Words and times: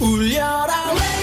울려라 0.00 0.80
radio 0.94 1.19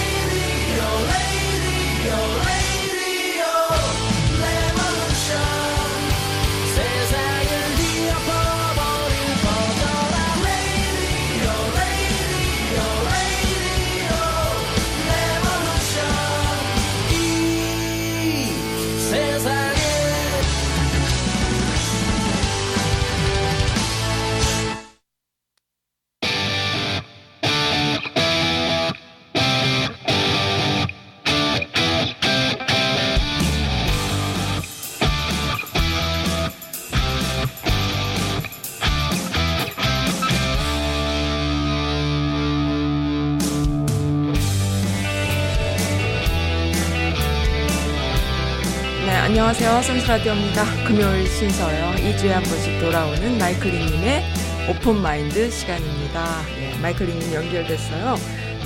안녕하세요. 49.88 50.06
선수라디오입니다. 50.06 50.86
금요일 50.86 51.26
순서요. 51.26 51.92
2주에 51.94 52.28
한 52.28 52.42
번씩 52.42 52.78
돌아오는 52.78 53.38
마이클링님의 53.38 54.22
오픈 54.68 55.00
마인드 55.00 55.50
시간입니다. 55.50 56.42
네, 56.58 56.78
마이클링님 56.82 57.32
연결됐어요. 57.32 58.16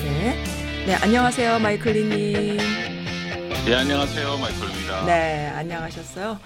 네. 0.02 0.44
네, 0.84 0.94
안녕하세요. 0.96 1.60
마이클링님. 1.60 2.56
네, 2.56 3.74
안녕하세요. 3.74 4.36
마이클입니다. 4.36 5.06
네, 5.06 5.48
안녕하셨어요. 5.50 6.40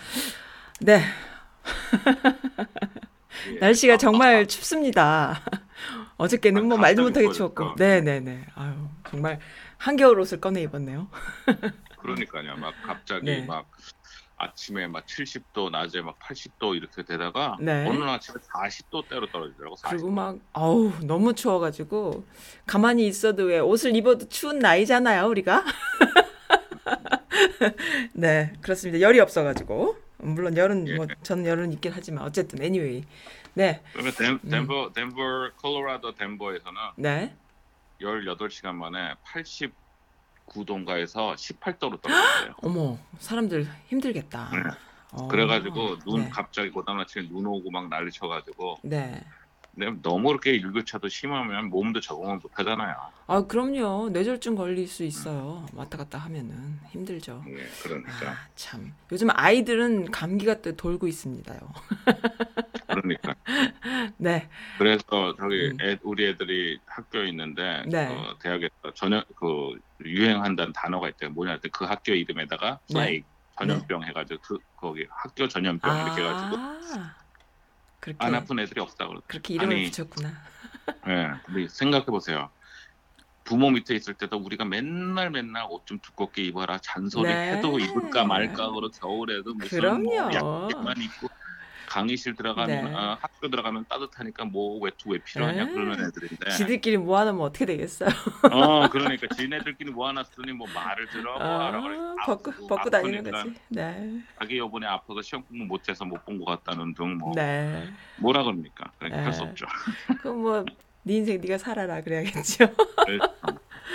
네. 0.81 1.03
예. 3.55 3.59
날씨가 3.59 3.97
정말 3.97 4.47
춥습니다. 4.47 5.41
어저께는 6.19 6.67
뭐 6.67 6.77
말도 6.77 7.03
못하게 7.05 7.33
추웠고. 7.33 7.77
추워졌다. 7.77 7.83
네네 7.83 8.21
네. 8.21 8.45
아유, 8.55 8.75
정말 9.09 9.39
한겨울 9.79 10.21
옷을 10.21 10.39
꺼내 10.39 10.61
입었네요. 10.63 11.09
그러니까요. 11.99 12.57
막 12.57 12.75
갑자기 12.85 13.25
네. 13.25 13.43
막 13.47 13.71
아침에 14.39 14.87
막 14.87 15.07
70도, 15.07 15.71
낮에 15.71 16.03
막 16.03 16.19
80도 16.19 16.77
이렇게 16.77 17.03
되다가 17.03 17.57
네. 17.59 17.87
어느 17.89 17.99
날 17.99 18.11
아침에 18.11 18.37
40도대로 18.37 19.31
떨어지더라고. 19.33 19.77
40도. 19.77 19.89
그리고 19.89 20.11
막 20.11 20.37
어우 20.53 20.93
너무 21.03 21.35
추워가지고 21.35 22.25
가만히 22.67 23.07
있어도 23.07 23.45
왜 23.45 23.59
옷을 23.59 23.97
입어도 23.97 24.29
추운 24.29 24.59
나이잖아요 24.59 25.27
우리가 25.27 25.65
네 28.13 28.53
그렇습니다 28.61 29.01
열이 29.01 29.21
없어가지고 29.21 29.97
물론 30.19 30.57
열은 30.57 30.89
예. 30.89 30.97
뭐 30.97 31.07
저는 31.23 31.47
열은 31.47 31.73
있긴 31.73 31.93
하지만 31.95 32.25
어쨌든 32.25 32.63
anyway 32.63 33.05
네 33.55 33.83
그러면 33.93 34.13
덴, 34.13 34.39
덴버, 34.41 34.93
덴버, 34.95 35.51
콜로라도 35.63 36.15
덴버에서는 36.15 36.81
네. 36.97 37.35
18시간 38.01 38.75
만에 38.75 39.15
89도인가에서 40.47 41.35
18도로 41.35 42.01
떨어졌어요. 42.01 42.55
어머 42.63 42.99
사람들 43.19 43.67
힘들겠다 43.89 44.51
네. 44.53 44.63
어, 45.13 45.29
그래가지고 45.29 45.99
눈 46.01 46.25
네. 46.25 46.31
갑자기 46.31 46.71
고단 46.71 46.99
아침에 47.01 47.29
눈 47.29 47.47
오고 47.47 47.71
막 47.71 47.89
난리 47.89 48.11
쳐가지고 48.11 48.79
네. 48.83 49.23
근데 49.75 50.01
너무 50.03 50.29
그렇게 50.29 50.53
일교차도 50.53 51.09
심하면 51.11 51.69
몸도 51.69 52.01
적응을 52.01 52.39
못 52.39 52.51
하잖아요. 52.59 52.97
아 53.27 53.43
그럼요 53.43 54.09
뇌졸중 54.09 54.55
걸릴 54.55 54.89
수 54.89 55.05
있어요 55.05 55.67
왔다 55.75 55.99
갔다 55.99 56.17
하면은 56.19 56.79
힘들죠 56.91 57.43
네, 57.47 57.63
그러니까. 57.83 58.31
아, 58.31 58.37
참 58.55 58.95
요즘 59.13 59.29
아이들은 59.31 60.11
감기가 60.13 60.63
또 60.63 60.75
돌고 60.77 61.07
있습니다요 61.09 61.59
그러니까. 63.09 63.35
네 64.19 64.49
그래서 64.79 65.35
저기 65.39 65.69
음. 65.69 65.77
애, 65.81 65.99
우리 66.03 66.27
애들이 66.27 66.79
학교에 66.87 67.29
있는데 67.29 67.85
네. 67.87 68.07
어, 68.07 68.37
대학에서 68.41 68.95
전염 68.95 69.23
그 69.37 69.79
유행한다는 70.05 70.73
단어가 70.73 71.09
있대요. 71.09 71.31
뭐냐 71.31 71.59
그 71.73 71.85
학교 71.85 72.13
이름에다가 72.13 72.81
네. 72.91 72.95
플레이 72.95 73.25
전염병 73.59 74.05
해가지고 74.05 74.41
그 74.43 74.59
거기 74.77 75.07
학교 75.11 75.49
전염병 75.49 75.97
이렇게 76.07 76.23
해가지고 76.23 76.57
아, 76.59 77.17
그렇게 78.01 78.25
안 78.25 78.35
아픈 78.35 78.59
애들이 78.59 78.81
없다 78.81 79.07
그러. 79.09 79.23
그렇게 79.27 79.55
이름을 79.55 79.77
아니, 79.77 79.91
붙였구나. 79.91 80.33
예, 81.09 81.31
근데 81.47 81.69
생각해 81.69 82.07
보세요. 82.07 82.51
부모 83.45 83.71
밑에 83.71 83.95
있을 83.95 84.15
때도 84.15 84.39
우리가 84.39 84.65
맨날 84.65 85.31
맨날 85.31 85.67
옷 85.71 85.87
좀 85.87 86.01
두껍게 86.01 86.43
입어라 86.43 86.79
잔소리 86.79 87.29
네. 87.33 87.53
해도 87.53 87.79
입을까 87.79 88.25
말까 88.25 88.73
그러 88.73 88.91
겨울에도 88.91 89.55
무슨 89.55 89.81
뭐 90.03 90.03
그럼요. 90.03 90.35
약만 90.35 90.97
입고 91.01 91.29
강의실 91.97 92.35
들어가면 92.37 92.85
네. 92.85 92.93
아, 92.95 93.17
학교 93.23 93.49
들어가면 93.49 93.87
따뜻하니까 93.89 94.45
뭐 94.45 94.79
외투 94.83 95.09
왜 95.09 95.19
필요하냐 95.19 95.65
네. 95.65 95.73
그러는 95.73 96.07
애들인데 96.07 96.51
지들끼리 96.51 96.99
모아놓으면 96.99 97.41
어떻게 97.41 97.65
되겠어요? 97.65 98.11
어, 98.53 98.87
그러니까 98.91 99.27
지네들끼리 99.35 99.91
모아놨으니 99.93 100.53
뭐 100.53 100.67
말을 100.75 101.09
들어 101.09 101.39
뭐. 101.39 101.43
아, 101.43 101.69
아, 101.69 102.27
벗고 102.27 102.53
뭐 102.59 102.67
벗고 102.69 102.91
다니는 102.91 103.25
거지. 103.31 103.55
네, 103.69 104.21
자기 104.39 104.59
요번에 104.59 104.87
아파서 104.87 105.23
시험 105.23 105.43
공부 105.45 105.65
못해서 105.65 106.05
못 106.05 106.23
본 106.27 106.39
것 106.39 106.45
같다는 106.45 106.93
등뭐 106.93 107.33
네. 107.35 107.89
뭐라 108.19 108.43
그럽니까? 108.43 108.91
그러니까 108.99 109.25
할수 109.25 109.43
네. 109.45 109.49
없죠. 109.51 109.67
그럼 110.21 110.43
뭐네 110.43 110.65
인생 111.07 111.41
네가 111.41 111.57
살아라 111.57 112.03
그래야겠죠. 112.03 112.67
그래- 113.07 113.19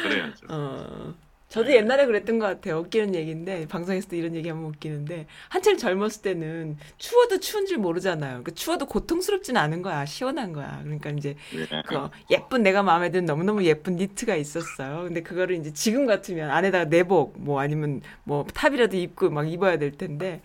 그래야죠. 0.01 0.47
어. 0.50 1.13
저도 1.51 1.73
옛날에 1.73 2.06
그랬던 2.06 2.39
것 2.39 2.45
같아요. 2.45 2.79
웃기는 2.79 3.13
얘기인데 3.13 3.67
방송에서도 3.67 4.16
이런 4.16 4.35
얘기하면 4.35 4.63
웃기는데 4.67 5.28
한창 5.50 5.75
젊었을 5.75 6.22
때는 6.22 6.78
추워도 6.97 7.41
추운 7.41 7.66
줄 7.66 7.78
모르잖아요. 7.78 8.45
그 8.45 8.56
추워도 8.56 8.85
고통스럽진 8.85 9.57
않은 9.57 9.81
거야. 9.81 10.06
시원한 10.06 10.53
거야. 10.53 10.79
그러니까 10.81 11.09
이제 11.09 11.35
예. 11.53 11.84
그 11.85 12.09
예쁜 12.29 12.63
내가 12.63 12.84
마음에 12.84 13.11
드는 13.11 13.25
너무너무 13.25 13.66
예쁜 13.66 13.97
니트가 13.97 14.38
있었어요. 14.38 15.03
근데 15.03 15.22
그거를 15.22 15.57
이제 15.57 15.73
지금 15.73 16.06
같으면 16.06 16.50
안에다가 16.50 16.85
내복 16.85 17.35
뭐 17.38 17.59
아니면 17.59 18.00
뭐 18.23 18.45
탑이라도 18.53 18.95
입고 18.95 19.29
막 19.29 19.51
입어야 19.51 19.78
될 19.78 19.91
텐데 19.91 20.41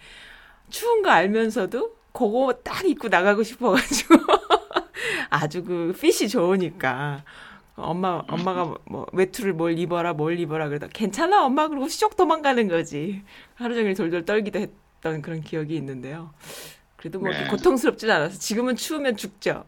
추운 0.70 1.02
거 1.02 1.10
알면서도 1.10 1.94
그거 2.10 2.52
딱 2.64 2.84
입고 2.84 3.06
나가고 3.06 3.44
싶어가지고 3.44 4.16
아주 5.30 5.62
그 5.62 5.96
핏이 5.96 6.28
좋으니까 6.28 7.22
엄마 7.76 8.22
엄마가 8.28 8.74
뭐 8.86 9.06
외투를 9.12 9.52
뭘 9.52 9.78
입어라 9.78 10.14
뭘 10.14 10.38
입어라 10.40 10.68
그러다 10.68 10.88
괜찮아 10.88 11.44
엄마 11.44 11.68
그러고 11.68 11.88
쑥 11.88 12.16
도망가는 12.16 12.68
거지 12.68 13.22
하루 13.54 13.74
종일 13.74 13.94
돌돌 13.94 14.24
떨기도 14.24 14.58
했던 14.58 15.22
그런 15.22 15.42
기억이 15.42 15.76
있는데요. 15.76 16.32
그래도 16.96 17.20
뭐 17.20 17.30
네. 17.30 17.46
고통스럽진 17.48 18.10
않아서 18.10 18.38
지금은 18.38 18.76
추우면 18.76 19.16
죽죠. 19.18 19.64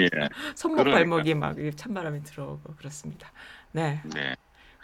예. 0.00 0.08
손목 0.56 0.78
그러니까. 0.78 0.98
발목이 0.98 1.34
막 1.34 1.58
이렇게 1.58 1.76
찬바람이 1.76 2.22
들어오고 2.24 2.74
그렇습니다. 2.76 3.30
네. 3.72 4.00
네. 4.14 4.34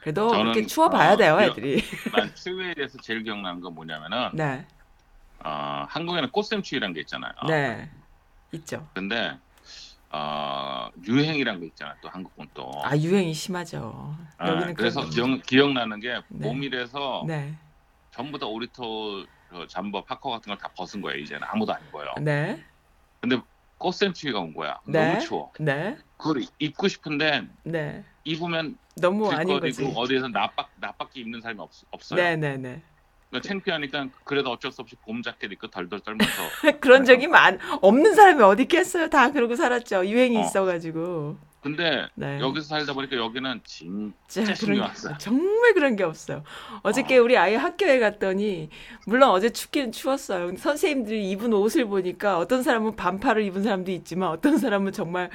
그래도 0.03 0.29
그렇게 0.29 0.67
추워봐야 0.67 1.13
어, 1.13 1.17
돼요, 1.17 1.37
그- 1.37 1.43
애들이. 1.45 1.83
난 2.15 2.35
추위에 2.35 2.75
대해서 2.75 2.99
제일 3.03 3.23
기억나는 3.23 3.61
건 3.61 3.75
뭐냐면은 3.75 4.31
네. 4.35 4.67
어, 5.43 5.87
한국에는 5.89 6.31
꽃샘추위라는 6.31 6.95
게 6.95 7.01
있잖아요. 7.01 7.33
네. 7.49 7.91
있죠. 8.53 8.87
근데 8.95 9.39
어, 10.13 10.89
유행이란 11.07 11.61
게 11.61 11.67
있잖아요. 11.67 11.95
또 12.01 12.09
한국은 12.09 12.49
또. 12.53 12.71
아, 12.85 12.97
유행이 12.97 13.33
심하죠. 13.33 14.17
아, 14.39 14.49
여기는 14.49 14.75
그래서 14.75 15.01
그런 15.09 15.11
기억, 15.37 15.47
기억나는 15.47 16.01
게 16.01 16.21
네. 16.29 16.49
봄이라서 16.49 17.25
네. 17.29 17.55
전부 18.11 18.39
다 18.39 18.47
오리토 18.47 19.25
그 19.49 19.67
잠버 19.69 20.05
파커 20.05 20.31
같은 20.31 20.51
걸 20.51 20.59
다 20.59 20.69
벗은 20.77 21.01
거예요. 21.01 21.19
이제는 21.21 21.47
아무도 21.49 21.73
안 21.73 21.81
입어요. 21.89 22.13
네. 22.21 22.61
근데 23.21 23.41
꽃샘추위가 23.79 24.41
온 24.41 24.53
거야. 24.53 24.79
네. 24.85 25.09
너무 25.13 25.21
추워. 25.21 25.53
네. 25.61 25.97
그걸 26.17 26.43
입고 26.59 26.89
싶은데 26.89 27.47
네. 27.63 28.05
입으면 28.25 28.77
너무 29.01 29.31
아닌 29.31 29.61
거지. 29.61 29.93
어디에서 29.97 30.29
나밖 30.29 30.71
나밖에 30.77 31.21
입는 31.21 31.41
사람이 31.41 31.61
없, 31.61 31.71
없어요. 31.93 32.21
네, 32.21 32.37
네, 32.37 32.57
네. 32.57 32.83
그러니까 33.31 33.49
창피하니까 33.49 34.09
그래도 34.25 34.51
어쩔 34.51 34.73
수 34.73 34.83
없이 34.83 34.97
봄 34.97 35.23
자켓 35.23 35.53
입고 35.53 35.69
덜덜 35.69 36.01
떨면서 36.01 36.43
그런 36.81 37.05
적이 37.05 37.29
많 37.29 37.59
없는 37.81 38.15
사람이 38.15 38.43
어디 38.43 38.65
있겠어요. 38.65 39.09
다 39.09 39.31
그러고 39.31 39.55
살았죠. 39.57 40.07
유행이 40.07 40.37
어. 40.37 40.41
있어 40.41 40.65
가지고. 40.65 41.37
근데 41.63 42.09
네. 42.15 42.41
여기서 42.41 42.69
살다 42.69 42.95
보니까 42.95 43.17
여기는 43.17 43.61
진짜 43.65 44.55
신경. 44.55 44.89
게 44.89 45.19
정말 45.19 45.75
그런 45.75 45.95
게 45.95 46.05
없어요. 46.05 46.43
어저께 46.83 47.19
우리 47.19 47.37
아이 47.37 47.55
학교에 47.55 47.99
갔더니 47.99 48.71
물론 49.07 49.29
어제 49.29 49.51
춥기는 49.51 49.93
추웠어요. 49.93 50.57
선생님들이 50.57 51.31
입은 51.31 51.53
옷을 51.53 51.85
보니까 51.85 52.39
어떤 52.39 52.63
사람은 52.63 52.97
반팔을 52.97 53.43
입은 53.45 53.63
사람도 53.63 53.91
있지만 53.93 54.31
어떤 54.31 54.57
사람은 54.57 54.93
정말 54.93 55.29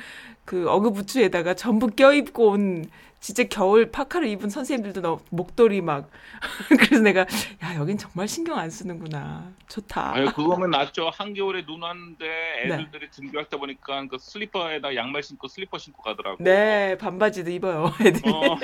그 0.45 0.67
어그부츠에다가 0.67 1.53
전부 1.53 1.87
껴입고 1.87 2.47
온 2.49 2.85
진짜 3.25 3.43
겨울 3.49 3.89
파카를 3.89 4.27
입은 4.27 4.51
선생님들도 4.51 5.01
너, 5.01 5.19
목도리 5.31 5.81
막 5.81 6.11
그래서 6.77 7.01
내가 7.01 7.21
야 7.63 7.75
여긴 7.75 7.97
정말 7.97 8.27
신경 8.27 8.59
안 8.59 8.69
쓰는구나 8.69 9.51
좋다 9.67 10.13
아유 10.13 10.27
그거면 10.27 10.69
낫죠. 10.69 11.09
한겨울에 11.09 11.65
눈 11.65 11.81
왔는데 11.81 12.27
네. 12.67 12.73
애들들이 12.75 13.09
등교할 13.09 13.49
때 13.49 13.57
보니까 13.57 14.05
그 14.07 14.19
슬리퍼에다 14.19 14.93
양말 14.93 15.23
신고 15.23 15.47
슬리퍼 15.47 15.79
신고 15.79 16.03
가더라고. 16.03 16.43
네 16.43 16.99
반바지도 16.99 17.49
입어요 17.49 17.91
애들이 17.99 18.31
어, 18.31 18.57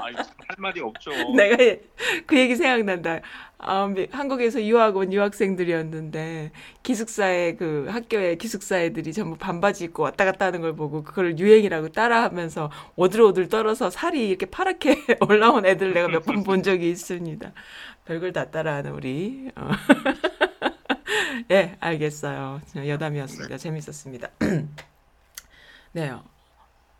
아이, 0.00 0.14
할 0.14 0.26
말이 0.58 0.80
없죠. 0.80 1.10
내가 1.34 1.56
그 2.24 2.38
얘기 2.38 2.54
생각난다. 2.54 3.20
아, 3.60 3.86
미- 3.88 4.06
한국에서 4.12 4.62
유학 4.62 4.96
온 4.96 5.12
유학생들이었는데 5.12 6.52
기숙사에 6.84 7.56
그 7.56 7.88
학교에 7.90 8.36
기숙사 8.36 8.80
애들이 8.80 9.12
전부 9.12 9.36
반바지 9.36 9.84
입고 9.84 10.04
왔다 10.04 10.24
갔다 10.24 10.46
하는 10.46 10.60
걸 10.60 10.76
보고 10.76 11.02
그걸 11.02 11.36
유행이라고 11.38 11.88
따라하면서 11.88 12.70
오들오들 12.94 13.48
떨어서 13.48 13.90
살이 13.90 14.28
이렇게 14.28 14.46
파랗게 14.46 14.94
올라온 15.28 15.66
애들 15.66 15.92
내가 15.92 16.06
몇 16.08 16.22
번 16.24 16.44
본 16.44 16.62
적이 16.62 16.90
있습니다. 16.90 17.52
별걸 18.04 18.32
다 18.32 18.50
따라하는 18.50 18.92
우리. 18.92 19.50
어. 19.56 19.70
예, 21.50 21.76
알겠어요. 21.80 22.60
여담이었습니다. 22.76 23.56
재밌었습니다. 23.58 24.28
네. 25.92 26.12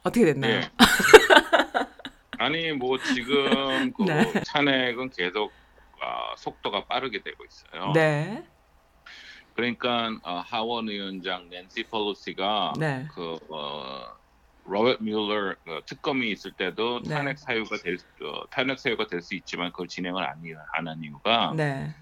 어떻게 0.02 0.25
됐나요? 0.25 0.54
예. 0.61 0.70
아니 2.38 2.72
뭐 2.72 2.99
지금 2.99 3.93
그 3.93 4.02
네. 4.02 4.32
탄핵은 4.46 5.11
계속 5.11 5.52
아, 6.00 6.34
속도가 6.38 6.86
빠르게 6.86 7.22
되고 7.22 7.44
있어요. 7.44 7.92
네. 7.92 8.44
그러니까 9.54 10.10
어, 10.22 10.38
하원 10.40 10.88
위원장 10.88 11.48
낸시 11.48 11.88
펠로시가 11.90 12.74
네. 12.78 13.06
그 13.14 13.36
어, 13.52 14.04
로버트 14.64 15.02
뮬러 15.02 15.54
그 15.64 15.80
특검이 15.86 16.30
있을 16.30 16.54
때도 16.54 17.02
네. 17.02 17.14
탄핵 17.14 17.38
사유가 17.38 17.76
될 17.82 17.96
어, 18.22 18.46
탄핵 18.50 18.78
사유가 18.78 19.06
될 19.06 19.20
수 19.22 19.34
있지만 19.34 19.72
그걸 19.72 19.88
진행을 19.88 20.22
안 20.24 20.40
하는 20.74 21.02
이유가 21.02 21.54
네. 21.56 21.92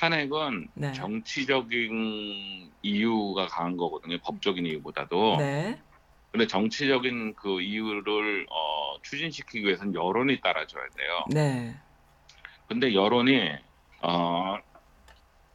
탄핵은 0.00 0.68
네. 0.76 0.92
정치적인 0.92 2.72
이유가 2.82 3.46
강한 3.46 3.76
거거든요. 3.76 4.18
법적인 4.24 4.64
이유보다도. 4.66 5.36
네. 5.38 5.82
근데 6.32 6.46
정치적인 6.46 7.34
그 7.36 7.60
이유를 7.60 8.46
어, 8.50 9.00
추진시키기 9.02 9.64
위해서는 9.66 9.94
여론이 9.94 10.40
따라줘야 10.40 10.84
돼요. 10.96 11.24
네. 11.32 11.74
근데 12.68 12.94
여론이 12.94 13.56
어, 14.02 14.56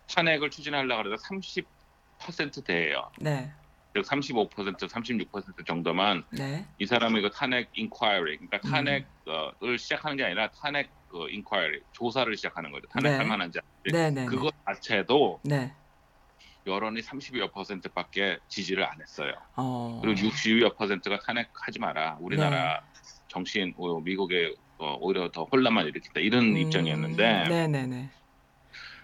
탄핵을 0.07 0.50
추진하려고 0.50 1.07
해도 1.07 1.15
30%대예요. 1.15 3.12
네. 3.19 3.51
즉 3.95 4.01
35%, 4.01 4.89
36% 4.89 5.68
정도만 5.68 6.25
네. 6.31 6.65
이 6.80 6.86
사람이 6.88 7.21
그 7.21 7.30
탄핵 7.30 7.69
인콰이리, 7.74 8.38
그러니까 8.38 8.60
음. 8.65 8.71
탄핵을 8.71 9.77
시작하는 9.77 10.18
게 10.18 10.24
아니라 10.24 10.50
탄핵 10.50 10.89
그 11.07 11.30
인콰이리, 11.30 11.83
조사를 11.92 12.36
시작하는 12.36 12.71
거죠. 12.71 12.88
탄핵할 12.88 13.19
네. 13.19 13.25
만한지. 13.25 13.60
네, 13.92 14.10
네. 14.10 14.25
그거 14.25 14.50
자체도 14.65 15.42
네. 15.44 15.71
여론이 16.65 17.01
30여 17.01 17.51
퍼센트밖에 17.51 18.39
지지를 18.48 18.83
안 18.83 19.00
했어요. 19.00 19.33
어. 19.57 20.00
그리고 20.01 20.27
60여 20.27 20.75
퍼센트가 20.75 21.19
탄핵하지 21.19 21.80
마라. 21.80 22.18
우리나라 22.19 22.80
네. 22.80 23.00
정치인, 23.27 23.74
어, 23.77 24.00
미국에 24.00 24.56
어, 24.77 24.97
오히려 24.99 25.29
더 25.31 25.43
혼란만 25.43 25.87
일으킨다. 25.87 26.19
이런 26.19 26.45
음, 26.45 26.57
입장이었는데 26.57 27.43
네, 27.49 27.67
네, 27.67 27.85
네. 27.85 28.09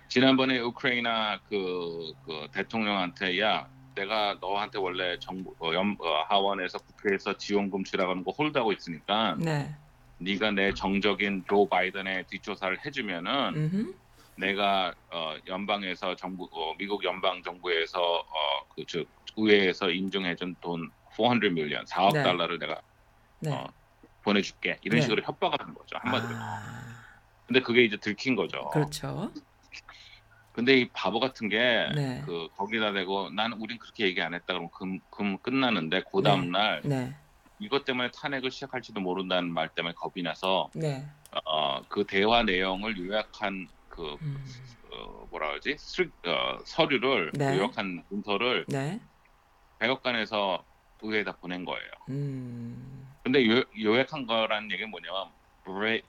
지난번에 0.10 0.60
우크라이나 0.60 1.40
그, 1.48 2.14
그 2.24 2.48
대통령한테 2.52 3.40
야 3.40 3.68
내가 3.96 4.38
너한테 4.42 4.80
원래 4.80 5.18
정부 5.20 5.56
어, 5.60 5.74
연, 5.74 5.96
어, 6.00 6.24
하원에서 6.30 6.80
국회에서 6.80 7.38
지원금 7.38 7.84
주라는 7.84 8.24
거 8.24 8.32
홀드하고 8.32 8.72
있으니까 8.74 9.36
네. 9.40 9.76
네가 10.20 10.52
내 10.52 10.74
정적인 10.74 11.46
조 11.48 11.70
바이든의 11.70 12.26
뒷조사를 12.28 12.86
해주면은 12.86 13.56
음. 13.56 13.94
내가 14.38 14.94
어, 15.14 15.36
연방에서 15.48 16.16
정부 16.16 16.50
어, 16.52 16.74
미국 16.78 17.04
연방 17.04 17.42
정부에서 17.44 18.02
어, 18.02 18.68
그즉 18.76 19.08
의회에서 19.38 19.92
인정해준 19.92 20.56
돈 20.62 20.90
400 21.16 21.54
밀리언 21.54 21.86
4억 21.86 22.14
네. 22.14 22.24
달러를 22.24 22.58
내가 22.58 22.82
네. 23.42 23.52
어, 23.52 23.68
보내줄게 24.24 24.78
이런 24.82 24.98
네. 24.98 25.02
식으로 25.02 25.24
협박하는 25.24 25.74
거죠 25.74 25.98
한마디로. 26.00 26.36
아, 26.36 26.60
근데 27.48 27.62
그게 27.62 27.84
이제 27.84 27.98
들킨 27.98 28.36
거죠. 28.36 28.70
그렇죠. 28.70 29.32
근데 30.52 30.76
이 30.78 30.90
바보 30.90 31.20
같은 31.20 31.48
게그 31.48 31.94
네. 31.96 32.24
거기다 32.58 32.92
대고 32.92 33.30
난 33.30 33.54
우린 33.54 33.78
그렇게 33.80 34.06
얘기 34.06 34.22
안 34.22 34.34
했다 34.34 34.46
그러면 34.48 34.70
금, 34.72 35.00
금 35.10 35.38
끝나는데 35.38 36.04
그 36.12 36.22
다음 36.22 36.52
날 36.52 36.82
네. 36.84 37.16
이것 37.60 37.86
때문에 37.86 38.12
탄핵을 38.12 38.52
시작할지도 38.52 39.00
모른다는 39.00 39.54
말 39.54 39.70
때문에 39.70 39.94
겁이 39.96 40.24
나서 40.24 40.70
네. 40.74 41.08
어, 41.46 41.82
그 41.88 42.06
대화 42.06 42.44
내용을 42.44 42.98
요약한 42.98 43.68
그 43.88 44.16
음. 44.22 44.46
어, 44.92 45.28
뭐라 45.30 45.50
그러지 45.50 45.76
스, 45.78 46.10
어, 46.26 46.58
서류를 46.66 47.32
네. 47.34 47.58
요약한 47.58 48.04
문서를 48.10 48.66
네. 48.68 49.00
백악관에서 49.80 50.66
의회에다 51.02 51.38
보낸 51.38 51.64
거예요. 51.66 51.90
음. 52.10 53.09
근데 53.32 53.48
요, 53.48 53.64
요약한 53.80 54.26
거라는 54.26 54.72
얘기는 54.72 54.90
뭐냐면 54.90 55.28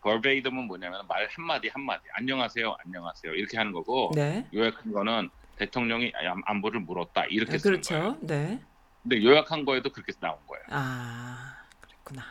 버베이덤은 0.00 0.64
뭐냐면 0.64 1.06
말 1.06 1.28
한마디 1.31 1.69
한마디 1.69 2.02
안녕하세요 2.14 2.76
안녕하세요 2.87 3.34
이렇게 3.34 3.58
하는 3.58 3.72
거고 3.72 4.11
네. 4.14 4.49
요약한 4.55 4.90
거는 4.90 5.28
대통령이 5.56 6.12
안- 6.14 6.40
안부를 6.46 6.81
물었다 6.81 7.26
이렇게 7.26 7.52
네, 7.52 7.58
쓰는 7.58 7.82
거예요. 7.82 8.02
그렇죠. 8.14 8.26
네. 8.26 8.58
근데 9.02 9.22
요약한 9.22 9.67
거에도 9.67 9.90
그렇게 9.90 10.14
나온 10.19 10.38
거예요. 10.46 10.64
아, 10.70 11.56
그랬구나. 11.81 12.22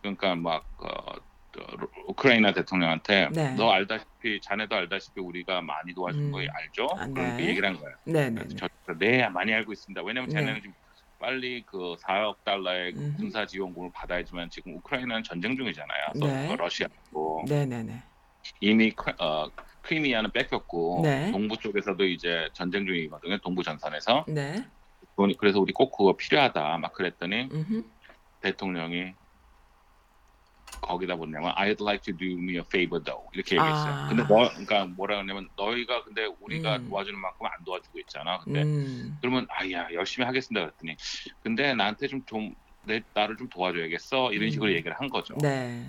그러니까 0.00 0.36
막 0.36 0.64
어, 0.78 1.14
어, 1.16 1.76
우크라이나 2.06 2.52
대통령한테 2.52 3.30
네. 3.32 3.54
너 3.56 3.70
알다시피 3.72 4.40
자네도 4.42 4.76
알다시피 4.76 5.20
우리가 5.20 5.60
많이 5.60 5.92
도와준 5.92 6.26
음. 6.26 6.30
거 6.30 6.38
알죠? 6.38 6.86
아, 6.96 7.06
네. 7.06 7.14
그렇게 7.14 7.46
얘기를 7.48 7.68
한 7.68 7.76
거예요. 7.80 7.96
네, 8.04 8.30
네. 8.30 8.44
네. 8.46 8.54
저, 8.56 8.68
네 8.96 9.28
많이 9.28 9.52
알고 9.52 9.72
있습니다. 9.72 10.02
왜냐면 10.04 10.28
네. 10.28 10.34
자네는 10.34 10.60
지금 10.60 10.74
빨리 11.22 11.62
그 11.64 11.94
4억 12.00 12.42
달러의 12.44 12.94
음흠. 12.96 13.16
군사 13.16 13.46
지원금을 13.46 13.92
받아야지만 13.94 14.50
지금 14.50 14.74
우크라이나는 14.74 15.22
전쟁 15.22 15.56
중이잖아요. 15.56 16.06
또 16.20 16.26
네. 16.26 16.48
그 16.48 16.54
러시아고 16.54 17.44
네, 17.48 17.64
네, 17.64 17.84
네. 17.84 18.02
이미 18.60 18.90
크, 18.90 19.12
어, 19.20 19.48
크리미아는 19.82 20.32
뺏겼고 20.32 21.00
네. 21.04 21.30
동부 21.30 21.56
쪽에서도 21.58 22.04
이제 22.04 22.48
전쟁 22.54 22.84
중이거든요. 22.84 23.38
동부 23.38 23.62
전선에서. 23.62 24.24
네. 24.28 24.64
그래서 25.38 25.60
우리 25.60 25.72
꼭 25.72 25.96
그거 25.96 26.16
필요하다. 26.16 26.78
막 26.78 26.92
그랬더니 26.92 27.48
음. 27.52 27.84
대통령이 28.40 29.14
거기다 30.82 31.16
뭐냐면 31.16 31.52
I'd 31.54 31.82
like 31.82 32.02
to 32.02 32.16
do 32.16 32.38
me 32.38 32.56
a 32.56 32.64
favor 32.66 33.02
though 33.02 33.26
이렇게 33.32 33.56
얘기했어요. 33.56 33.92
아. 33.94 34.08
근데 34.08 34.22
너 34.24 34.48
그러니까 34.50 34.84
뭐라 34.86 35.16
그러냐면 35.16 35.48
너희가 35.56 36.04
근데 36.04 36.26
우리가 36.40 36.76
음. 36.76 36.88
도와주는 36.88 37.18
만큼 37.18 37.46
안 37.46 37.64
도와주고 37.64 37.98
있잖아. 38.00 38.38
근데 38.40 38.62
음. 38.62 39.16
그러면 39.20 39.46
아야 39.50 39.86
열심히 39.92 40.26
하겠습니다 40.26 40.66
그랬더니 40.66 40.96
근데 41.42 41.74
나한테 41.74 42.08
좀 42.08 42.22
좀 42.26 42.54
내 42.84 43.02
나를 43.14 43.36
좀 43.36 43.48
도와줘야겠어 43.48 44.32
이런 44.32 44.48
음. 44.48 44.50
식으로 44.50 44.72
얘기를 44.72 44.92
한 44.98 45.08
거죠. 45.08 45.36
네. 45.40 45.86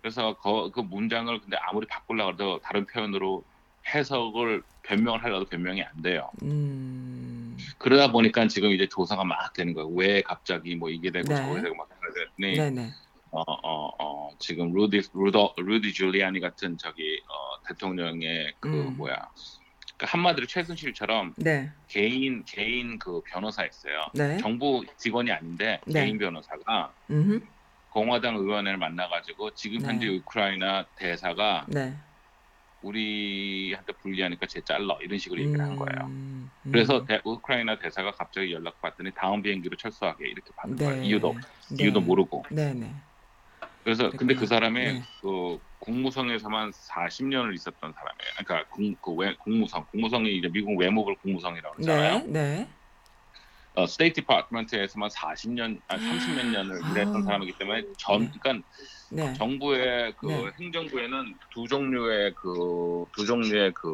그래서 0.00 0.36
그, 0.40 0.70
그 0.70 0.80
문장을 0.80 1.40
근데 1.40 1.56
아무리 1.56 1.86
바꾸려고 1.86 2.32
해도 2.32 2.60
다른 2.62 2.86
표현으로 2.86 3.44
해석을 3.86 4.62
변명을 4.82 5.22
하려도 5.22 5.46
변명이 5.46 5.82
안 5.82 6.02
돼요. 6.02 6.30
음. 6.42 7.56
그러다 7.78 8.10
보니까 8.10 8.46
지금 8.48 8.70
이제 8.70 8.88
조사가 8.88 9.24
막 9.24 9.52
되는 9.52 9.74
거예요. 9.74 9.88
왜 9.90 10.22
갑자기 10.22 10.74
뭐 10.74 10.90
이게 10.90 11.10
되고 11.10 11.28
네. 11.28 11.36
저게 11.36 11.62
되고 11.62 11.74
막 11.74 11.88
그랬더니 12.00 12.56
네, 12.56 12.70
네. 12.70 12.90
어, 13.36 13.42
어, 13.42 13.90
어, 14.02 14.30
지금 14.38 14.72
루디 14.72 15.02
루더 15.12 15.54
루디 15.58 15.92
줄리아니 15.92 16.40
같은 16.40 16.76
저기 16.78 17.02
어, 17.28 17.62
대통령의 17.68 18.54
그 18.60 18.68
음. 18.68 18.96
뭐야 18.96 19.28
그 19.98 20.06
한마디로 20.08 20.46
최순실처럼 20.46 21.34
네. 21.36 21.70
개인 21.88 22.44
개인 22.46 22.98
그 22.98 23.20
변호사였어요. 23.30 24.06
네. 24.14 24.38
정부 24.38 24.84
직원이 24.96 25.30
아닌데 25.30 25.80
네. 25.86 26.04
개인 26.04 26.18
변호사가 26.18 26.94
음. 27.10 27.40
공화당 27.88 28.36
의원을 28.36 28.76
만나가지고 28.78 29.54
지금 29.54 29.78
네. 29.80 29.86
현재 29.88 30.08
우크라이나 30.08 30.86
대사가 30.96 31.66
네. 31.68 31.94
우리한테 32.80 33.92
불리하니까 33.94 34.46
쟤 34.46 34.60
잘라 34.62 34.98
이런 35.02 35.18
식으로 35.18 35.40
얘기를 35.40 35.60
한 35.60 35.76
거예요. 35.76 36.06
음. 36.08 36.50
그래서 36.70 37.04
대- 37.04 37.20
우크라이나 37.24 37.78
대사가 37.78 38.10
갑자기 38.12 38.52
연락 38.52 38.80
받더니 38.80 39.12
다음 39.14 39.40
비행기로 39.42 39.76
철수하게 39.76 40.28
이렇게 40.28 40.50
받는 40.56 40.76
거예요. 40.76 41.00
네. 41.00 41.06
이유도 41.06 41.34
네. 41.78 41.84
이유도 41.84 42.00
모르고. 42.00 42.44
네, 42.50 42.74
네. 42.74 42.94
그래서 43.86 44.10
근데 44.10 44.34
그. 44.34 44.46
사람이 44.46 44.80
네. 44.80 45.00
그 45.22 45.58
국무성에서만 45.78 46.72
40년을 46.72 47.54
있었던 47.54 47.92
사람이에요. 47.92 48.32
그러니까 48.36 48.68
국, 48.68 48.82
그 49.00 49.12
외, 49.12 49.36
국무성, 49.38 49.86
국무성이 49.92 50.36
이제 50.36 50.48
미국 50.48 50.76
외무부 50.76 51.14
국무성이라고 51.22 51.76
그러잖아요. 51.76 52.18
네. 52.26 52.32
네. 52.32 52.68
어, 53.74 53.86
State 53.86 54.22
Department에서만 54.22 55.08
40년, 55.10 55.80
아 55.86 55.98
30몇 55.98 56.46
년을 56.46 56.80
아. 56.84 56.90
일했던 56.90 57.22
사람이기 57.22 57.58
때문에 57.58 57.84
전, 57.98 58.22
네. 58.22 58.30
그러니까 58.40 58.66
네. 59.12 59.32
정부의 59.34 60.14
그 60.16 60.26
네. 60.26 60.50
행정부에는 60.60 61.38
두 61.54 61.68
종류의 61.68 62.34
그 62.34 62.96
두 63.16 63.24
종류의 63.24 63.72
그 63.74 63.88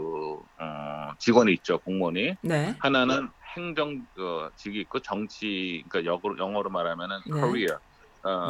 어, 0.59 1.15
직원이 1.19 1.53
있죠 1.55 1.79
공무원이 1.79 2.35
네. 2.43 2.75
하나는 2.81 3.29
행정 3.57 4.03
그 4.15 4.51
직이 4.57 4.81
있고 4.81 5.01
정치 5.01 5.85
그러니까 5.89 6.11
영어로, 6.13 6.39
영어로 6.39 6.71
말하면은 6.71 7.19
네. 7.27 7.41
career 7.41 7.75
어, 7.75 7.79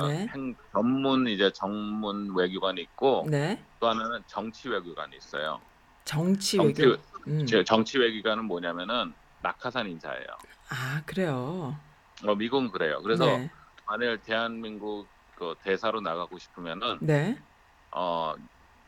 네. 0.09 0.27
행- 0.29 0.55
전문 0.73 1.27
이제 1.29 1.51
전문 1.55 2.35
외교관이 2.37 2.81
있고 2.83 3.27
네. 3.31 3.65
또 3.81 3.89
하나는 3.89 4.23
정치 4.27 4.69
외교관이 4.69 5.17
있어요. 5.17 5.61
정치 6.05 6.57
정치, 6.57 6.83
외교. 6.83 7.03
음. 7.29 7.47
제- 7.47 7.65
정치 7.65 7.99
외교관은 7.99 8.45
뭐냐면은 8.45 9.15
낙하산 9.41 9.89
인사예요. 9.89 10.27
아, 10.71 11.03
그래요. 11.07 11.81
어, 12.25 12.35
미국은 12.35 12.71
그래요. 12.71 13.01
그래서 13.03 13.25
네. 13.27 13.51
만일 13.87 14.21
대한민국 14.23 15.11
그 15.35 15.55
대사로 15.63 16.01
나가고 16.01 16.39
싶으면은 16.39 16.99
네. 17.01 17.37
어, 17.95 18.35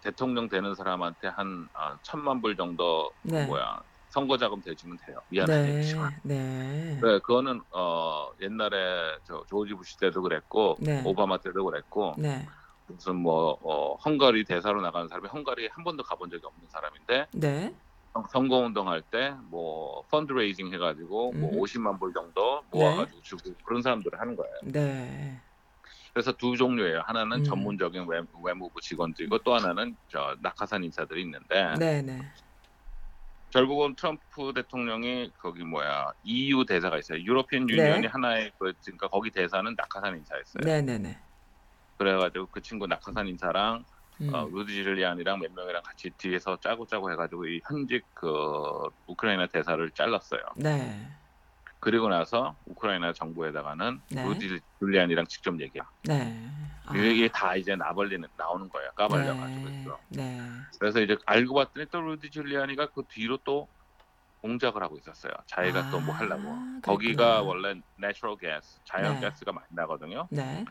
대통령 0.01 0.49
되는 0.49 0.75
사람한테 0.75 1.29
한 1.29 1.69
아, 1.73 1.99
천만 2.03 2.43
불 2.43 2.57
정도 2.57 3.13
네. 3.23 3.47
뭐야 3.47 3.83
선거 4.15 4.37
자금 4.37 4.61
대주면 4.61 4.97
돼요. 5.05 5.19
네. 5.29 5.45
미안하지만. 5.45 6.13
네. 6.23 7.01
네, 7.03 7.19
그거는 7.19 7.61
어, 7.71 8.31
옛날에 8.41 9.19
저 9.25 9.43
조지 9.49 9.75
부시 9.75 9.99
때도 9.99 10.23
그랬고 10.23 10.77
네. 10.81 11.03
오바마 11.05 11.39
때도 11.39 11.65
그랬고 11.65 12.15
네. 12.17 12.47
무슨 12.87 13.17
뭐 13.17 13.59
어, 13.61 13.97
헝가리 13.97 14.45
대사로 14.45 14.83
나가는 14.83 15.09
사람이 15.09 15.27
헝가리 15.27 15.69
한 15.73 15.83
번도 15.83 16.05
가본 16.05 16.31
적이 16.31 16.43
없는 16.47 16.69
사람인데 16.69 17.27
네. 17.35 17.75
선거 18.31 18.59
운동할 18.59 19.03
때 19.03 19.35
뭐 19.51 20.05
펀드레이징 20.13 20.73
해가지고 20.73 21.33
뭐 21.33 21.51
음. 21.51 21.59
50만 21.61 21.99
불 21.99 22.13
정도 22.13 22.63
네. 22.73 22.79
모아가지고 22.79 23.21
주고 23.23 23.53
그런 23.65 23.83
사람들을 23.83 24.21
하는 24.21 24.37
거예요. 24.37 24.55
네. 24.63 25.41
그래서 26.13 26.31
두 26.31 26.57
종류예요. 26.57 27.03
하나는 27.05 27.39
음. 27.39 27.45
전문적인 27.45 28.07
외, 28.07 28.21
외무부 28.45 28.81
직원들이고 28.81 29.39
또 29.39 29.55
하나는 29.55 29.97
저 30.07 30.37
낙하산 30.41 30.85
인사들이 30.85 31.23
있는데 31.23 31.75
네, 31.81 32.03
네. 32.03 32.21
결국은 33.55 33.95
트럼프 33.95 34.53
대통령이 34.53 35.31
거기 35.39 35.63
뭐야 35.63 36.13
EU 36.25 36.67
대사가 36.67 36.99
있어요. 36.99 37.19
네. 37.19 37.25
유니언이 37.25 38.09
하나의 38.09 38.51
그 38.59 38.73
그러니까 38.85 39.07
거기 39.07 39.31
대사는 39.31 39.73
낙하산 39.77 40.17
인사였어요. 40.17 40.65
네, 40.65 40.83
네, 40.83 40.99
네. 40.99 41.17
그래가지고 41.97 42.49
그 42.49 42.61
친구 42.61 42.89
낙하산 42.89 43.29
인사랑 43.29 43.85
음. 44.23 44.35
어, 44.35 44.49
루디 44.53 44.75
줄리아니랑 44.75 45.39
몇 45.39 45.53
명이랑 45.53 45.83
같이 45.85 46.11
뒤에서 46.19 46.59
짜고 46.61 46.87
짜고 46.87 47.13
해가지고 47.13 47.47
이 47.47 47.61
현직 47.69 48.05
그 48.13 48.89
우크라이나 49.07 49.47
대사를 49.47 49.89
잘랐어요. 49.93 50.41
네. 50.57 51.09
그리고 51.85 52.09
나서 52.09 52.57
우크라이나 52.65 53.13
정부에다가는 53.13 54.01
네. 54.13 54.25
루디 54.25 54.59
줄리아니랑 54.79 55.27
직접 55.27 55.61
얘기해요. 55.61 55.85
네. 56.05 56.49
아. 56.87 56.97
이게 56.97 57.29
다 57.29 57.57
이제 57.57 57.77
까발리는 57.77 58.27
나오는 58.39 58.71
거예요. 58.71 58.91
까발려가지고 58.97 59.69
네. 59.69 59.85
네. 60.17 60.41
그래서 60.81 61.01
이제 61.01 61.19
알고 61.27 61.55
봤더니 61.55 61.87
또 61.91 62.01
루디 62.01 62.31
줄리아니가 62.31 62.87
그 62.93 63.03
뒤로 63.11 63.37
또 63.45 63.69
공작을 64.41 64.83
하고 64.83 64.97
있었어요. 64.97 65.33
자기가 65.47 65.91
또뭐 65.91 66.15
아, 66.15 66.19
하려고. 66.21 66.43
그랬구나. 66.43 66.81
거기가 66.81 67.43
원래 67.43 67.79
natural 67.99 68.37
gas, 68.39 68.81
자연 68.87 69.21
네. 69.21 69.21
가스가 69.21 69.53
많이 69.53 69.67
나거든요. 69.71 70.27
네. 70.31 70.65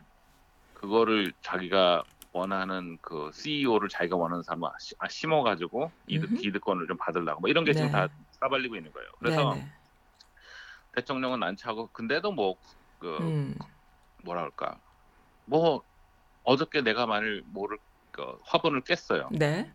그거를 0.72 1.32
자기가 1.42 2.02
원하는 2.32 2.98
그 3.00 3.30
CEO를 3.32 3.88
자기가 3.88 4.16
원하는 4.16 4.42
사람 4.42 4.64
아, 4.64 5.08
심어가지고 5.08 5.92
이득 6.08 6.30
음흠. 6.30 6.40
기득권을 6.40 6.88
좀 6.88 6.96
받으려고 6.96 7.40
뭐 7.40 7.48
이런 7.48 7.64
게 7.64 7.72
지금 7.72 7.86
네. 7.86 7.92
다 7.92 8.08
까발리고 8.40 8.74
있는 8.74 8.90
거예요. 8.90 9.08
그래서 9.20 9.54
네, 9.54 9.60
네. 9.60 9.68
대통령은 10.94 11.42
안 11.42 11.56
차고 11.56 11.88
근데도 11.92 12.32
뭐그 12.32 13.18
음. 13.20 13.54
뭐라 14.22 14.42
할까 14.42 14.78
뭐 15.44 15.82
어저께 16.44 16.82
내가 16.82 17.06
만일 17.06 17.42
뭐를 17.46 17.78
그 18.10 18.38
화분을 18.44 18.82
깼어요. 18.82 19.28
네. 19.32 19.70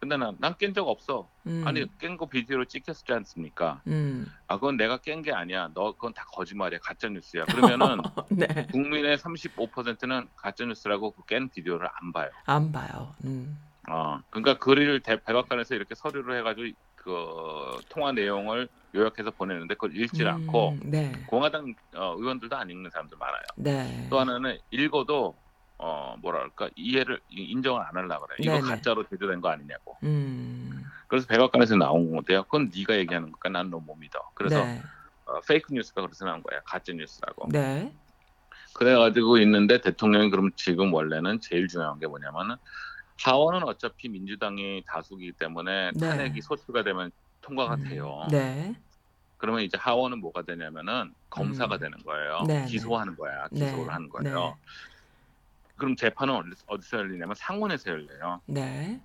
근데 0.00 0.16
난난깬 0.18 0.74
적 0.74 0.86
없어. 0.88 1.28
음. 1.46 1.62
아니 1.66 1.86
깬 1.98 2.16
거 2.18 2.26
비디오로 2.26 2.66
찍혔지 2.66 3.04
않습니까? 3.12 3.80
음. 3.86 4.26
아 4.46 4.56
그건 4.56 4.76
내가 4.76 4.98
깬 4.98 5.22
게 5.22 5.32
아니야. 5.32 5.70
너 5.74 5.92
그건 5.92 6.12
다 6.12 6.24
거짓말이야. 6.32 6.78
가짜 6.82 7.08
뉴스야. 7.08 7.44
그러면은 7.46 8.00
네. 8.30 8.66
국민의 8.72 9.16
35%는 9.18 10.28
가짜 10.36 10.64
뉴스라고 10.64 11.10
그 11.12 11.22
깬 11.26 11.48
비디오를 11.48 11.88
안 12.00 12.12
봐요. 12.12 12.30
안 12.46 12.70
봐요. 12.72 13.14
음. 13.24 13.58
어, 13.88 14.20
그러니까 14.30 14.58
대- 15.02 15.22
백악관에서 15.22 15.74
이렇게 15.74 15.94
서류를 15.94 16.38
해가지고 16.38 16.74
그 17.04 17.80
통화 17.90 18.12
내용을 18.12 18.66
요약해서 18.94 19.30
보내는데 19.32 19.74
그걸 19.74 19.94
읽질 19.94 20.26
음, 20.26 20.32
않고 20.34 20.78
네. 20.84 21.12
공화당 21.26 21.74
어, 21.96 22.14
의원들도 22.16 22.56
안 22.56 22.70
읽는 22.70 22.90
사람들 22.90 23.18
많아요. 23.18 23.42
네. 23.56 24.06
또 24.08 24.18
하나는 24.18 24.58
읽어도 24.70 25.38
어 25.76 26.16
뭐랄까 26.22 26.70
이해를 26.76 27.20
이- 27.28 27.50
인정을 27.50 27.82
안 27.82 27.94
하려고 27.94 28.26
그래. 28.26 28.36
이거 28.40 28.52
네네. 28.52 28.62
가짜로 28.68 29.04
제조된 29.06 29.40
거 29.42 29.48
아니냐고. 29.48 29.98
음. 30.04 30.82
그래서 31.08 31.26
백악관에서 31.26 31.76
나온 31.76 32.10
건데요. 32.10 32.44
그건 32.44 32.70
네가 32.74 32.96
얘기하는 32.96 33.30
거니까 33.32 33.48
난너못 33.50 33.98
믿어. 33.98 34.18
그래서 34.34 34.64
네. 34.64 34.80
어, 35.26 35.40
페이크 35.46 35.74
뉴스가 35.74 36.00
그래서 36.02 36.24
나온 36.24 36.42
거야. 36.42 36.60
가짜 36.64 36.92
뉴스라고. 36.94 37.48
네. 37.50 37.92
그래가지고 38.74 39.38
있는데 39.38 39.80
대통령이 39.80 40.30
그럼 40.30 40.50
지금 40.56 40.92
원래는 40.94 41.40
제일 41.42 41.68
중요한 41.68 41.98
게 41.98 42.06
뭐냐면은 42.06 42.56
하원은 43.20 43.62
어차피 43.64 44.08
민주당이 44.08 44.84
다수기 44.86 45.32
때문에 45.32 45.92
네. 45.94 46.08
탄핵이 46.08 46.40
소추가 46.40 46.82
되면 46.82 47.10
통과가 47.40 47.74
음, 47.74 47.84
돼요. 47.84 48.26
네. 48.30 48.74
그러면 49.36 49.62
이제 49.62 49.76
하원은 49.78 50.18
뭐가 50.20 50.42
되냐면은 50.42 51.12
검사가 51.30 51.76
음. 51.76 51.80
되는 51.80 51.98
거예요. 51.98 52.42
네, 52.46 52.64
기소하는 52.66 53.16
거야. 53.16 53.48
기소를 53.48 53.86
네, 53.86 53.90
하는 53.92 54.08
거예요. 54.08 54.40
네. 54.40 54.54
그럼 55.76 55.96
재판은 55.96 56.34
어디- 56.34 56.62
어디서 56.66 56.98
열리냐면 56.98 57.34
상원에서 57.34 57.90
열려요. 57.90 58.40
네. 58.46 59.00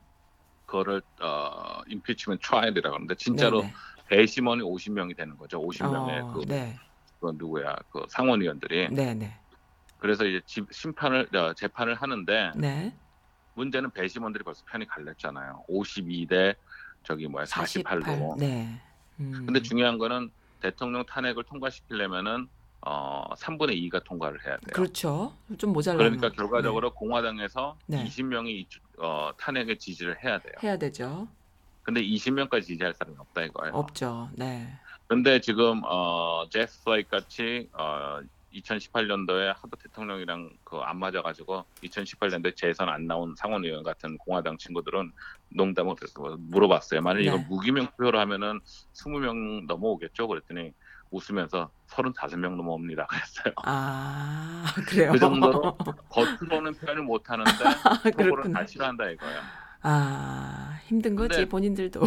그거를 0.65 1.01
어 1.21 1.81
impeachment 1.87 2.45
trial이라고 2.47 2.95
하는데 2.95 3.15
진짜로 3.15 3.61
네네. 3.61 3.73
배심원이 4.07 4.61
50명이 4.61 5.17
되는 5.17 5.35
거죠. 5.35 5.59
50명의 5.61 6.23
어, 6.23 6.33
그, 6.33 6.45
네. 6.45 6.75
그 7.19 7.31
누구야 7.35 7.75
그 7.89 8.05
상원의원들이. 8.09 8.89
네, 8.91 9.13
네. 9.15 9.35
그래서 9.97 10.25
이제 10.25 10.41
집- 10.45 10.71
심판을 10.71 11.35
어, 11.35 11.53
재판을 11.53 11.95
하는데 11.95 12.51
네. 12.55 12.95
문제는 13.59 13.91
배심원들이 13.91 14.43
벌써 14.43 14.63
편이 14.69 14.87
갈렸잖아요. 14.87 15.65
52대 15.69 16.55
저기 17.03 17.27
뭐야 17.27 17.45
48로. 17.45 18.37
네. 18.37 18.81
음. 19.19 19.43
근데 19.45 19.61
중요한 19.61 19.97
거는 19.97 20.31
대통령 20.61 21.05
탄핵을 21.05 21.43
통과시키려면은 21.43 22.47
어 22.81 23.25
3분의 23.35 23.75
2가 23.89 24.01
통과를 24.05 24.39
해야 24.45 24.55
돼요. 24.57 24.71
그렇죠. 24.71 25.33
좀 25.57 25.73
모자라면 25.73 26.17
그러니까 26.17 26.29
결과적으로 26.29 26.93
공화당에서 26.93 27.77
네. 27.87 28.05
20명이 28.05 28.65
어, 28.99 29.31
탄핵에 29.37 29.77
지지를 29.77 30.23
해야 30.23 30.39
돼요. 30.39 30.53
네. 30.61 30.67
해야 30.67 30.77
되죠. 30.77 31.27
근데 31.83 32.01
20명까지 32.01 32.63
지지할 32.63 32.93
사람이 32.93 33.17
없다 33.19 33.41
이거예요. 33.43 33.73
없죠. 33.73 34.29
네. 34.35 34.73
근데 35.07 35.41
지금 35.41 35.81
어 35.83 36.45
제프 36.49 36.71
플레이크 36.85 37.09
같이 37.09 37.67
어 37.73 38.21
2018년도에 38.53 39.53
하도 39.55 39.69
대통령이랑 39.77 40.49
그 40.63 40.79
안 40.79 40.97
맞아가지고 40.97 41.65
2018년도에 41.83 42.55
재선 42.55 42.89
안 42.89 43.05
나온 43.05 43.35
상원 43.35 43.63
의원 43.65 43.83
같은 43.83 44.17
공화당 44.17 44.57
친구들은 44.57 45.11
농담을 45.49 45.95
물어봤어요. 46.37 47.01
만약 47.01 47.19
이거 47.21 47.37
네. 47.37 47.45
무기명 47.49 47.87
투표로 47.87 48.19
하면은 48.19 48.59
20명 48.93 49.65
넘어오겠죠? 49.67 50.27
그랬더니 50.27 50.73
웃으면서 51.11 51.69
35명 51.89 52.55
넘어옵니다. 52.55 53.05
그랬어요. 53.09 53.53
아, 53.63 54.65
그래요. 54.87 55.11
그 55.11 55.19
정도로 55.19 55.75
겉으로는 56.09 56.73
표현을 56.75 57.03
못 57.03 57.29
하는데 57.29 57.51
속으로는. 58.13 58.53
다 58.53 58.65
싫어한다 58.65 59.09
이거예요. 59.09 59.39
아, 59.81 60.79
힘든 60.85 61.15
거지, 61.15 61.29
근데- 61.35 61.49
본인들도. 61.49 62.01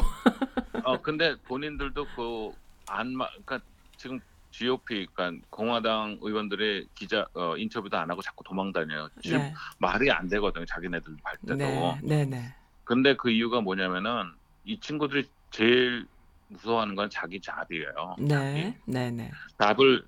어 0.85 1.01
근데 1.01 1.37
본인들도 1.43 2.05
그안 2.17 3.15
그러니까 3.17 3.61
지금 3.97 4.19
GOP 4.53 5.07
그러니까 5.13 5.47
공화당 5.51 6.19
의원들의 6.21 6.87
기자 6.95 7.27
어, 7.35 7.57
인터뷰도 7.57 7.97
안 7.97 8.11
하고 8.11 8.23
자꾸 8.23 8.45
도망다녀요. 8.45 9.09
지금 9.23 9.39
네. 9.39 9.55
말이 9.79 10.11
안 10.11 10.29
되거든요. 10.29 10.65
자기네들 10.67 11.17
할 11.25 11.37
때도. 11.39 11.57
네. 11.57 12.01
네, 12.03 12.25
네. 12.25 12.55
근데 12.85 13.17
그 13.17 13.31
이유가 13.31 13.61
뭐냐면은 13.61 14.31
이 14.65 14.79
친구들이 14.79 15.29
제일 15.51 16.07
무서워하는 16.49 16.95
건 16.95 17.09
자기 17.11 17.41
잡이에요. 17.41 18.17
네. 18.19 18.79
네, 18.85 19.11
네. 19.11 19.31
잡을 19.59 20.05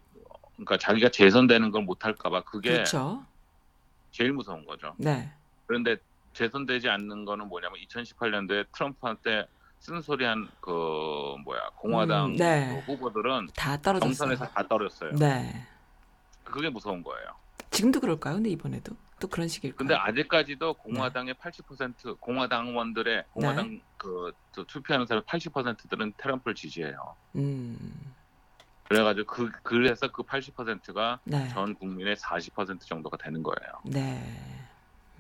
그러니까 0.53 0.77
자기가 0.77 1.09
재선되는 1.09 1.71
걸 1.71 1.83
못할까봐 1.83 2.45
그게 2.45 2.73
그렇죠. 2.73 3.25
제일 4.13 4.33
무서운 4.33 4.65
거죠. 4.65 4.95
네. 4.99 5.33
그런데 5.67 5.97
재선되지 6.35 6.89
않는 6.89 7.25
거는 7.25 7.49
뭐냐면 7.49 7.79
2018년도에 7.89 8.67
트럼프한테 8.73 9.47
쓴소리한 9.85 10.49
그 10.61 11.37
뭐야 11.45 11.61
공화당 11.77 12.31
음, 12.31 12.37
네. 12.37 12.83
그 12.87 12.93
후보들은 12.93 13.49
다 13.55 13.77
떨어졌어요. 13.77 14.09
경선에서 14.09 14.47
다 14.49 14.67
떨었어요. 14.67 15.13
네. 15.17 15.67
그게 16.43 16.71
무서운 16.71 17.03
거예요. 17.03 17.27
지금도 17.71 18.01
그럴까요? 18.01 18.37
근데 18.37 18.49
이번에도 18.49 18.97
또 19.21 19.29
그런 19.29 19.47
식일까요? 19.47 19.77
근데 19.77 19.95
아직까지도 19.95 20.75
공화당의 20.75 21.35
80% 21.35 22.19
공화당원들의 22.19 23.25
공화당 23.33 23.71
네. 23.71 23.81
그, 23.99 24.33
그 24.55 24.65
투표하는 24.67 25.07
사람 25.07 25.23
80%들은 25.25 26.15
트럼프를 26.17 26.55
지지해요. 26.55 27.15
음. 27.37 28.15
그래가지고 28.89 29.27
그 29.27 29.51
그래서 29.63 30.11
그 30.11 30.23
80%가 30.23 31.21
네. 31.25 31.49
전 31.49 31.75
국민의 31.75 32.17
40% 32.17 32.81
정도가 32.81 33.19
되는 33.19 33.43
거예요. 33.43 33.73
네. 33.85 34.23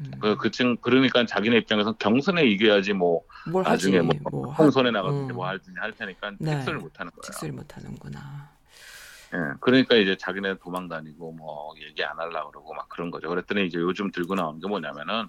음. 0.01 0.11
그 0.21 0.37
그층 0.37 0.77
그러니까 0.81 1.25
자기네 1.25 1.57
입장에서 1.59 1.93
경선에 1.93 2.45
이겨야지 2.45 2.93
뭐뭘 2.95 3.65
하지? 3.65 3.91
나중에 3.93 4.01
뭐뭐 4.01 4.53
하- 4.53 4.57
총선에 4.57 4.91
나가든지 4.91 5.33
음. 5.33 5.37
뭐 5.37 5.47
하든지 5.49 5.79
할 5.79 5.93
테니까 5.93 6.33
네. 6.39 6.59
직선을 6.59 6.81
못 6.81 6.99
하는 6.99 7.13
거예요. 7.13 7.23
직소를 7.23 7.55
못 7.55 7.77
하는구나. 7.77 8.51
예, 9.35 9.39
그러니까 9.61 9.97
이제 9.97 10.17
자기네 10.17 10.59
도망 10.59 10.89
다니고 10.89 11.33
뭐 11.33 11.75
얘기 11.81 12.05
안 12.05 12.19
하려고 12.19 12.51
그러고 12.51 12.75
막 12.75 12.89
그런 12.89 13.11
거죠. 13.11 13.29
그랬더니 13.29 13.67
이제 13.67 13.79
요즘 13.79 14.11
들고 14.11 14.35
나오는 14.35 14.61
게 14.61 14.69
뭐냐면은 14.69 15.29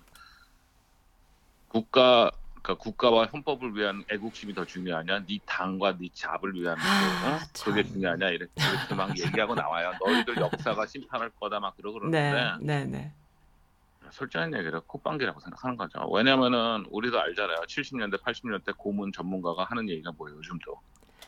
국가 1.67 2.31
그러니까 2.61 2.83
국가와 2.83 3.25
헌법을 3.25 3.75
위한 3.75 4.03
애국심이 4.11 4.53
더 4.55 4.65
중요하냐, 4.65 5.25
네 5.27 5.39
당과 5.45 5.97
네 5.99 6.09
잡을 6.13 6.55
위한 6.55 6.75
아, 6.79 6.81
그, 7.21 7.27
어? 7.27 7.39
그게 7.65 7.83
참. 7.83 7.93
중요하냐 7.93 8.29
이렇게, 8.29 8.51
이렇게 8.57 8.95
막 8.95 9.09
얘기하고 9.19 9.53
나와요. 9.53 9.91
너희들 10.03 10.35
역사가 10.37 10.87
심판할 10.87 11.29
거다 11.39 11.59
막 11.59 11.75
그러고 11.77 11.99
그러는데 11.99 12.31
네, 12.31 12.57
네, 12.61 12.85
네. 12.85 13.13
솔직한 14.11 14.53
얘기를 14.57 14.81
콧방귀라고 14.81 15.39
생각하는 15.39 15.77
거죠. 15.77 15.99
왜냐면은 16.11 16.85
우리도 16.89 17.19
알잖아요. 17.19 17.57
70년대, 17.67 18.21
80년대 18.21 18.75
고문 18.77 19.11
전문가가 19.11 19.65
하는 19.65 19.89
얘기가 19.89 20.11
뭐예요, 20.17 20.37
요즘도. 20.37 20.81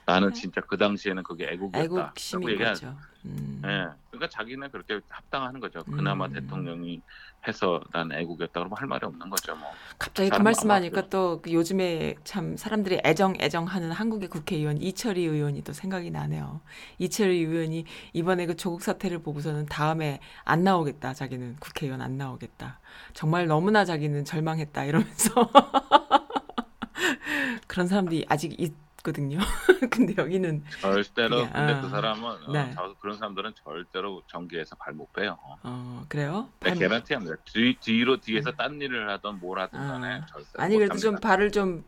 나는 0.08 0.30
네. 0.30 0.34
진짜 0.40 0.62
그 0.62 0.78
당시에는 0.78 1.22
그게 1.24 1.50
애국이었다. 1.52 1.84
애국심인 1.84 2.50
얘기하- 2.52 2.70
거죠. 2.70 2.96
음. 3.26 3.62
예. 3.66 3.88
그러니까 4.10 4.30
자기는 4.30 4.72
그렇게 4.72 5.02
합당하는 5.10 5.60
거죠. 5.60 5.84
그나마 5.84 6.28
음. 6.28 6.34
대통령이 6.34 7.02
해서 7.46 7.82
난 7.92 8.10
애국이었다 8.14 8.54
그러면 8.54 8.78
할 8.78 8.88
말이 8.88 9.06
없는 9.06 9.30
거죠, 9.30 9.54
뭐. 9.58 9.70
갑자기 10.00 10.30
그 10.30 10.38
말씀하니까 10.38 10.96
마음대로. 11.02 11.40
또그 11.42 11.52
요즘에 11.52 12.16
참 12.24 12.56
사람들이 12.56 13.02
애정 13.04 13.34
애정하는 13.38 13.92
한국의 13.92 14.30
국회의원 14.30 14.78
이철희 14.82 15.26
의원이 15.26 15.62
또 15.64 15.74
생각이 15.74 16.10
나네요. 16.10 16.62
이철희 17.00 17.44
의원이 17.44 17.84
이번에 18.14 18.46
그 18.46 18.56
조국 18.56 18.82
사태를 18.82 19.20
보고서는 19.20 19.66
다음에 19.66 20.22
안 20.46 20.64
나오겠다. 20.64 21.14
자기는 21.14 21.58
국회의원 21.60 22.00
안 22.02 22.18
나오겠다. 22.18 22.80
정말 23.14 23.48
너무나 23.48 23.84
자기는 23.84 24.24
절망했다 24.24 24.86
이러면서 24.86 25.52
그런 27.68 27.88
사람들이 27.88 28.26
아직 28.30 28.60
있 28.60 28.74
거든요. 29.08 29.40
근데 29.90 30.14
여기는 30.18 30.64
절대로 30.82 31.38
그게, 31.38 31.50
근데 31.52 31.74
아, 31.74 31.82
그 31.82 31.90
사람은 31.90 32.24
어, 32.26 32.52
네. 32.52 32.72
저- 32.76 32.94
그런 33.00 33.18
사람들은 33.18 33.54
절대로 33.64 34.22
정계에서 34.28 34.76
발 34.76 34.94
못 34.98 35.12
빼요. 35.14 35.38
어 35.64 36.04
그래요? 36.10 36.50
내 36.62 36.70
발- 36.72 36.80
개런티합니다. 36.80 37.36
뒤, 37.46 37.78
뒤로 37.80 38.20
뒤에서 38.20 38.52
딴 38.54 38.82
일을 38.82 39.10
하던 39.12 39.40
뭘 39.40 39.60
하든 39.60 39.80
아. 39.80 39.88
간에 39.94 40.22
절대로 40.30 40.64
아니 40.64 40.76
그래도 40.76 40.98
좀 40.98 41.12
못합니다. 41.14 41.28
발을 41.28 41.52
좀 41.52 41.84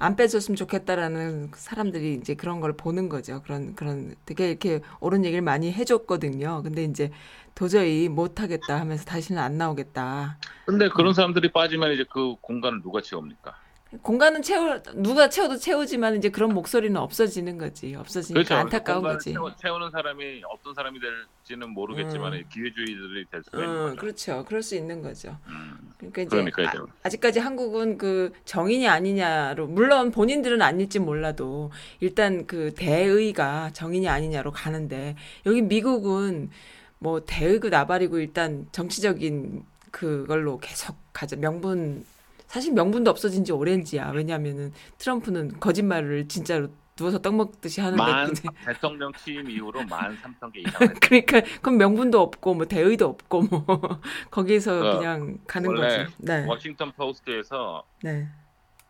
안 0.00 0.14
빼줬으면 0.16 0.54
좋겠다라는 0.54 1.50
사람들이 1.54 2.14
이제 2.14 2.34
그런 2.34 2.60
걸 2.60 2.74
보는 2.74 3.08
거죠. 3.08 3.42
그런 3.42 3.74
그런 3.74 4.14
되게 4.26 4.50
이렇게 4.50 4.80
옳은 5.00 5.24
얘기를 5.24 5.40
많이 5.42 5.72
해줬거든요. 5.72 6.62
근데 6.62 6.84
이제 6.84 7.10
도저히 7.54 8.08
못하겠다 8.08 8.78
하면서 8.78 9.04
다시는 9.06 9.42
안 9.42 9.56
나오겠다. 9.56 10.38
근데 10.66 10.88
그런 10.90 11.14
사람들이 11.14 11.50
빠지면 11.52 11.92
이제 11.94 12.04
그 12.12 12.36
공간을 12.42 12.82
누가 12.82 13.00
채웁니까? 13.00 13.56
공간은 14.02 14.42
채우 14.42 14.80
누가 14.96 15.30
채워도 15.30 15.56
채우지만 15.56 16.16
이제 16.16 16.28
그런 16.28 16.52
목소리는 16.52 16.94
없어지는 17.00 17.56
거지. 17.56 17.94
없어지니까 17.94 18.58
안타까운 18.58 18.98
공간을 18.98 19.16
거지. 19.16 19.32
채워, 19.32 19.54
채우 19.56 19.78
는 19.78 19.90
사람이 19.90 20.42
어떤 20.46 20.74
사람이 20.74 20.98
될지는 21.00 21.70
모르겠지만 21.70 22.34
음. 22.34 22.44
기회주의들이 22.52 23.24
될 23.30 23.42
수가 23.42 23.58
있는 23.58 23.74
음, 23.74 23.84
거죠. 23.90 23.96
그렇죠. 23.96 24.44
그럴 24.46 24.62
수 24.62 24.76
있는 24.76 25.00
거죠. 25.00 25.38
음. 25.46 25.92
그러니까 25.96 26.22
이제 26.22 26.30
그러니까요. 26.30 26.86
아, 27.02 27.08
직까지 27.08 27.38
한국은 27.38 27.96
그 27.96 28.32
정인이 28.44 28.86
아니냐로 28.86 29.66
물론 29.66 30.10
본인들은 30.10 30.60
아닐지 30.60 30.98
몰라도 30.98 31.70
일단 32.00 32.46
그 32.46 32.74
대의가 32.74 33.70
정인이 33.72 34.06
아니냐로 34.06 34.52
가는데 34.52 35.16
여기 35.46 35.62
미국은 35.62 36.50
뭐 36.98 37.24
대의고 37.24 37.70
나발이고 37.70 38.18
일단 38.18 38.66
정치적인 38.70 39.64
그걸로 39.90 40.58
계속 40.58 40.94
가자 41.14 41.36
명분 41.36 42.04
사실 42.48 42.72
명분도 42.72 43.10
없어진 43.10 43.44
지 43.44 43.52
오랜지야 43.52 44.10
왜냐하면은 44.10 44.72
트럼프는 44.98 45.60
거짓말을 45.60 46.28
진짜로 46.28 46.68
누워서 46.96 47.20
떡 47.20 47.36
먹듯이 47.36 47.80
하는데 47.80 48.02
만 48.02 48.32
대통령 48.64 49.12
취임 49.12 49.48
이후로 49.48 49.84
만 49.84 50.16
삼천 50.16 50.50
개 50.50 50.60
이상. 50.60 50.88
그러니까 51.00 51.42
그럼 51.62 51.78
명분도 51.78 52.20
없고 52.20 52.54
뭐 52.54 52.66
대의도 52.66 53.06
없고 53.06 53.42
뭐 53.42 53.64
거기에서 54.32 54.80
그, 54.80 54.98
그냥 54.98 55.38
가는 55.46 55.72
거지. 55.72 56.12
네, 56.16 56.44
워싱턴 56.46 56.90
포스트에서 56.92 57.84
네. 58.02 58.26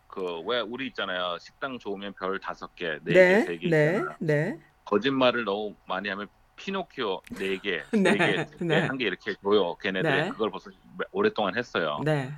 그 0.07 0.41
왜 0.45 0.59
우리 0.61 0.87
있잖아요 0.87 1.37
식당 1.39 1.77
좋으면 1.77 2.13
별 2.13 2.39
다섯 2.39 2.75
개, 2.75 2.97
네 3.03 3.13
개, 3.13 3.19
네, 3.19 3.41
세개 3.41 3.69
네. 3.69 4.03
네, 4.19 4.59
거짓말을 4.85 5.43
너무 5.45 5.75
많이 5.87 6.09
하면 6.09 6.27
피노키오 6.55 7.21
네 7.37 7.57
개, 7.57 7.83
네, 7.93 8.11
네 8.11 8.17
개, 8.17 8.47
네. 8.65 8.79
한개 8.87 9.05
이렇게 9.05 9.35
줘요. 9.43 9.75
걔네들이 9.75 10.13
네. 10.23 10.29
그걸 10.29 10.49
벌써 10.49 10.71
오랫동안 11.11 11.55
했어요. 11.55 11.99
네. 12.03 12.31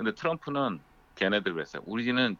근데 0.00 0.14
트럼프는 0.14 0.80
걔네들 1.14 1.52
그랬어요. 1.52 1.82
우리는 1.84 2.34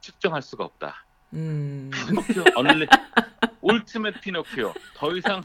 측정할 0.00 0.42
수가 0.42 0.64
없다. 0.64 1.04
음, 1.32 1.90
피노키오 1.92 2.44
언리 2.54 2.86
울티메트 3.60 4.20
피노키오 4.20 4.72
더 4.94 5.16
이상 5.16 5.42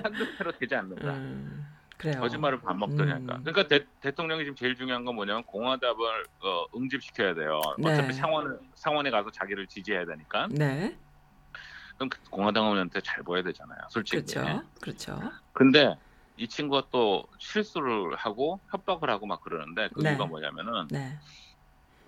한두 0.00 0.36
패로 0.38 0.52
되지 0.52 0.76
않는다. 0.76 1.12
음, 1.12 1.66
그래요. 1.96 2.20
거짓말을 2.20 2.60
밥 2.60 2.76
먹더냐니까. 2.76 3.34
음. 3.34 3.42
그러니까 3.42 3.66
대, 3.66 3.84
대통령이 4.00 4.44
지금 4.44 4.54
제일 4.54 4.76
중요한 4.76 5.04
건 5.04 5.16
뭐냐면 5.16 5.42
공화당을 5.42 6.24
어, 6.44 6.66
응집시켜야 6.76 7.34
돼요. 7.34 7.60
네. 7.76 7.90
어차피 7.90 8.12
상원 8.12 8.60
상원에 8.76 9.10
가서 9.10 9.32
자기를 9.32 9.66
지지해야 9.66 10.06
되니까. 10.06 10.46
네, 10.52 10.96
그럼 11.96 12.10
그 12.10 12.18
공화당원한테 12.30 13.00
잘 13.00 13.24
보여야 13.24 13.42
되잖아요. 13.42 13.80
솔직히. 13.90 14.22
그렇죠, 14.32 14.62
그렇죠. 14.80 15.32
근데 15.52 15.96
이 16.36 16.48
친구가 16.48 16.88
또 16.90 17.26
실수를 17.38 18.16
하고 18.16 18.60
협박을 18.70 19.08
하고 19.10 19.26
막 19.26 19.40
그러는데 19.40 19.88
그 19.94 20.02
네. 20.02 20.10
이유가 20.10 20.26
뭐냐면은 20.26 20.88
네, 20.90 21.16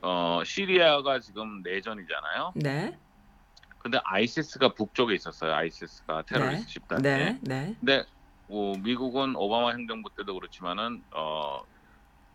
어 0.02 0.42
시리아가 0.44 1.20
지금 1.20 1.62
내전이잖아요. 1.62 2.52
네, 2.56 2.98
근데 3.78 3.98
ISIS가 4.04 4.74
북쪽에 4.74 5.14
있었어요. 5.14 5.54
ISIS가 5.54 6.22
테러리스트 6.22 6.72
집단이. 6.72 7.02
네, 7.02 7.38
네, 7.42 7.76
근데 7.78 8.04
뭐 8.48 8.76
미국은 8.78 9.36
오바마 9.36 9.70
행정부 9.72 10.10
때도 10.16 10.34
그렇지만은 10.34 11.02
어 11.14 11.60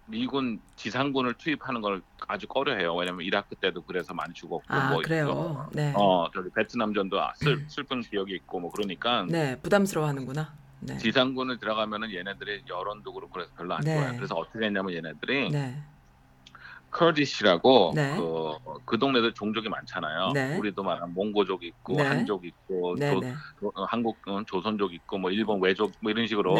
미군 0.05 0.61
지상군을 0.77 1.35
투입하는 1.35 1.81
걸 1.81 2.01
아주 2.27 2.47
꺼려해요. 2.47 2.95
왜냐면 2.95 3.21
이라크 3.25 3.55
때도 3.55 3.83
그래서 3.83 4.13
많이 4.13 4.33
죽었고 4.33 4.63
아 4.73 4.89
뭐 4.91 5.01
그래요. 5.01 5.69
네, 5.73 5.91
어 5.95 6.29
저기 6.33 6.49
베트남전도 6.55 7.21
아, 7.21 7.33
슬, 7.35 7.65
슬픈 7.67 7.99
기억이 8.01 8.33
있고 8.35 8.61
뭐 8.61 8.71
그러니까 8.71 9.25
네, 9.29 9.59
부담스러워하는구나. 9.61 10.60
네, 10.81 10.97
지상군을 10.97 11.59
들어가면은 11.59 12.13
얘네들이 12.13 12.63
여론도 12.67 13.13
그렇고 13.13 13.31
그래서 13.33 13.51
별로 13.55 13.75
안 13.75 13.83
네. 13.83 13.93
좋아요. 13.93 14.13
그래서 14.17 14.35
어떻게 14.35 14.65
했냐면 14.65 14.93
얘네들이 14.93 15.51
네, 15.51 15.83
Kurdish라고 16.89 17.93
네. 17.95 18.15
그, 18.17 18.81
그 18.85 18.99
동네들 18.99 19.33
종족이 19.33 19.69
많잖아요. 19.69 20.33
네. 20.33 20.57
우리도 20.57 20.83
말하는 20.83 21.13
몽고족 21.13 21.63
있고 21.63 21.97
네. 21.97 22.03
한족 22.03 22.45
있고 22.45 22.97
네, 22.97 23.09
조- 23.09 23.19
네, 23.21 23.33
어, 23.75 23.83
한국은 23.85 24.45
조선족 24.47 24.93
있고 24.93 25.17
뭐 25.17 25.31
일본 25.31 25.61
왜족 25.61 25.91
뭐 26.01 26.11
이런 26.11 26.27
식으로 26.27 26.55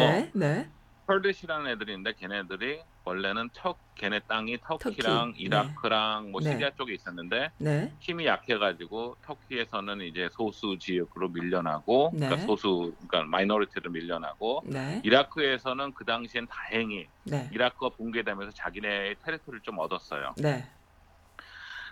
네, 1.08 1.14
네, 1.14 1.22
Kurdish라는 1.22 1.70
애들이 1.70 1.92
있는데 1.92 2.14
걔네들이 2.14 2.82
원래는 3.04 3.50
터 3.54 3.76
걔네 3.96 4.20
땅이 4.28 4.58
터키랑 4.66 5.32
터키. 5.32 5.42
이라크랑 5.42 6.30
뭐 6.30 6.40
네. 6.40 6.50
시리아 6.50 6.70
쪽에 6.76 6.94
있었는데 6.94 7.50
네, 7.58 7.96
힘이 8.00 8.26
약해가지고 8.26 9.16
터키에서는 9.22 10.00
이제 10.02 10.28
소수 10.32 10.76
지역으로 10.80 11.30
밀려나고 11.30 12.10
네. 12.18 12.26
그러니까 12.26 12.36
소수 12.46 12.94
그러니까 13.08 13.28
minority로 13.30 13.90
밀려나고 13.90 14.66
네, 14.68 15.02
이라크에서는 15.02 15.94
그 15.94 16.04
당시엔 16.04 16.46
다행히 16.48 17.08
네, 17.24 17.50
이라크가 17.50 17.90
붕괴되면서 17.96 18.52
자기네의 18.56 19.16
territory를 19.24 19.62
좀 19.62 19.78
얻었어요. 19.78 20.34
네, 20.40 20.64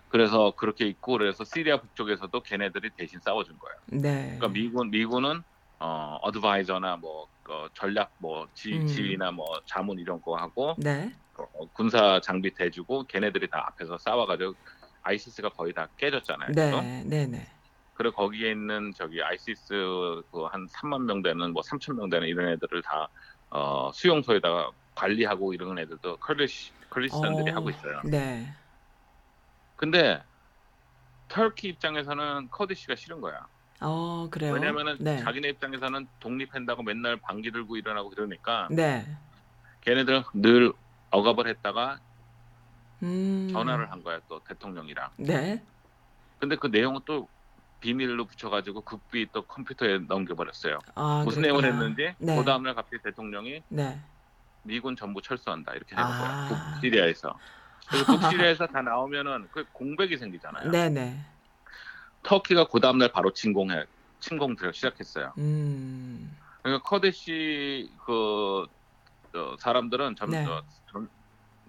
그래서 0.08 0.52
그렇게 0.56 0.86
있고 0.86 1.12
그래서 1.12 1.44
시리아 1.44 1.80
북쪽에서도 1.80 2.42
걔네들이 2.42 2.90
대신 2.96 3.20
싸워준 3.20 3.58
거예요. 3.58 3.74
네. 4.02 4.38
그러니까 4.38 4.48
미군 4.52 4.90
미군은 4.90 5.42
어 5.80 6.18
advisor나 6.22 6.96
뭐 6.96 7.26
어, 7.48 7.66
전략 7.74 8.12
뭐 8.18 8.46
지, 8.54 8.74
음. 8.74 8.86
지휘나 8.86 9.32
뭐 9.32 9.46
자문 9.66 9.98
이런 9.98 10.20
거 10.20 10.36
하고 10.36 10.74
네, 10.78 11.10
어, 11.36 11.66
군사 11.72 12.20
장비 12.20 12.54
대주고 12.54 13.04
걔네들이 13.06 13.48
다 13.48 13.64
앞에서 13.68 13.96
싸워가지고 13.98 14.54
ISIS가 15.02 15.48
거의 15.50 15.72
다 15.72 15.88
깨졌잖아요. 15.96 16.50
네, 16.54 17.02
네, 17.04 17.26
네, 17.26 17.46
그리고 17.94 18.14
거기에 18.16 18.50
있는 18.50 18.92
저기 18.94 19.22
ISIS 19.22 20.22
그 20.30 20.46
한 20.52 20.66
3만 20.66 21.04
명 21.04 21.22
되는 21.22 21.52
뭐 21.52 21.62
3천 21.62 21.96
명 21.96 22.10
되는 22.10 22.28
이런 22.28 22.48
애들을 22.52 22.82
다 22.82 23.08
어, 23.48 23.90
수용소에다가 23.92 24.70
관리하고 24.94 25.54
이런 25.54 25.78
애들도 25.78 26.18
Kurdish 26.18 26.72
Kurdistan들이 26.90 27.52
어. 27.52 27.54
하고 27.54 27.70
있어요. 27.70 28.02
네, 28.04 28.46
근데 29.76 30.22
터키 31.28 31.68
입장에서는 31.68 32.48
커디시가 32.50 32.96
싫은 32.96 33.20
거야. 33.22 33.46
어 33.80 34.28
그래요. 34.30 34.52
왜냐면은 34.52 34.96
네, 35.00 35.18
자기네 35.18 35.48
입장에서는 35.50 36.06
독립한다고 36.20 36.82
맨날 36.82 37.16
방귀 37.16 37.50
들고 37.50 37.76
일어나고 37.76 38.10
그러니까 38.10 38.68
네, 38.70 39.06
걔네들 39.80 40.22
늘 40.34 40.72
억압을 41.10 41.48
했다가 41.48 41.98
음, 43.02 43.48
전화를 43.50 43.90
한 43.90 44.02
거야 44.02 44.20
또 44.28 44.40
대통령이랑. 44.40 45.10
네, 45.16 45.62
근데 46.38 46.56
그 46.56 46.66
내용은 46.66 47.00
또 47.06 47.26
비밀로 47.80 48.26
붙여가지고 48.26 48.82
급히 48.82 49.26
또 49.32 49.42
컴퓨터에 49.42 50.00
넘겨버렸어요. 50.00 50.78
아 50.94 51.22
무슨 51.24 51.40
그랬구나. 51.40 51.62
내용을 51.62 51.64
했는지 51.64 52.14
네. 52.18 52.36
그 52.36 52.44
다음날 52.44 52.74
갑자기 52.74 53.02
대통령이 53.02 53.62
네, 53.68 53.98
미군 54.62 54.94
전부 54.94 55.22
철수한다 55.22 55.72
이렇게 55.72 55.96
해놓은 55.96 56.12
아. 56.12 56.48
거야. 56.48 56.72
북시리아에서. 56.74 57.34
그리고 57.88 58.18
북시리아에서 58.18 58.66
다 58.68 58.82
나오면은 58.82 59.48
그 59.50 59.64
공백이 59.72 60.18
생기잖아요. 60.18 60.70
네, 60.70 60.90
네, 60.90 61.18
터키가 62.30 62.68
그 62.68 62.78
다음날 62.78 63.10
바로 63.10 63.32
진공해 63.32 63.84
침공들을 64.20 64.72
시작했어요. 64.72 65.32
음. 65.38 66.36
그러니까 66.62 66.88
커데시 66.88 67.90
그 68.06 68.66
어, 69.34 69.56
사람들은 69.58 70.14
점, 70.14 70.30
네. 70.30 70.46
어, 70.46 70.62
점- 70.92 71.08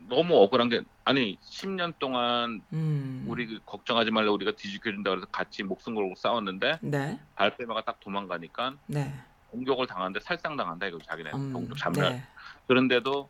너무 0.07 0.35
억울한 0.35 0.69
게 0.69 0.81
아니 1.03 1.39
10년 1.41 1.93
동안 1.97 2.61
음. 2.73 3.25
우리 3.27 3.59
걱정하지 3.65 4.11
말라 4.11 4.31
우리가 4.31 4.51
뒤집혀준다 4.51 5.09
그래서 5.09 5.25
같이 5.31 5.63
목숨 5.63 5.95
걸고 5.95 6.13
싸웠는데 6.17 6.77
네. 6.81 7.19
발뺌아가 7.35 7.81
딱 7.83 7.99
도망가니까 7.99 8.75
네. 8.87 9.13
공격을 9.47 9.87
당하는데 9.87 10.19
살상 10.19 10.57
당한다 10.57 10.87
이거 10.87 10.99
자기네 10.99 11.31
음, 11.33 11.53
동족 11.53 11.77
잡멸 11.77 12.09
네. 12.09 12.23
그런데도 12.67 13.29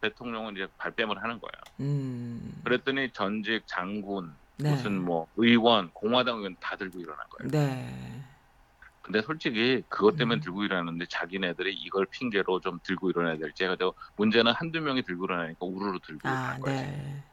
대통령은 0.00 0.54
이제 0.56 0.66
발뺌을 0.78 1.22
하는 1.22 1.40
거예요. 1.40 1.52
음. 1.80 2.60
그랬더니 2.64 3.10
전직 3.12 3.66
장군 3.66 4.34
네. 4.62 4.70
무슨 4.70 5.00
뭐 5.02 5.26
의원 5.36 5.90
공화당 5.92 6.38
의원 6.38 6.56
다 6.60 6.76
들고 6.76 7.00
일어난 7.00 7.18
거예요. 7.30 7.50
네. 7.50 8.22
근데 9.02 9.22
솔직히 9.22 9.82
그것 9.88 10.16
때문에 10.16 10.38
음. 10.38 10.40
들고 10.40 10.62
일어나는데 10.62 11.06
자기네들이 11.06 11.74
이걸 11.74 12.06
핑계로 12.06 12.60
좀 12.60 12.78
들고 12.82 13.10
일어나야 13.10 13.38
될지 13.38 13.64
그래도 13.64 13.94
문제는 14.16 14.52
한두 14.52 14.80
명이 14.80 15.02
들고 15.02 15.24
일어나니까 15.24 15.58
우르르 15.66 15.98
들고 16.06 16.28
아, 16.28 16.30
일어난 16.30 16.60
거예요. 16.60 16.80
네. 16.80 17.24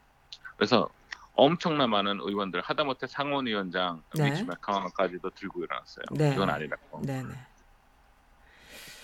그래서 0.56 0.90
엄청나 1.34 1.86
많은 1.86 2.20
의원들 2.20 2.62
하다못해 2.62 3.06
상원위원장 3.08 4.02
네. 4.16 4.30
미치 4.30 4.44
맥카마까지도 4.44 5.30
들고 5.32 5.63
일어났어요. 5.63 6.06
네. 6.12 6.34
이건 6.34 6.50
아니라고. 6.50 7.02
네, 7.04 7.22
네. 7.22 7.30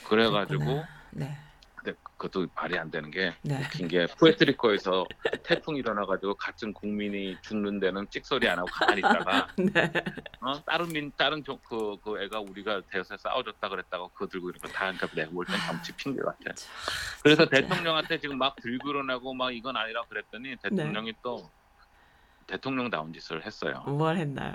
그래가지고. 0.07 0.83
네. 1.11 1.37
근데 1.83 1.97
그것도 2.17 2.47
말이 2.55 2.77
안 2.79 2.89
되는 2.89 3.11
게 3.11 3.35
네. 3.43 3.59
웃긴 3.61 3.89
게 3.89 4.05
푸에트리코에서 4.17 5.03
태풍 5.43 5.75
일어나가지고 5.75 6.35
같은 6.35 6.73
국민이 6.73 7.35
죽는 7.41 7.81
데는 7.81 8.07
찍소리 8.09 8.47
안 8.47 8.57
하고 8.57 8.67
가만히 8.71 8.99
있다가 8.99 9.47
네. 9.59 9.91
어? 10.39 10.63
다른 10.65 10.87
민 10.87 11.11
다른 11.17 11.43
조- 11.43 11.59
그, 11.59 11.97
그 12.01 12.21
애가 12.23 12.39
우리가 12.39 12.81
대여서 12.89 13.17
싸워줬다 13.17 13.67
그랬다가 13.67 14.07
그거 14.13 14.27
들고 14.27 14.49
이런 14.49 14.59
거다 14.61 14.79
그러니까 14.79 15.07
내가 15.07 15.29
볼땐 15.31 15.55
정치 15.67 15.91
핑계 15.97 16.21
같아. 16.21 16.37
그래서 17.21 17.43
진짜. 17.43 17.61
대통령한테 17.61 18.19
지금 18.19 18.37
막 18.37 18.55
들고 18.61 18.89
일어나고 18.91 19.33
막 19.33 19.53
이건 19.53 19.75
아니라 19.75 20.03
그랬더니 20.07 20.55
대통령이 20.63 21.11
네. 21.11 21.19
또 21.21 21.51
대통령다운 22.47 23.11
짓을 23.11 23.45
했어요. 23.45 23.83
뭘 23.87 24.15
했나요? 24.17 24.53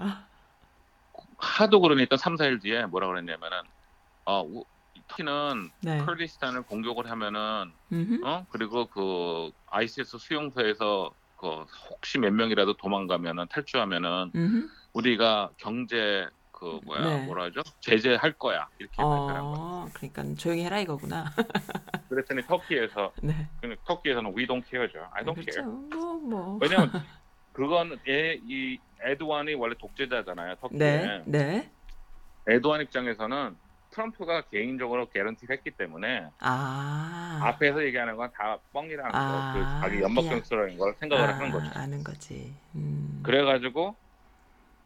하도 1.36 1.80
그러니까 1.80 2.16
3, 2.16 2.36
4일 2.36 2.62
뒤에 2.62 2.86
뭐라 2.86 3.06
그랬냐면은 3.08 3.58
어 4.24 4.42
우- 4.42 4.64
터키는 5.08 5.70
네. 5.82 5.98
쿠르디스탄을 5.98 6.62
공격을 6.62 7.10
하면은 7.10 7.72
음흠. 7.92 8.24
어 8.24 8.46
그리고 8.50 8.86
그 8.88 9.50
ISIS 9.66 10.18
수용소에서 10.18 11.12
그 11.36 11.64
혹시 11.90 12.18
몇 12.18 12.32
명이라도 12.32 12.76
도망가면은 12.76 13.46
탈주하면은 13.48 14.32
음흠. 14.34 14.68
우리가 14.92 15.50
경제 15.56 16.28
그 16.50 16.80
뭐야 16.84 17.04
네. 17.04 17.26
뭐라 17.26 17.44
하죠 17.44 17.62
제재할 17.80 18.32
거야 18.32 18.68
이렇게 18.78 18.96
발표한 18.96 19.26
거야. 19.28 19.40
어, 19.42 19.88
그러니까 19.94 20.24
조용히 20.34 20.64
해라 20.64 20.80
이거구나. 20.80 21.24
그랬더니 22.08 22.42
터키에서 22.42 23.12
네. 23.22 23.48
근데 23.60 23.76
터키에서는 23.84 24.34
we 24.36 24.46
don't 24.46 24.66
care죠. 24.68 24.98
I 25.12 25.24
don't 25.24 25.34
그렇죠. 25.34 25.52
care. 25.52 25.64
뭐 25.64 26.14
뭐. 26.14 26.58
왜냐면 26.60 26.90
그건 27.52 27.98
애, 28.08 28.40
이 28.42 28.78
에드완이 29.02 29.54
원래 29.54 29.74
독재자잖아요. 29.78 30.56
터키에. 30.56 30.78
네. 30.78 31.22
네. 31.26 31.72
에드완 32.48 32.80
입장에서는 32.82 33.56
트럼프가 34.02 34.42
개인적으로 34.42 35.08
개런티를 35.10 35.56
했기 35.56 35.72
때문에 35.72 36.28
아. 36.38 37.40
앞에서 37.42 37.84
얘기하는 37.84 38.16
건 38.16 38.28
다 38.32 38.58
뻥이라는 38.72 39.10
아, 39.12 39.52
거, 39.52 39.58
그 39.58 39.80
자기 39.80 40.02
연막경스러운 40.02 40.76
걸 40.78 40.94
생각을 41.00 41.28
하는 41.34 41.50
거죠. 41.50 41.70
아는 41.74 42.04
거지. 42.04 42.54
음. 42.76 43.20
그래가지고 43.24 43.96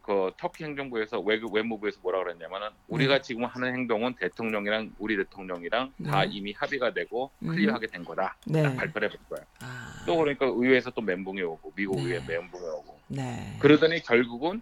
그 0.01 0.31
터키 0.37 0.63
행정부에서 0.63 1.19
외, 1.19 1.39
외무부에서 1.51 1.99
뭐라 2.01 2.23
그랬냐면은 2.23 2.69
우리가 2.87 3.15
네. 3.17 3.21
지금 3.21 3.43
하는 3.45 3.73
행동은 3.73 4.15
대통령이랑 4.15 4.93
우리 4.97 5.15
대통령이랑 5.17 5.93
다 6.05 6.21
네. 6.21 6.29
이미 6.31 6.53
합의가 6.53 6.93
되고 6.93 7.29
음. 7.39 7.49
클리어하게 7.49 7.87
된 7.87 8.03
거다. 8.05 8.35
네. 8.47 8.63
딱 8.63 8.75
발표를 8.77 9.11
해본 9.11 9.25
거야. 9.29 9.45
아. 9.61 10.03
또 10.07 10.17
그러니까 10.17 10.45
의회에서 10.47 10.89
또 10.91 11.01
멘붕이 11.01 11.41
오고 11.43 11.73
미국 11.75 11.97
네. 11.97 12.03
의회 12.03 12.25
멘붕이 12.25 12.63
오고 12.65 12.99
네. 13.09 13.57
그러더니 13.59 14.01
결국은 14.01 14.61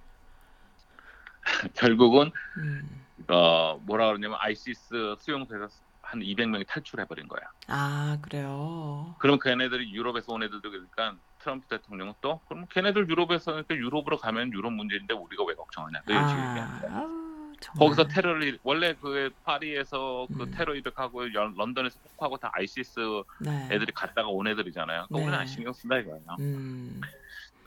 결국은 1.76 2.32
음. 2.58 3.02
어 3.30 3.80
뭐라 3.86 4.08
그러냐면 4.08 4.38
아이시스 4.42 5.16
수용소에서 5.20 5.68
한 6.04 6.20
200명이 6.22 6.66
탈출해 6.68 7.06
버린 7.06 7.28
거야. 7.28 7.42
아, 7.68 8.18
그래요. 8.22 9.16
그럼 9.20 9.38
걔네들이 9.40 9.94
유럽에서 9.94 10.34
온 10.34 10.42
애들도 10.44 10.70
그러니까 10.70 11.16
트럼프 11.40 11.68
대통령은 11.68 12.14
또 12.22 12.42
그럼 12.48 12.66
걔네들 12.72 13.08
유럽에서 13.10 13.52
그러니까 13.52 13.76
유럽으로 13.76 14.18
가면 14.18 14.52
유럽 14.54 14.74
문제인데 14.74 15.14
우리가 15.14 15.44
왜 15.46 15.54
걱정하냐 15.54 16.02
또 16.08 16.12
이런 16.14 16.28
식으로. 16.28 16.44
아우, 16.92 17.54
정말. 17.62 17.78
거기서 17.78 18.08
테러를 18.08 18.60
원래 18.64 18.96
그 18.96 19.30
파리에서 19.44 20.28
그 20.36 20.44
음. 20.44 20.52
테러 20.52 20.76
이득하고 20.76 21.34
연- 21.36 21.54
런던에서 21.56 22.00
폭파하고 22.04 22.38
다 22.38 22.50
아이시스 22.54 23.00
네. 23.46 23.68
애들이 23.72 23.92
갔다가 23.94 24.28
온 24.30 24.48
애들이잖아요. 24.48 25.04
그거 25.04 25.20
네. 25.20 25.24
우리는 25.26 25.40
안 25.40 25.46
신경 25.46 25.72
쓴다 25.74 25.98
이거예요. 26.00 26.26
음. 26.40 27.00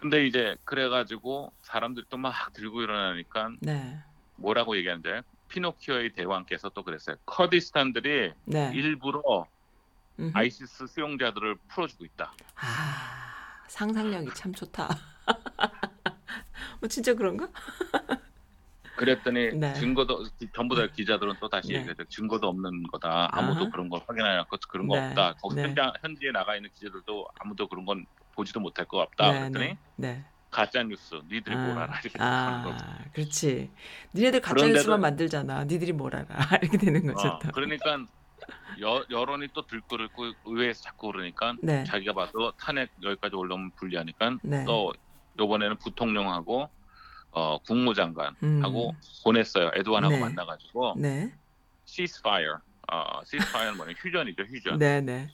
근데 0.01 0.27
이제 0.27 0.57
그래가지고 0.64 1.53
사람들이 1.62 2.07
또 2.11 2.17
막 2.19 2.53
들고 2.53 2.83
일어나니까 2.83 3.51
네. 3.61 3.97
뭐라고 4.37 4.77
얘기하는데 4.77 5.23
피노키오의 5.55 6.12
대왕께서 6.14 6.71
또 6.71 6.83
그랬어요. 6.83 7.17
커디스탄들이 7.27 8.33
네. 8.45 8.73
일부러 8.75 9.47
음흠. 10.19 10.33
아이시스 10.35 10.88
수용자들을 10.88 11.57
풀어주고 11.69 12.05
있다. 12.05 12.33
아, 12.57 13.62
상상력이 13.69 14.35
참 14.35 14.53
좋다. 14.53 14.88
뭐 16.81 16.88
진짜 16.88 17.14
그런가? 17.14 17.49
그랬더니 18.97 19.55
네. 19.59 19.75
증거도 19.75 20.25
전부 20.55 20.75
다 20.75 20.88
기자들은 20.88 21.35
또 21.40 21.49
다시 21.49 21.69
네. 21.69 21.77
얘기해요. 21.77 21.95
증거도 22.09 22.49
없는 22.49 22.85
거다. 22.88 23.29
아무도 23.31 23.62
아하. 23.62 23.71
그런 23.71 23.88
걸 23.88 24.01
확인하고 24.07 24.57
그런 24.69 24.88
거 24.88 24.97
네. 24.99 25.09
없다. 25.09 25.35
거기 25.35 25.55
네. 25.55 25.62
현장, 25.62 25.93
현지에 26.01 26.33
나가 26.33 26.57
있는 26.57 26.69
기자들도 26.75 27.29
아무도 27.38 27.69
그런 27.69 27.85
건 27.85 28.07
보지도 28.33 28.59
못할 28.59 28.87
것 28.87 28.99
같다. 28.99 29.33
네, 29.33 29.38
그랬더니 29.38 29.67
네. 29.67 29.79
네. 29.97 30.25
가짜 30.55 30.85
뉴스, 30.85 31.17
니들이 31.29 31.57
뭘 31.57 31.77
알아 31.77 31.99
이렇게 31.99 32.17
하는 32.17 32.62
거죠. 32.62 32.85
아, 32.87 32.99
그렇지. 33.12 33.71
니네들 34.14 34.40
가짜 34.40 34.67
뉴스만 34.69 35.01
만들잖아. 35.01 35.64
니들이 35.64 35.93
뭘 35.93 36.14
알아. 36.14 36.27
이렇게 36.62 36.79
되는 36.79 37.05
거죠. 37.12 37.27
어, 37.27 37.38
또. 37.40 37.51
그러니까 37.51 38.07
여, 38.81 39.05
여론이 39.11 39.49
또 39.53 39.67
들끓고 39.67 40.33
의회에서 40.45 40.83
자꾸 40.83 41.11
그러니까 41.11 41.57
네. 41.61 41.83
자기가 41.83 42.12
봐도 42.12 42.53
탄핵 42.53 42.90
여기까지 43.03 43.35
올라오면 43.35 43.73
불리하니까 43.73 44.38
네. 44.45 44.64
또 44.64 44.95
이번에는 45.40 45.77
부통령하고 45.79 46.71
어, 47.33 47.59
국무장관하고 47.67 48.90
음. 48.90 49.01
보냈어요. 49.25 49.73
에드완하고 49.75 50.14
네. 50.14 50.21
만나가지고 50.21 50.95
네. 50.99 51.33
ceasefire, 51.85 52.59
어, 52.93 53.25
ceasefire는 53.25 53.77
뭐냐 53.77 53.93
휴전이죠, 53.99 54.45
휴전. 54.45 54.79
네, 54.79 55.01
네. 55.01 55.29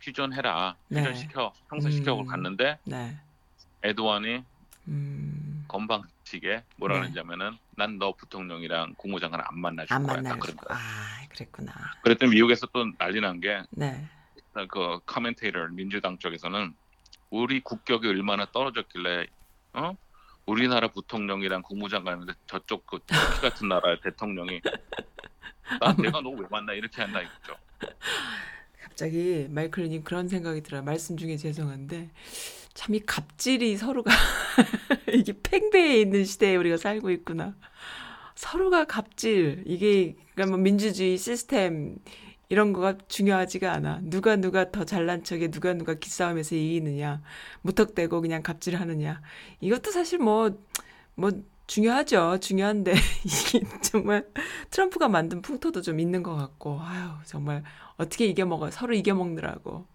휴전해라, 0.00 0.76
네. 0.86 1.00
휴전시켜, 1.00 1.52
형사시켜고 1.68 2.20
음. 2.20 2.26
갔는데 2.26 2.78
네. 2.84 3.18
에드완이 3.82 4.44
음. 4.88 5.64
건방지게 5.68 6.64
뭐라 6.76 7.00
네. 7.00 7.10
그러냐면은 7.12 7.56
난 7.76 7.98
너 7.98 8.12
부통령이랑 8.12 8.94
국무장관 8.96 9.40
안 9.44 9.58
만나줄 9.58 9.94
안 9.94 10.02
거야. 10.02 10.16
만날 10.16 10.32
딱 10.34 10.40
그런 10.40 10.56
거. 10.56 10.66
거야. 10.66 10.78
아, 10.78 11.26
그랬구나. 11.28 11.72
그랬더니 12.02 12.32
미국에서 12.32 12.66
또 12.72 12.84
난리 12.98 13.20
난게 13.20 13.62
네. 13.70 14.06
그 14.68 14.98
커멘테이터 15.06 15.68
민주당 15.68 16.18
쪽에서는 16.18 16.74
우리 17.30 17.60
국격이 17.60 18.06
얼마나 18.08 18.44
떨어졌길래 18.50 19.26
어 19.74 19.96
우리나라 20.44 20.88
부통령이랑 20.88 21.62
국무장관인데 21.62 22.34
저쪽 22.46 22.84
그 22.86 22.98
터키 23.06 23.40
같은 23.40 23.68
나라의 23.68 24.00
대통령이 24.02 24.60
나 25.80 25.92
내가 25.94 26.20
너 26.20 26.30
왜 26.30 26.46
만나 26.50 26.72
이렇게 26.74 27.00
한다 27.00 27.20
이거죠. 27.22 27.56
갑자기 28.82 29.46
마이클님 29.48 30.02
그런 30.04 30.28
생각이 30.28 30.62
들어요. 30.62 30.82
말씀 30.82 31.16
중에 31.16 31.36
죄송한데 31.38 32.10
참 32.74 32.94
이 32.94 33.00
갑질이 33.00 33.76
서로가 33.76 34.10
이게 35.14 35.34
팽배해 35.42 36.00
있는 36.00 36.24
시대에 36.24 36.56
우리가 36.56 36.76
살고 36.76 37.10
있구나. 37.10 37.54
서로가 38.34 38.84
갑질 38.84 39.62
이게 39.66 40.16
그러니까 40.34 40.56
뭐 40.56 40.58
민주주의 40.62 41.18
시스템 41.18 41.96
이런 42.48 42.72
거가 42.72 42.98
중요하지가 43.08 43.72
않아. 43.72 44.00
누가 44.02 44.36
누가 44.36 44.70
더 44.70 44.84
잘난 44.84 45.24
척에 45.24 45.48
누가 45.50 45.72
누가 45.74 45.94
기싸움에서 45.94 46.54
이기느냐, 46.56 47.22
무턱대고 47.62 48.20
그냥 48.20 48.42
갑질하느냐. 48.42 49.22
이것도 49.60 49.90
사실 49.92 50.18
뭐 50.18 50.50
뭐 51.14 51.30
중요하죠. 51.66 52.38
중요한데 52.40 52.92
이게 53.24 53.60
정말 53.82 54.26
트럼프가 54.70 55.08
만든 55.08 55.42
풍토도 55.42 55.82
좀 55.82 56.00
있는 56.00 56.22
것 56.22 56.34
같고, 56.36 56.78
아유 56.80 57.10
정말 57.26 57.62
어떻게 57.96 58.26
이겨먹어 58.26 58.70
서로 58.70 58.94
이겨먹느라고. 58.94 59.86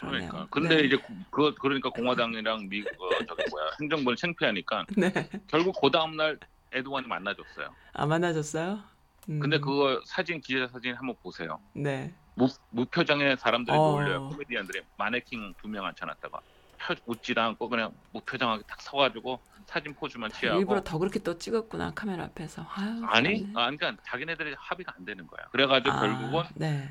그러네요. 0.00 0.28
그러니까 0.30 0.46
근데 0.50 0.76
네. 0.76 0.82
이제 0.84 0.98
그 1.30 1.54
그러니까 1.54 1.90
공화당이랑 1.90 2.68
미 2.68 2.80
어, 2.82 3.24
저기 3.28 3.42
뭐야 3.50 3.70
행정부는 3.80 4.16
창피하니까 4.16 4.86
네. 4.96 5.12
결국 5.46 5.80
그 5.80 5.90
다음 5.90 6.16
날 6.16 6.38
에드완이 6.72 7.06
만나줬어요. 7.06 7.74
아 7.92 8.06
만나줬어요? 8.06 8.80
음, 9.28 9.38
근데 9.40 9.58
그거 9.58 10.00
사진 10.06 10.40
기자 10.40 10.66
사진 10.68 10.94
한번 10.94 11.14
보세요. 11.22 11.60
네. 11.74 12.14
무, 12.34 12.48
무표정의 12.70 13.36
사람들이 13.36 13.76
어. 13.76 13.92
몰려요. 13.92 14.28
코미디언들이 14.30 14.82
마네킹 14.96 15.54
두 15.60 15.68
명 15.68 15.84
앉혀놨다가 15.84 16.40
펴 16.78 16.94
웃지도 17.04 17.40
않고 17.40 17.68
그냥 17.68 17.92
무표정하게 18.12 18.62
딱 18.66 18.80
서가지고 18.80 19.38
사진 19.66 19.94
포즈만 19.94 20.30
취하고 20.32 20.58
일부러 20.60 20.82
더 20.82 20.96
그렇게 20.98 21.18
또 21.18 21.36
찍었구나 21.36 21.92
카메라 21.94 22.24
앞에서. 22.24 22.64
아유, 22.74 23.02
아니, 23.04 23.40
참네. 23.42 23.52
아, 23.54 23.70
그러니까 23.70 23.96
자기네들이 24.06 24.54
합의가 24.58 24.94
안 24.96 25.04
되는 25.04 25.26
거야. 25.26 25.46
그래가지고 25.52 25.94
아, 25.94 26.00
결국은 26.00 26.42
네, 26.54 26.88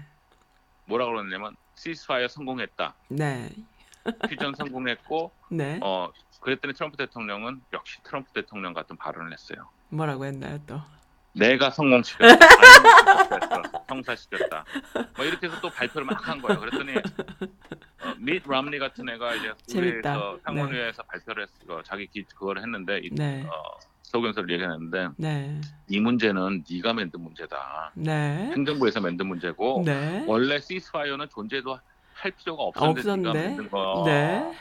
뭐라 0.89 1.05
그러냐면 1.05 1.55
시스파이어 1.75 2.27
성공했다. 2.27 2.93
네, 3.09 3.49
휴전 4.27 4.55
성공했고 4.55 5.31
네. 5.51 5.79
어 5.81 6.11
그랬더니 6.41 6.73
트럼프 6.73 6.97
대통령은 6.97 7.61
역시 7.73 7.99
트럼프 8.03 8.31
대통령 8.33 8.73
같은 8.73 8.97
발언을 8.97 9.31
했어요. 9.31 9.69
뭐라고 9.89 10.25
했나요 10.25 10.59
또? 10.67 10.81
내가 11.33 11.69
성공시켰다. 11.69 12.35
성사시켰다. 13.87 14.65
뭐 15.15 15.25
이렇게 15.25 15.47
해서 15.47 15.59
또 15.61 15.69
발표를 15.69 16.05
막 16.05 16.27
한 16.27 16.41
거예요. 16.41 16.59
그랬더니 16.59 16.97
어, 16.97 18.15
밋 18.17 18.43
람니 18.47 18.79
같은 18.79 19.07
애가 19.07 19.35
이제 19.35 19.53
재밌다. 19.67 20.17
우리에서 20.17 20.39
상원의회에서 20.43 21.03
발표를 21.03 21.43
했어. 21.43 21.83
자기 21.83 22.07
기, 22.07 22.23
그걸 22.23 22.57
했는데 22.57 22.99
이, 23.03 23.09
네, 23.13 23.45
어, 23.45 23.79
소견서를 24.09 24.49
얘기했는데 24.51 25.09
네, 25.17 25.61
이 25.87 25.99
문제는 25.99 26.63
네가 26.69 26.93
만든 26.93 27.21
문제다. 27.21 27.91
네, 27.95 28.51
행정부에서 28.55 29.01
만든 29.01 29.27
문제고 29.27 29.83
네. 29.85 30.25
원래 30.27 30.59
시스파이어는 30.59 31.27
존재도 31.29 31.79
할 32.15 32.31
필요가 32.31 32.63
없었는데 32.63 33.21
네가. 33.21 33.33
만든 33.33 33.69
거. 33.69 34.03
네, 34.05 34.51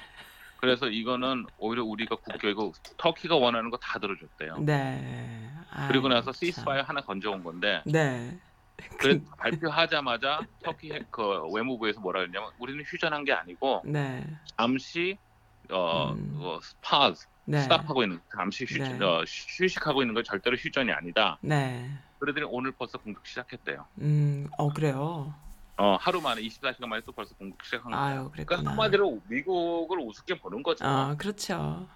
그래서 0.57 0.89
이거는 0.89 1.47
오히려 1.57 1.83
우리가 1.85 2.17
국교이고 2.17 2.73
터키가 2.99 3.37
원하는 3.37 3.71
거 3.71 3.79
다 3.79 3.99
들어줬대요. 3.99 4.59
네. 4.67 5.51
그리고 5.89 6.09
아유, 6.09 6.15
나서 6.15 6.31
참. 6.33 6.35
ceasefire 6.35 6.83
하나 6.83 7.01
건져온 7.01 7.43
건데 7.43 7.83
네, 7.87 8.39
그래 8.99 9.19
발표하자마자 9.39 10.41
터키 10.63 10.93
핵- 10.93 11.11
그 11.11 11.23
외무부에서 11.55 12.01
뭐라 12.01 12.21
그랬냐면 12.21 12.51
우리는 12.59 12.83
휴전한 12.87 13.25
게 13.25 13.33
아니고 13.33 13.83
네, 13.87 14.27
잠시 14.59 15.17
어, 15.71 16.13
음. 16.13 16.33
어 16.41 16.59
pause 16.63 17.27
네, 17.45 17.61
stop하고 17.63 18.03
있는 18.03 18.21
잠시 18.35 18.65
휴, 18.69 18.79
네. 18.79 19.05
어, 19.05 19.25
휴식하고 19.59 20.03
있는 20.03 20.15
건 20.15 20.25
절대로 20.25 20.57
휴전이 20.57 20.93
아니다. 20.93 21.39
네. 21.43 21.91
그러더니 22.19 22.47
오늘 22.51 22.73
벌써 22.73 22.99
공격 22.99 23.27
시작했대요. 23.27 23.87
음, 24.01 24.49
어 24.59 24.69
그래요. 24.73 25.35
어 25.77 25.97
하루 26.01 26.21
만에 26.21 26.43
24시간 26.43 26.87
만에 26.89 27.03
또 27.07 27.13
벌써 27.13 27.35
공격 27.37 27.65
시작한 27.65 27.93
거예요. 27.93 28.05
아유, 28.05 28.31
그러니까 28.33 28.57
그랬구나. 28.57 28.71
한마디로 28.71 29.23
미국을 29.29 30.01
우습게 30.01 30.39
보는 30.41 30.63
거죠. 30.63 30.85
아, 30.85 31.15
그렇죠. 31.17 31.89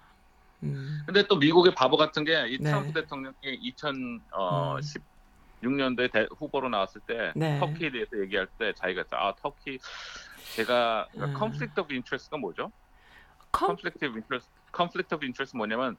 음, 0.63 1.01
근데 1.05 1.27
또 1.27 1.35
미국의 1.35 1.75
바보 1.75 1.97
같은 1.97 2.23
게이 2.23 2.57
네. 2.59 2.63
트럼프 2.63 2.93
대통령이 2.93 3.33
어, 4.31 4.75
음. 4.77 4.79
2016년도에 5.61 6.11
대- 6.11 6.27
후보로 6.37 6.69
나왔을 6.69 7.01
때 7.01 7.33
네. 7.35 7.59
터키에 7.59 7.91
대해서 7.91 8.09
얘기할 8.21 8.47
때 8.57 8.73
자기가 8.77 9.03
아 9.11 9.33
터키 9.41 9.77
제가 10.55 11.07
음. 11.17 11.33
conflict 11.37 11.79
of 11.81 11.93
interest가 11.93 12.37
뭐죠? 12.37 12.71
컴, 13.53 13.77
conflict 13.77 14.03
of 14.03 14.17
interest 14.17 14.47
conflict 14.73 15.13
of 15.13 15.23
interest 15.23 15.55
뭐냐면 15.55 15.95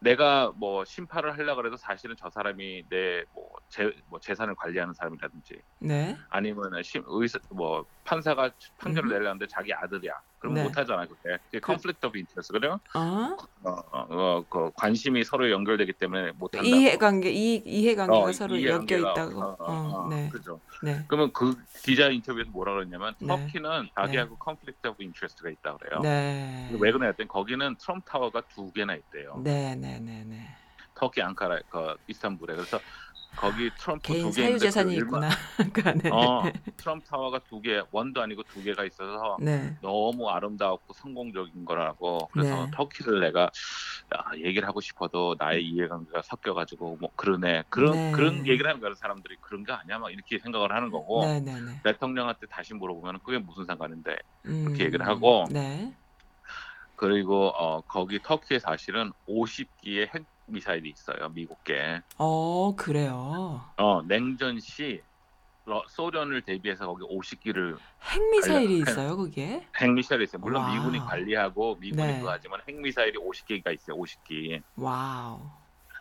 내가 0.00 0.52
뭐 0.56 0.84
심판을 0.84 1.32
하려고 1.38 1.64
해도 1.64 1.76
사실은 1.76 2.16
저 2.18 2.30
사람이 2.30 2.84
내뭐 2.88 3.50
뭐 4.08 4.20
재산을 4.20 4.54
관리하는 4.54 4.94
사람이라든지 4.94 5.60
네, 5.78 6.16
아니면 6.30 6.82
심 6.82 7.02
의사 7.06 7.38
뭐 7.50 7.84
판사가 8.04 8.50
판결을 8.78 9.10
음. 9.10 9.12
내려는데 9.12 9.46
자기 9.46 9.72
아들이야. 9.72 10.14
그럼 10.40 10.54
네. 10.54 10.62
못 10.62 10.76
하잖아 10.76 11.06
그게. 11.06 11.36
그게 11.50 11.60
conflict 11.64 12.06
of 12.06 12.16
interest 12.16 12.50
그래요? 12.50 12.80
어, 12.94 13.36
어, 13.62 13.70
어, 13.70 14.06
어, 14.08 14.44
그 14.48 14.70
관심이 14.74 15.22
서로 15.22 15.50
연결되기 15.50 15.92
때문에 15.92 16.32
못 16.32 16.56
한다. 16.56 16.66
이해관계, 16.66 17.30
이 17.30 17.62
이해관계가 17.66 18.24
어, 18.24 18.32
서로 18.32 18.54
엮여 18.54 18.62
이해관계가, 18.62 19.12
있다고. 19.12 19.38
어, 19.38 19.56
어, 19.58 19.64
어, 19.64 20.06
어, 20.06 20.08
네, 20.08 20.30
그죠. 20.30 20.58
네, 20.82 21.04
그러면 21.08 21.30
그 21.34 21.54
기자 21.84 22.08
인터뷰에서 22.08 22.50
뭐라 22.52 22.72
그랬냐면 22.72 23.14
네. 23.20 23.26
터키는 23.28 23.90
자기하고 23.94 24.38
conflict 24.42 24.88
of 24.88 24.96
interest가 24.98 25.50
있다 25.50 25.76
그래요. 25.76 26.00
네, 26.00 26.70
왜 26.72 26.90
그러냐 26.90 27.08
했더니 27.08 27.28
거기는 27.28 27.76
트럼프 27.76 28.10
타워가 28.10 28.40
두 28.48 28.72
개나 28.72 28.94
있대요. 28.94 29.42
네, 29.44 29.74
네, 29.76 29.89
네, 29.98 30.24
네. 30.26 30.46
터키 30.94 31.22
앙카라 31.22 31.60
그 31.68 31.96
이스탄불에 32.06 32.54
그래서 32.54 32.78
거기 33.36 33.70
트럼프 33.78 34.02
개인 34.02 34.22
두 34.24 34.28
개. 34.30 34.32
사유 34.32 34.44
있는데 34.46 34.64
재산이 34.66 34.96
그 34.96 35.02
있구나. 35.02 35.28
그 35.72 35.88
안에. 35.88 36.10
어, 36.10 36.42
트럼프 36.76 37.06
타워가 37.06 37.38
두 37.48 37.60
개, 37.60 37.80
원도 37.90 38.20
아니고 38.20 38.42
두 38.42 38.62
개가 38.62 38.84
있어서 38.84 39.36
네, 39.40 39.76
너무 39.80 40.28
아름다웠고 40.28 40.92
성공적인 40.94 41.64
거라고 41.64 42.28
그래서 42.32 42.64
네. 42.66 42.70
터키를 42.74 43.20
내가 43.20 43.42
야, 43.42 44.24
얘기를 44.36 44.66
하고 44.66 44.80
싶어도 44.80 45.36
나의 45.38 45.64
이해관계가 45.64 46.22
섞여가지고 46.22 46.98
뭐 47.00 47.10
그러네 47.14 47.64
그런 47.68 47.92
네. 47.92 48.12
그런 48.12 48.46
얘기를 48.46 48.68
하는 48.68 48.80
거야 48.80 48.92
사람들이 48.94 49.36
그런 49.40 49.62
거 49.64 49.74
아니야 49.74 49.98
막 49.98 50.10
이렇게 50.12 50.38
생각을 50.38 50.72
하는 50.72 50.90
거고 50.90 51.24
네, 51.24 51.40
네, 51.40 51.60
네. 51.60 51.80
대통령한테 51.84 52.46
다시 52.48 52.74
물어보면 52.74 53.20
그게 53.24 53.38
무슨 53.38 53.64
상관인데 53.64 54.16
음, 54.46 54.64
그렇게 54.64 54.84
얘기를 54.86 55.06
하고 55.06 55.44
네, 55.50 55.94
그리고 57.04 57.48
어, 57.56 57.80
거기 57.88 58.20
터키에 58.22 58.58
사실은 58.58 59.10
50기의 59.26 60.14
핵 60.14 60.22
미사일이 60.44 60.90
있어요 60.90 61.30
미국계 61.30 62.02
어 62.18 62.74
그래요. 62.76 63.64
어 63.78 64.02
냉전 64.06 64.60
시 64.60 65.00
러- 65.64 65.82
소련을 65.88 66.42
대비해서 66.42 66.86
거기 66.86 67.02
50기를 67.04 67.78
핵 68.02 68.30
미사일이 68.32 68.80
관련- 68.80 68.88
있어요, 68.94 69.16
그게? 69.16 69.66
핵미사일이 69.80 70.24
있어요 70.24 70.42
물론 70.42 70.62
와우. 70.62 70.74
미군이 70.74 70.98
관리하고 70.98 71.76
미군이 71.76 72.02
네. 72.06 72.18
그거 72.18 72.32
하지만 72.32 72.60
핵 72.68 72.76
미사일이 72.78 73.16
50개가 73.18 73.72
있어요 73.72 73.96
50기 73.96 74.60
와우. 74.76 75.40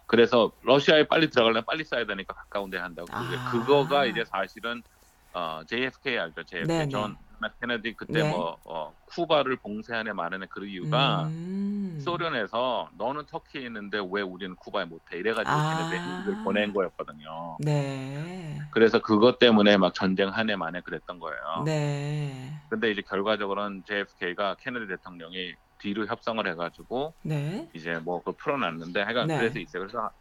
그래서 0.05 0.51
러시아에 0.63 1.07
빨리 1.07 1.29
들어가려면 1.29 1.63
빨리 1.65 1.85
쏴야 1.85 2.05
되니까 2.05 2.33
가까운 2.33 2.69
데 2.69 2.77
한다고 2.77 3.07
아. 3.13 3.51
그거가 3.51 4.05
이제 4.05 4.25
사실은 4.25 4.83
어, 5.31 5.61
JFK 5.65 6.17
알죠 6.17 6.43
JFK. 6.43 6.89
존 6.89 7.15
케네디 7.61 7.95
그때 7.95 8.23
네. 8.23 8.29
뭐 8.29 8.57
어, 8.65 8.93
쿠바를 9.05 9.57
봉쇄하는 9.57 10.15
마련의 10.15 10.49
그 10.51 10.65
이유가 10.65 11.29
음. 11.33 11.97
소련에서 12.01 12.89
너는 12.97 13.25
터키에 13.25 13.61
있는데 13.65 13.97
왜 14.11 14.21
우리는 14.21 14.55
쿠바에 14.57 14.85
못해 14.85 15.17
이래가지고 15.17 15.51
아. 15.51 15.89
핵을 15.91 16.35
보낸 16.43 16.73
거였거든요. 16.73 17.57
네. 17.59 18.57
그래서 18.71 18.99
그것 19.01 19.39
때문에 19.39 19.77
막 19.77 19.93
전쟁 19.93 20.29
하네 20.29 20.49
마네 20.49 20.81
그랬던 20.81 21.19
거예요. 21.19 21.63
네. 21.65 22.53
근데 22.69 22.91
이제 22.91 23.01
결과적으로는 23.01 23.83
JFK가 23.85 24.55
케네디 24.59 24.87
대통령이 24.87 25.53
뒤로 25.79 26.05
협상을 26.05 26.45
해가지고 26.47 27.15
네. 27.23 27.69
이제 27.73 27.99
뭐 28.03 28.19
그걸 28.19 28.33
풀어놨는데 28.37 29.01
하여간 29.01 29.27
네. 29.27 29.37
그래서 29.37 29.59
있어요. 29.59 29.83
그래서 29.83 30.11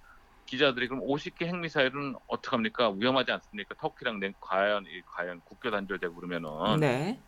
기자들이 0.49 0.89
그럼 0.89 1.07
50개 1.07 1.45
핵미사일은 1.45 2.15
어떡합니까? 2.27 2.93
위험하지 2.97 3.33
않습니까? 3.33 3.75
터키랑 3.75 4.19
냉 4.19 4.33
과연 4.41 4.87
이 4.87 5.03
과연 5.05 5.43
국교 5.45 5.71
단절되고 5.71 6.15
그러면은 6.15 6.81
네. 6.81 7.21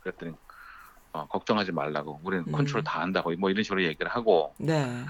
그랬더니 0.00 0.32
어, 1.12 1.28
걱정하지 1.28 1.70
말라고 1.70 2.20
우리는 2.24 2.44
음. 2.48 2.52
컨트롤 2.52 2.82
다 2.82 3.00
한다고 3.00 3.32
뭐 3.36 3.50
이런 3.50 3.62
식으로 3.62 3.84
얘기를 3.84 4.10
하고 4.10 4.52
네. 4.58 5.04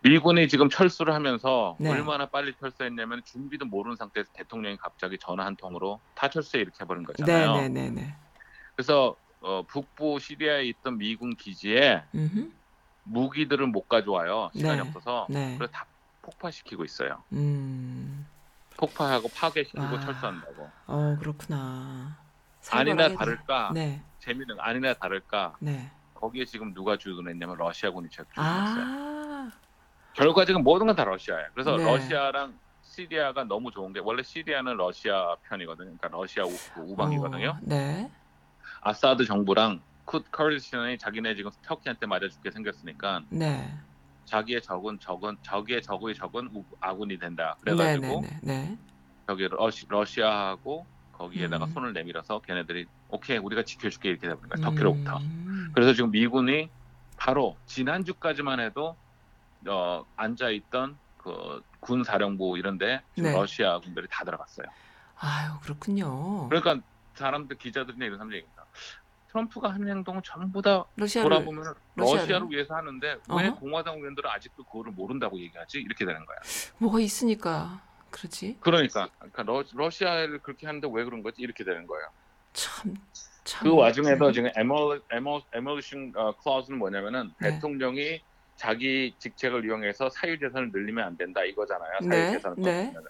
미군이 0.00 0.48
지금 0.48 0.68
철수를 0.68 1.14
하면서 1.14 1.76
네. 1.78 1.88
얼마나 1.88 2.26
빨리 2.26 2.52
철수했냐면 2.58 3.22
준비도 3.24 3.66
모르는 3.66 3.94
상태에서 3.94 4.28
대통령이 4.32 4.76
갑자기 4.76 5.18
전화 5.18 5.46
한 5.46 5.54
통으로 5.54 6.00
다 6.14 6.28
철수해 6.28 6.62
이렇게 6.62 6.78
해버린 6.80 7.04
거잖아요. 7.04 7.54
네, 7.58 7.68
네, 7.68 7.90
네, 7.90 7.90
네. 7.90 8.14
그래서 8.74 9.14
어, 9.40 9.62
북부 9.68 10.18
시리아에 10.18 10.64
있던 10.64 10.98
미군 10.98 11.36
기지에 11.36 12.02
음흠. 12.12 12.50
무기들을 13.04 13.68
못 13.68 13.88
가져와요. 13.88 14.50
시간이 14.52 14.82
네. 14.82 14.88
없어서. 14.88 15.28
네. 15.30 15.54
그래서 15.56 15.72
다 15.72 15.86
폭파시키고 16.26 16.84
있어요. 16.84 17.22
음. 17.32 18.26
폭파하고 18.76 19.28
파괴시키고 19.28 19.82
와. 19.82 20.00
철수한다고. 20.00 20.70
어, 20.86 21.16
그렇구나. 21.18 22.18
아니나 22.72 23.08
다를까 23.14 23.70
네. 23.72 24.02
재미는 24.18 24.56
아니나 24.58 24.92
다를까 24.94 25.54
네. 25.60 25.90
거기에 26.14 26.44
지금 26.44 26.74
누가 26.74 26.96
주둔했냐면 26.98 27.56
러시아군이 27.56 28.08
주둔했어요. 28.10 28.84
아. 28.84 29.50
결과적인 30.14 30.62
모든 30.64 30.86
건 30.88 30.96
다 30.96 31.04
러시아예요. 31.04 31.48
그래서 31.54 31.76
네. 31.76 31.84
러시아랑 31.84 32.58
시리아가 32.82 33.44
너무 33.44 33.70
좋은 33.70 33.92
게 33.92 34.00
원래 34.00 34.22
시리아는 34.22 34.76
러시아 34.76 35.36
편이거든요. 35.48 35.96
그러니까 35.96 36.08
러시아 36.08 36.44
우, 36.44 36.50
그 36.74 36.80
우방이거든요. 36.80 37.50
어, 37.50 37.58
네. 37.62 38.10
아사드 38.80 39.24
정부랑 39.26 39.80
쿠 40.04 40.22
커리스천이 40.30 40.98
자기네 40.98 41.34
지금 41.36 41.50
터키한테 41.62 42.06
맞아 42.06 42.28
죽게 42.28 42.50
생겼으니까 42.50 43.22
네. 43.30 43.72
자기의 44.26 44.60
적은 44.62 44.98
적은 45.00 45.36
적의 45.42 45.82
적의 45.82 46.14
적은 46.14 46.50
우- 46.52 46.64
아군이 46.80 47.18
된다. 47.18 47.56
네, 47.64 47.72
그래가지고 47.72 48.20
네, 48.22 48.28
네. 48.42 48.62
네. 48.64 48.78
저기 49.26 49.48
러시, 49.48 49.86
러시아하고 49.88 50.86
거기에다가 51.12 51.64
음. 51.64 51.70
손을 51.70 51.92
내밀어서 51.92 52.40
걔네들이 52.40 52.86
오케이 53.08 53.38
우리가 53.38 53.62
지켜줄게 53.62 54.10
이렇게 54.10 54.28
되는 54.28 54.36
거야 54.40 54.62
터키로부터. 54.62 55.16
음. 55.18 55.70
그래서 55.74 55.94
지금 55.94 56.10
미군이 56.10 56.68
바로 57.16 57.56
지난주까지만 57.66 58.60
해도 58.60 58.96
어, 59.66 60.04
앉아 60.16 60.50
있던 60.50 60.98
그 61.16 61.62
군 61.80 62.02
사령부 62.02 62.58
이런데 62.58 63.00
네. 63.16 63.30
러시아 63.32 63.78
군들이 63.78 64.08
다 64.10 64.24
들어갔어요. 64.24 64.66
아유, 65.20 65.52
그렇군요. 65.62 66.48
그러니까 66.48 66.80
사람들 67.14 67.58
기자들이나 67.58 68.06
이런 68.06 68.18
사람들이. 68.18 68.44
트럼프가 69.36 69.68
하는 69.74 69.88
행동은 69.88 70.22
전부 70.24 70.62
다 70.62 70.84
러시아를 70.96 71.28
돌아보면 71.28 71.74
러시아를? 71.94 72.22
러시아를 72.22 72.50
위해서 72.50 72.74
하는데 72.74 73.06
왜 73.06 73.18
어허. 73.28 73.54
공화당 73.56 73.96
의원들은 73.98 74.28
아직도 74.30 74.64
그거를 74.64 74.92
모른다고 74.92 75.38
얘기하지? 75.38 75.78
이렇게 75.78 76.04
되는 76.06 76.24
거야. 76.24 76.38
뭐가 76.78 77.00
있으니까 77.00 77.82
그러지? 78.10 78.56
그러니까, 78.60 79.10
그러니까 79.18 79.42
러, 79.42 79.62
러시아를 79.74 80.38
그렇게 80.38 80.66
하는데 80.66 80.88
왜 80.90 81.04
그런 81.04 81.22
거지? 81.22 81.42
이렇게 81.42 81.64
되는 81.64 81.86
거예요. 81.86 82.06
참 82.54 82.94
참. 83.44 83.68
그 83.68 83.76
와중에도 83.76 84.32
지금 84.32 84.50
emol 84.56 85.02
emoluments 85.52 86.12
어, 86.16 86.32
clause는 86.38 86.78
뭐냐면은 86.78 87.32
네. 87.40 87.50
대통령이 87.50 88.22
자기 88.56 89.14
직책을 89.18 89.66
이용해서 89.66 90.08
사유 90.08 90.38
재산을 90.38 90.70
늘리면 90.72 91.04
안 91.04 91.16
된다 91.16 91.44
이거잖아요. 91.44 91.98
사유 92.00 92.08
네, 92.08 92.30
재산을 92.32 92.56
네. 92.58 92.84
늘리면. 92.84 93.04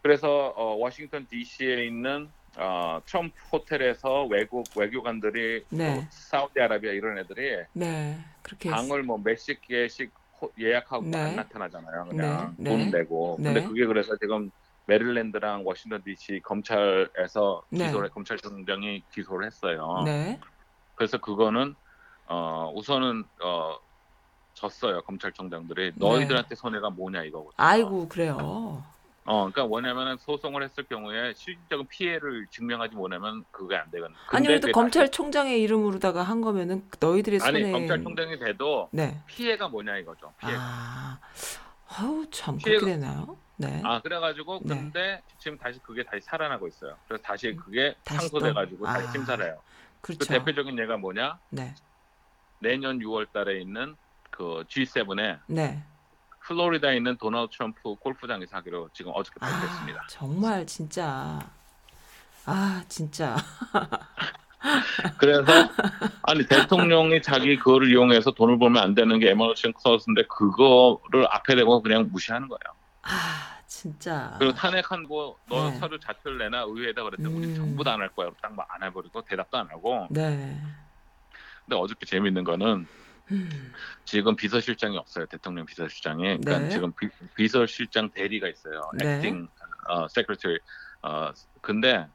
그래서 0.00 0.48
어, 0.56 0.74
워싱턴 0.76 1.26
D.C.에 1.28 1.84
있는 1.84 2.30
어, 2.58 3.00
트럼프 3.06 3.34
호텔에서 3.50 4.26
외국 4.26 4.68
외교관들이 4.76 5.64
네. 5.70 5.96
또 5.96 6.06
사우디아라비아 6.10 6.92
이런 6.92 7.18
애들이 7.18 7.64
네. 7.72 8.18
그렇게 8.42 8.70
방을 8.70 9.02
뭐 9.04 9.18
몇십 9.18 9.60
개씩 9.62 10.12
호- 10.40 10.52
예약하고 10.58 11.06
네. 11.06 11.18
안 11.18 11.36
나타나잖아요. 11.36 12.06
그냥 12.10 12.54
네, 12.58 12.70
돈 12.70 12.78
네. 12.90 12.98
내고. 12.98 13.36
네. 13.40 13.52
근데 13.54 13.66
그게 13.66 13.86
그래서 13.86 14.16
지금 14.20 14.50
메릴랜드랑 14.86 15.64
워싱턴 15.64 16.02
D.C. 16.04 16.40
검찰에서 16.42 17.62
네. 17.70 17.86
기소를 17.86 18.10
검찰총장이 18.10 19.04
기소를 19.12 19.46
했어요. 19.46 20.02
네. 20.04 20.38
그래서 20.94 21.18
그거는 21.18 21.74
어 22.26 22.70
우선은 22.74 23.24
어 23.42 23.76
졌어요 24.54 25.00
검찰총장들이 25.02 25.92
너희들한테 25.96 26.54
손해가 26.56 26.90
뭐냐 26.90 27.22
이거거든요. 27.24 27.52
네. 27.56 27.64
아이고 27.64 28.08
그래요. 28.08 28.84
어 29.24 29.48
그러니까 29.50 29.66
뭐냐면은 29.66 30.16
소송을 30.18 30.64
했을 30.64 30.82
경우에 30.84 31.32
실질적인 31.34 31.86
피해를 31.88 32.46
증명하지 32.50 32.96
못하면 32.96 33.44
그게 33.52 33.76
안 33.76 33.88
되거든. 33.92 34.14
아니 34.28 34.46
그래도 34.48 34.72
검찰총장의 34.72 35.62
이름으로다가 35.62 36.22
한 36.24 36.40
거면은 36.40 36.84
너희들의 36.98 37.38
다시- 37.38 37.52
손에 37.52 37.62
아니 37.64 37.72
검찰총장이 37.72 38.38
돼도 38.40 38.88
네. 38.90 39.20
피해가 39.26 39.68
뭐냐 39.68 39.98
이거죠. 39.98 40.32
피해. 40.40 40.52
가 40.52 40.58
아. 40.60 41.18
아우 41.88 42.26
참 42.30 42.58
피해가- 42.58 42.64
그렇게 42.64 42.84
되나요? 42.86 43.36
네. 43.58 43.80
아 43.84 44.00
그래가지고 44.00 44.60
네. 44.64 44.74
근데 44.74 45.22
지금 45.38 45.56
다시 45.56 45.78
그게 45.84 46.02
다시 46.02 46.20
살아나고 46.24 46.66
있어요. 46.66 46.96
그래서 47.06 47.22
다시 47.22 47.54
그게 47.54 47.94
다시 48.02 48.28
또? 48.30 48.40
상소돼가지고 48.40 48.84
다시 48.86 49.06
아, 49.06 49.10
심사를 49.12 49.44
해요. 49.44 49.60
그 50.00 50.14
그렇죠. 50.16 50.32
대표적인 50.32 50.76
예가 50.80 50.96
뭐냐? 50.96 51.38
네. 51.50 51.72
내년 52.58 52.98
6월달에 52.98 53.60
있는 53.60 53.94
그 54.30 54.64
G7에 54.68 55.38
네. 55.46 55.80
플로리다에 56.46 56.96
있는 56.96 57.16
도널드 57.16 57.54
트럼프 57.56 57.94
골프장에서 57.96 58.56
하기로 58.56 58.90
지금 58.92 59.12
어저께 59.14 59.38
아, 59.40 59.46
발표했습니다. 59.48 60.06
정말 60.08 60.66
진짜 60.66 61.38
아 62.46 62.82
진짜 62.88 63.36
그래서 65.18 65.42
아니 66.22 66.46
대통령이 66.46 67.22
자기 67.22 67.56
그거를 67.56 67.90
이용해서 67.90 68.32
돈을 68.32 68.58
벌면 68.58 68.82
안 68.82 68.94
되는 68.94 69.18
게 69.18 69.30
emoluments 69.30 69.72
clause인데 69.72 70.24
그거를 70.26 71.26
앞에 71.30 71.54
대고 71.56 71.82
그냥 71.82 72.08
무시하는 72.10 72.48
거예요. 72.48 72.60
아 73.02 73.58
진짜 73.66 74.34
그리고 74.38 74.54
탄핵한 74.54 75.08
거너 75.08 75.70
네. 75.70 75.76
서류 75.78 75.98
자료를 75.98 76.38
내놔 76.38 76.62
의회에다 76.66 77.02
그랬더니 77.02 77.28
음. 77.34 77.36
우리 77.38 77.54
전부 77.54 77.82
다 77.84 77.92
안 77.94 78.00
할 78.00 78.08
거야. 78.10 78.30
딱안 78.40 78.82
해버리고 78.82 79.22
대답도 79.22 79.58
안 79.58 79.68
하고. 79.70 80.06
네. 80.10 80.60
근데 81.64 81.76
어저께 81.76 82.06
재밌는 82.06 82.44
거는 82.44 82.86
음, 83.30 83.72
지금 84.04 84.36
비서실장이 84.36 84.98
없어요. 84.98 85.26
대통령 85.26 85.64
비서실장이. 85.64 86.22
그러니까 86.22 86.58
네. 86.58 86.68
지금 86.70 86.92
비, 86.92 87.08
비서실장 87.34 88.10
대리가 88.10 88.48
있어요. 88.48 88.90
네. 88.98 89.16
액팅 89.16 89.48
어, 89.88 90.08
세크리터리. 90.08 90.58
어 91.02 91.32
근데 91.60 92.06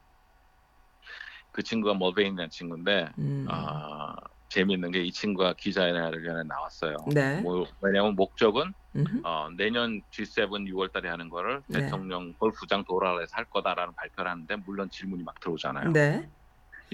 그 1.52 1.64
친구가 1.64 1.96
멀베인이라는 1.96 2.50
친구인데 2.50 3.10
음. 3.18 3.46
아 3.50 4.16
재미있는 4.50 4.92
게 4.92 5.04
이 5.04 5.12
친구가 5.12 5.54
기자회견에 5.54 6.44
나왔어요. 6.48 6.98
네. 7.14 7.42
뭐, 7.42 7.68
왜냐하면 7.82 8.16
목적은 8.16 8.74
음흠. 8.96 9.22
어, 9.24 9.50
내년 9.56 10.02
G7 10.12 10.50
6월달에 10.50 11.06
하는 11.06 11.30
거를 11.30 11.62
네. 11.68 11.82
대통령 11.82 12.34
골프장 12.34 12.84
도라에서 12.86 13.36
할 13.36 13.46
거다라는 13.46 13.94
발표를 13.96 14.32
하는데 14.32 14.56
물론 14.66 14.90
질문이 14.90 15.24
막 15.24 15.40
들어오잖아요. 15.40 15.92
네. 15.92 16.30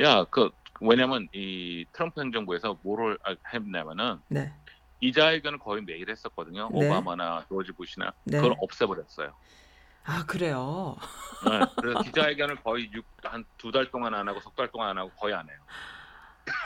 야, 0.02 0.26
그 0.26 0.50
왜냐면 0.82 1.28
이 1.34 1.86
트럼프 1.94 2.22
행정부에서 2.22 2.80
뭐를 2.84 3.18
했냐면은 3.54 4.20
네. 4.28 4.54
이자회견을 5.02 5.60
거의 5.60 5.84
매일 5.84 6.10
했었거든요. 6.10 6.70
네. 6.74 6.88
오바마나 6.88 7.46
조지 7.50 7.72
부시나 7.74 8.12
네. 8.26 8.38
그걸 8.38 8.56
없애버렸어요. 8.60 9.34
아 10.06 10.26
그래요. 10.26 10.98
네, 11.50 11.60
그래서 11.78 12.02
기자회견을 12.04 12.58
거의 12.64 12.90
한 13.24 13.46
두 13.58 13.72
달 13.72 13.90
동안 13.92 14.14
안 14.14 14.28
하고 14.28 14.40
석 14.42 14.56
달 14.56 14.70
동안 14.72 14.90
안 14.90 14.98
하고 14.98 15.10
거의 15.12 15.34
안 15.34 15.48
해요. 15.48 15.58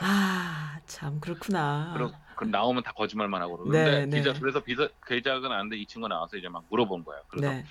아 0.00 0.80
참 0.86 1.20
그렇구나. 1.20 1.92
그리고 1.96 2.12
그 2.34 2.44
나오면 2.44 2.82
다 2.82 2.92
거짓말만 2.92 3.40
하고 3.42 3.58
그러는데 3.58 4.00
네, 4.00 4.06
네. 4.06 4.18
기자 4.18 4.32
그래서 4.38 4.60
비서 4.60 4.88
기자회견 5.06 5.52
하는데 5.52 5.76
이 5.76 5.86
친구 5.86 6.08
나와서 6.08 6.36
이제 6.36 6.48
막 6.48 6.64
물어본 6.70 7.04
거예요. 7.04 7.22
그래서 7.28 7.52
네. 7.52 7.64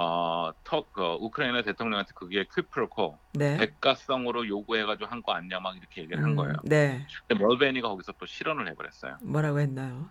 어, 0.00 0.52
터, 0.62 0.84
그 0.92 1.02
우크라이나 1.18 1.62
대통령한테 1.62 2.12
그게 2.14 2.44
퀴프로코 2.54 3.18
네. 3.34 3.56
대가성으로 3.56 4.46
요구해가지고 4.46 5.10
한 5.10 5.22
거 5.22 5.32
아니냐 5.32 5.58
막 5.58 5.76
이렇게 5.76 6.02
얘기를 6.02 6.22
한 6.22 6.30
음, 6.30 6.36
거예요. 6.36 6.52
네. 6.62 7.04
근데 7.26 7.42
멀베니가 7.44 7.88
거기서 7.88 8.12
또 8.12 8.24
실언을 8.24 8.68
해버렸어요. 8.68 9.16
뭐라고 9.22 9.58
했나요? 9.58 10.08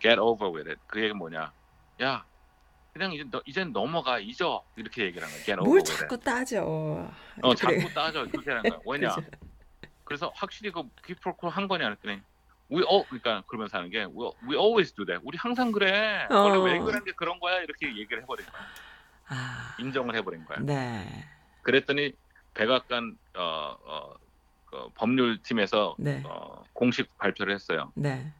Get 0.00 0.18
over 0.18 0.52
with 0.52 0.68
it. 0.68 0.80
그 0.88 1.00
얘기 1.00 1.12
뭐냐? 1.14 1.52
야, 2.02 2.24
그냥 2.92 3.12
이제 3.12 3.24
너, 3.30 3.40
이젠 3.46 3.72
넘어가 3.72 4.18
잊어 4.18 4.64
이렇게 4.74 5.04
얘기를 5.04 5.22
한 5.22 5.30
거예요. 5.30 5.44
Get 5.44 5.60
over 5.60 5.68
뭘 5.68 5.76
with 5.78 5.92
it. 5.92 6.00
자꾸 6.00 6.18
따져. 6.18 6.62
어, 6.64 7.54
그래. 7.54 7.78
자꾸 7.78 7.94
따져 7.94 8.26
그렇게 8.26 8.50
하는 8.50 8.62
거야. 8.64 8.80
왜냐? 8.84 9.16
그래서 10.02 10.32
확실히 10.34 10.72
그 10.72 10.82
퀴프로코 11.06 11.48
한 11.48 11.68
거냐 11.68 11.84
그랬더니 11.84 12.20
we 12.72 12.82
all 12.90 13.04
그러니까 13.06 13.44
그러면서 13.46 13.78
하는 13.78 13.88
게 13.90 14.00
we, 14.04 14.30
we 14.48 14.56
always 14.58 14.92
do 14.92 15.04
that. 15.06 15.22
우리 15.24 15.38
항상 15.38 15.70
그래. 15.70 16.26
어. 16.28 16.34
원래 16.34 16.72
왜 16.72 16.78
그런 16.80 17.04
게 17.04 17.12
그런 17.12 17.38
거야 17.38 17.58
이렇게 17.60 17.86
얘기를 17.86 18.20
해버린 18.22 18.44
거야. 18.46 18.62
아. 19.28 19.76
인정을 19.78 20.16
해버린 20.16 20.44
거야. 20.44 20.58
네. 20.60 21.24
그랬더니 21.62 22.12
백악관 22.54 23.16
어, 23.36 23.76
어, 23.84 24.14
그 24.66 24.88
법률팀에서 24.94 25.96
네. 25.98 26.22
어, 26.26 26.64
공식 26.72 27.16
발표를 27.18 27.54
했어요. 27.54 27.92
네. 27.94 28.32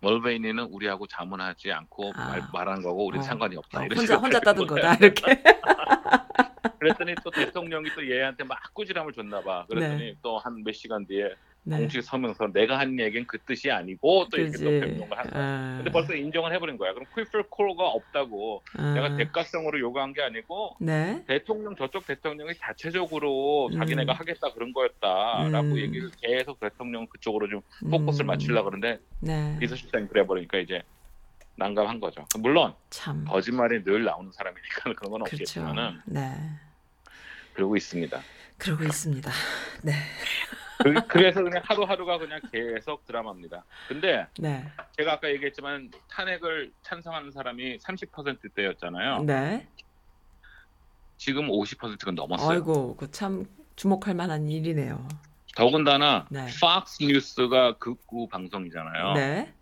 멀베이니는 0.00 0.64
우리하고 0.64 1.06
자문하지 1.06 1.72
않고 1.72 2.12
아. 2.14 2.28
말, 2.28 2.42
말한 2.52 2.82
거고 2.82 3.06
우리 3.06 3.18
어. 3.18 3.22
상관이 3.22 3.56
없다. 3.56 3.80
어, 3.80 3.86
혼자 3.94 4.16
혼자 4.16 4.40
따든 4.40 4.66
거다 4.66 4.94
이렇게. 4.94 5.42
그랬더니 6.78 7.14
또 7.24 7.30
대통령이 7.30 7.90
또 7.94 8.08
얘한테 8.08 8.44
막 8.44 8.58
꾸지람을 8.74 9.12
줬나 9.12 9.42
봐. 9.42 9.64
그랬더니 9.68 10.16
또한 10.22 10.62
몇 10.62 10.72
시간 10.72 11.06
뒤에 11.06 11.34
네. 11.68 11.78
공식 11.78 12.00
서명서 12.00 12.52
내가 12.52 12.78
한 12.78 12.98
얘기는 13.00 13.26
그 13.26 13.38
뜻이 13.38 13.72
아니고 13.72 14.28
또 14.30 14.40
이렇게 14.40 14.56
또. 14.56 14.64
변명을 14.70 15.18
한 15.18 15.30
거야. 15.30 15.42
아. 15.42 15.74
근데 15.78 15.90
벌써 15.90 16.14
인정을 16.14 16.54
해버린 16.54 16.78
거야. 16.78 16.94
그럼 16.94 17.06
퀴플코가 17.12 17.84
없다고 17.88 18.62
아. 18.74 18.94
내가 18.94 19.16
대가성으로 19.16 19.80
요구한 19.80 20.12
게 20.12 20.22
아니고 20.22 20.76
네. 20.80 21.24
대통령 21.26 21.74
저쪽 21.74 22.06
대통령이 22.06 22.54
자체적으로 22.54 23.66
음. 23.66 23.78
자기네가 23.78 24.12
하겠다 24.12 24.52
그런 24.52 24.72
거였다라고 24.72 25.66
음. 25.66 25.76
얘기를 25.76 26.08
계속 26.22 26.60
대통령 26.60 27.04
그쪽으로 27.08 27.48
좀 27.48 27.60
포커스를 27.90 28.26
음. 28.26 28.28
맞추려고 28.28 28.70
그러는데 28.70 29.02
네. 29.18 29.56
비서실장이 29.58 30.06
그래버리니까 30.06 30.58
이제 30.58 30.82
난감한 31.56 31.98
거죠. 31.98 32.24
물론 32.38 32.74
참. 32.90 33.24
거짓말이 33.24 33.82
늘 33.82 34.04
나오는 34.04 34.30
사람이니까 34.30 34.92
그런 34.94 35.10
건 35.10 35.24
그렇죠. 35.24 35.34
없겠지만은 35.34 36.00
네. 36.06 36.32
그러고 37.54 37.76
있습니다. 37.76 38.20
그러고 38.56 38.84
있습니다. 38.84 39.30
네. 39.82 39.92
그, 40.82 40.94
그래서 41.08 41.42
그냥 41.42 41.62
하루하루가 41.64 42.18
그냥 42.18 42.40
계속 42.52 43.04
드라마입니다. 43.06 43.64
근데 43.88 44.26
네. 44.38 44.66
제가 44.96 45.14
아까 45.14 45.30
얘기했지만 45.30 45.90
탄핵을 46.10 46.72
찬성하는 46.82 47.30
사람이 47.32 47.78
30%대였잖아요. 47.78 49.22
네. 49.24 49.66
지금 51.16 51.48
50%가 51.48 52.10
넘었어요. 52.12 52.50
아이고, 52.50 52.96
그 52.96 53.10
참 53.10 53.46
주목할 53.76 54.14
만한 54.14 54.48
일이네요. 54.48 55.06
더군다나 55.54 56.26
네. 56.30 56.46
팍스 56.60 57.02
뉴스가 57.02 57.78
극구 57.78 58.28
방송이잖아요. 58.28 59.14
네. 59.14 59.54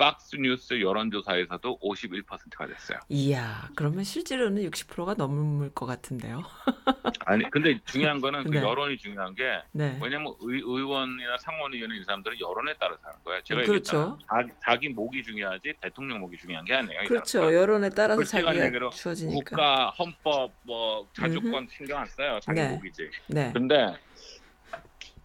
팍스 0.00 0.36
뉴스 0.36 0.80
여론조사에서도 0.80 1.78
51%가 1.78 2.66
됐어요. 2.66 2.98
이야, 3.10 3.68
그러면 3.76 4.02
실제로는 4.02 4.62
60%가 4.70 5.12
넘을 5.12 5.68
것 5.74 5.84
같은데요. 5.84 6.42
아니 7.26 7.48
근데 7.50 7.78
중요한 7.84 8.18
거는 8.22 8.44
그 8.44 8.48
네. 8.48 8.62
여론이 8.62 8.96
중요한 8.96 9.34
게 9.34 9.60
네. 9.72 9.98
왜냐면 10.02 10.34
의, 10.40 10.62
의원이나 10.64 11.36
상원의원이 11.38 11.98
이 12.00 12.04
사람들은 12.04 12.40
여론에 12.40 12.72
따라서 12.80 12.98
하는 13.02 13.18
거예요. 13.24 13.42
제가 13.44 13.60
그렇죠. 13.60 14.16
얘기했잖아요. 14.26 14.56
자기, 14.64 14.88
목이 14.88 15.22
중요하지 15.22 15.74
대통령 15.82 16.20
목이 16.20 16.38
중요한 16.38 16.64
게 16.64 16.74
아니에요. 16.74 17.02
이 17.02 17.06
그렇죠. 17.06 17.38
사람들은. 17.38 17.60
여론에 17.60 17.90
따라서 17.90 18.24
자기가 18.24 18.90
주어지니까. 18.90 19.50
국가, 19.50 19.90
헌법, 19.90 20.50
뭐 20.62 21.06
자주권 21.12 21.68
신경 21.70 21.98
안 21.98 22.06
써요. 22.06 22.38
자기 22.40 22.58
네. 22.58 22.70
목이지. 22.70 23.10
네. 23.26 23.52
근데 23.52 23.94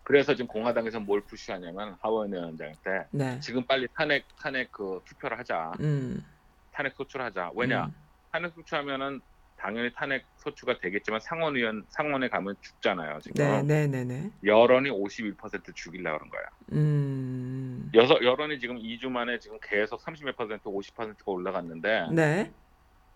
그래서 0.05 0.35
지금 0.35 0.47
공화당에서 0.47 0.99
뭘 0.99 1.21
푸시하냐면 1.21 1.97
하원 1.99 2.31
위원장한테 2.31 3.07
네. 3.11 3.39
지금 3.39 3.65
빨리 3.65 3.87
탄핵 3.95 4.23
탄핵 4.39 4.71
그 4.71 5.01
투표를 5.03 5.37
하자. 5.39 5.71
음. 5.79 6.23
탄핵 6.71 6.93
소추하자. 6.93 7.51
왜냐? 7.55 7.85
음. 7.85 7.91
탄핵 8.31 8.53
소추하면은 8.53 9.19
당연히 9.57 9.91
탄핵 9.93 10.25
소추가 10.37 10.77
되겠지만 10.77 11.19
상원 11.21 11.55
의원 11.55 11.83
상원에 11.89 12.29
가면 12.29 12.55
죽잖아요. 12.61 13.19
지금 13.21 13.43
네, 13.43 13.63
네, 13.63 13.87
네, 13.87 14.03
네. 14.03 14.29
여론이 14.43 14.91
51% 14.91 15.73
죽이려고 15.73 16.19
그런 16.19 16.29
거야. 16.29 16.41
음. 16.73 17.89
여서, 17.95 18.21
여론이 18.21 18.59
지금 18.59 18.77
2주 18.77 19.09
만에 19.09 19.39
지금 19.39 19.57
계속 19.59 20.03
30몇 20.03 20.35
퍼센트, 20.35 20.65
50%가 20.65 21.31
올라갔는데 21.31 22.09
네. 22.11 22.51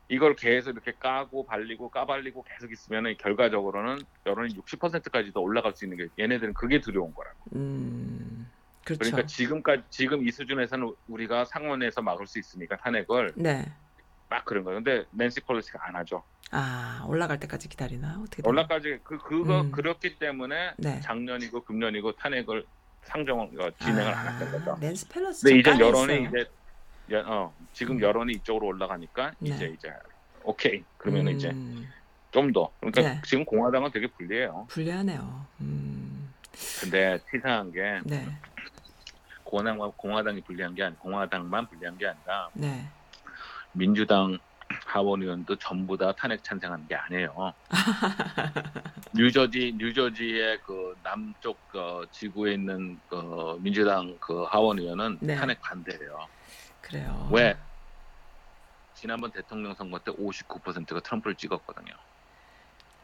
이걸 0.10 0.36
계속 0.36 0.72
이렇게 0.72 0.92
까고 1.00 1.46
발리고 1.46 1.90
까발리고 1.90 2.44
계속 2.44 2.72
있으면 2.72 3.16
결과적으로는 3.18 4.00
여론이 4.26 4.56
60%까지 4.56 5.32
더 5.32 5.40
올라갈 5.40 5.74
수 5.74 5.86
있는 5.86 5.98
게 5.98 6.08
얘네들은 6.20 6.56
그게 6.56 6.82
두려운 6.82 7.14
거라고. 7.14 7.38
음. 7.56 8.50
그렇죠. 8.84 9.00
그러니까 9.02 9.28
지금까지 9.28 9.84
지금 9.92 10.28
이 10.28 10.32
수준에서는 10.32 10.96
우리가 11.08 11.46
상원에서 11.46 12.02
막을 12.02 12.26
수 12.26 12.40
있으니까 12.40 12.76
탄핵을 12.78 13.34
네. 13.36 13.72
막 14.30 14.46
그런 14.46 14.64
거예요. 14.64 14.82
근데 14.84 15.06
낸시 15.12 15.42
펠로시가 15.42 15.80
안 15.88 15.96
하죠. 15.98 16.24
아, 16.52 17.06
올라갈 17.08 17.40
때까지 17.40 17.70
기다리나? 17.70 18.20
어떻게 18.20 18.42
되나? 18.42 18.50
올라까지 18.50 19.00
그 19.04 19.20
그거 19.20 19.62
음. 19.62 19.72
그렇기 19.72 20.18
때문에 20.18 20.74
네. 20.78 21.00
작년이고 21.02 21.64
금년이고 21.66 22.14
탄핵을 22.14 22.66
상정을 23.04 23.62
어, 23.62 23.70
진행을 23.80 24.12
안 24.12 24.34
했던 24.42 24.52
거죠. 24.52 24.78
낸스 24.80 25.08
펠로시 25.08 25.44
근데 25.44 25.60
이제 25.60 25.72
아, 25.72 25.80
여론이 25.80 26.14
했어요. 26.14 26.28
이제 26.30 26.50
여- 27.12 27.24
어, 27.26 27.54
지금 27.74 27.98
음. 27.98 28.02
여론이 28.02 28.34
이쪽으로 28.34 28.68
올라가니까 28.68 29.34
네. 29.40 29.50
이제 29.52 29.68
이제 29.78 29.92
오케이 30.44 30.84
그러면 30.98 31.28
은 31.28 31.36
이제 31.36 31.50
음, 31.50 31.88
좀더 32.32 32.72
그러니까 32.80 33.02
네. 33.02 33.22
지금 33.26 33.46
공화당은 33.46 33.92
되게 33.92 34.08
불리해요. 34.08 34.68
불리하네요. 34.70 35.46
음. 35.62 36.34
근데 36.82 37.20
치사한 37.32 37.72
게 37.72 38.00
네. 38.04 38.28
공화당 39.44 39.80
공화당이 39.96 40.42
불리한 40.42 40.76
게 40.76 40.84
아니 40.84 40.96
공화당만 41.00 41.68
불리한 41.68 41.98
게 41.98 42.08
아니라 42.08 42.50
네. 42.54 42.88
민주당 43.72 44.38
하원 44.86 45.22
의원도 45.24 45.56
전부 45.56 45.98
다 45.98 46.12
탄핵 46.12 46.44
찬성하는 46.44 46.88
게 46.88 46.96
아니에요. 46.96 47.54
뉴저지 49.16 49.74
뉴저지의 49.78 50.60
그 50.66 50.96
남쪽 51.04 51.58
어, 51.74 52.04
지구에 52.12 52.54
있는 52.54 53.00
그 53.10 53.58
민주당 53.62 54.16
그 54.20 54.44
하원 54.44 54.78
의원은 54.80 55.18
네. 55.22 55.36
탄핵 55.36 55.60
반대예요. 55.62 56.28
그래요. 56.82 57.30
왜? 57.32 57.58
지난번 58.96 59.32
대통령 59.32 59.74
선거 59.76 60.00
때 60.00 60.12
59%가 60.12 61.00
트럼프를 61.00 61.36
찍었거든요. 61.36 61.94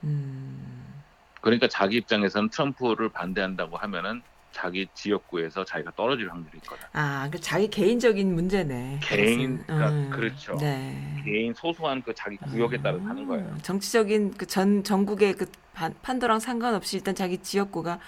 음. 0.04 0.94
그러니까 1.42 1.68
자기 1.68 1.98
입장에서는 1.98 2.50
트럼프를 2.50 3.10
반대한다고 3.10 3.78
하면은 3.78 4.22
자기 4.52 4.88
지역구에서 4.94 5.66
자기가 5.66 5.92
떨어질 5.96 6.30
확률이 6.32 6.58
있거든. 6.64 6.84
아, 6.94 7.30
그 7.30 7.40
자기 7.40 7.68
개인적인 7.68 8.34
문제네. 8.34 9.00
개인. 9.04 9.62
그러니까 9.66 10.16
그렇죠. 10.16 10.56
네. 10.58 11.22
개인 11.26 11.54
소소한 11.54 12.02
그 12.02 12.14
자기 12.16 12.38
구역에 12.38 12.82
따라 12.82 12.98
사는 13.00 13.28
거예요. 13.28 13.46
음, 13.46 13.60
정치적인 13.62 14.38
그 14.38 14.46
전 14.48 14.84
전국의 14.84 15.34
그 15.34 15.52
판, 15.74 15.94
판도랑 16.02 16.40
상관없이 16.40 16.96
일단 16.98 17.14
자기 17.16 17.38
지역구가 17.38 18.00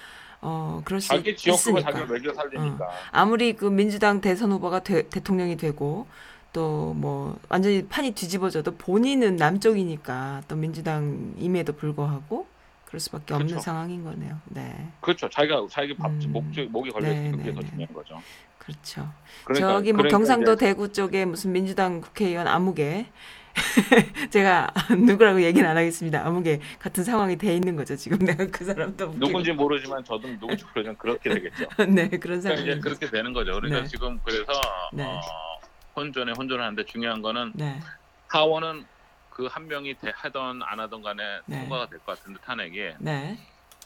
어 0.42 0.82
그럴 0.86 1.02
수 1.02 1.10
자기 1.10 1.32
있, 1.32 1.38
지역구가 1.38 1.80
있으니까. 1.80 1.92
자기가 2.00 2.14
매겨 2.14 2.34
살리니까. 2.34 2.90
아무리 3.12 3.54
그 3.54 3.66
민주당 3.66 4.22
대선 4.22 4.52
후보가 4.52 4.82
되- 4.84 5.08
대통령이 5.10 5.58
되고 5.58 6.08
또 6.54 6.94
뭐 6.96 7.38
완전히 7.50 7.86
판이 7.86 8.12
뒤집어져도 8.12 8.76
본인은 8.78 9.36
남쪽이니까 9.36 10.44
또 10.48 10.56
민주당임에도 10.56 11.74
불구하고 11.74 12.48
그럴 12.86 13.00
수밖에 13.00 13.34
없는 13.34 13.48
그렇죠. 13.48 13.64
상황인 13.64 14.04
거네요. 14.04 14.38
네, 14.46 14.88
그렇죠. 15.02 15.30
자기가 15.30 15.68
자기 15.70 15.94
밥 15.96 16.10
음. 16.10 16.22
목적 16.32 16.64
목이 16.72 16.90
걸려 16.92 17.10
네, 17.10 17.16
있는 17.16 17.32
그게 17.38 17.50
네, 17.50 17.56
더 17.56 17.62
네. 17.62 17.70
중요한 17.70 17.94
거죠. 17.94 18.22
그렇죠. 18.60 19.08
그러니까, 19.44 19.74
저기 19.74 19.92
뭐 19.92 19.98
그러니까 20.04 20.18
경상도 20.18 20.54
이제 20.54 20.66
대구 20.66 20.92
쪽에 20.92 21.26
무슨 21.26 21.52
민주당 21.52 22.00
국회의원 22.02 22.48
아무개 22.48 23.06
제가 24.30 24.72
누구라고 24.98 25.42
얘기는 25.44 25.68
안 25.70 25.78
하겠습니다. 25.78 26.26
아무개 26.26 26.60
같은 26.80 27.04
상황이 27.04 27.38
돼 27.38 27.56
있는 27.56 27.76
거죠. 27.76 27.96
지금 27.96 28.18
내가 28.20 28.46
그 28.48 28.66
사람도. 28.66 29.14
누군지 29.20 29.52
모르지만 29.52 30.04
저도 30.04 30.28
누군지 30.40 30.64
모르지만 30.66 30.98
그렇게 30.98 31.30
되겠죠. 31.30 31.66
네 31.90 32.08
그런 32.10 32.20
그러니까 32.20 32.42
상황이 32.42 32.62
이제 32.64 32.80
그렇게 32.80 33.10
되는 33.10 33.34
거죠. 33.34 33.54
그러니까 33.54 33.82
네. 33.82 33.88
지금 33.88 34.20
그래서 34.24 34.52
네. 34.94 35.04
어, 35.04 35.22
혼전에 35.96 36.32
혼전을 36.38 36.64
하는데 36.64 36.84
중요한 36.86 37.22
거는 37.22 37.54
네, 37.56 37.80
하원은 38.28 38.86
그 39.32 39.48
한 39.48 39.68
명이 39.68 39.94
대- 40.00 40.12
하던 40.16 40.62
안 40.64 40.80
하던 40.80 41.04
간에 41.04 41.24
네. 41.46 41.60
통과가 41.62 41.88
될 41.90 42.00
것 42.00 42.18
같은데 42.18 42.40
탄핵이 42.44 42.94
네, 43.00 43.38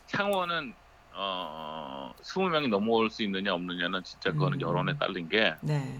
상원은 0.07 0.73
어 1.13 2.13
20명이 2.23 2.69
넘어올 2.69 3.09
수 3.09 3.21
있느냐 3.23 3.53
없느냐는 3.53 4.01
진짜 4.03 4.31
그거는 4.31 4.59
음. 4.59 4.61
여론에 4.61 4.97
딸린 4.97 5.27
게 5.27 5.53
네, 5.59 5.99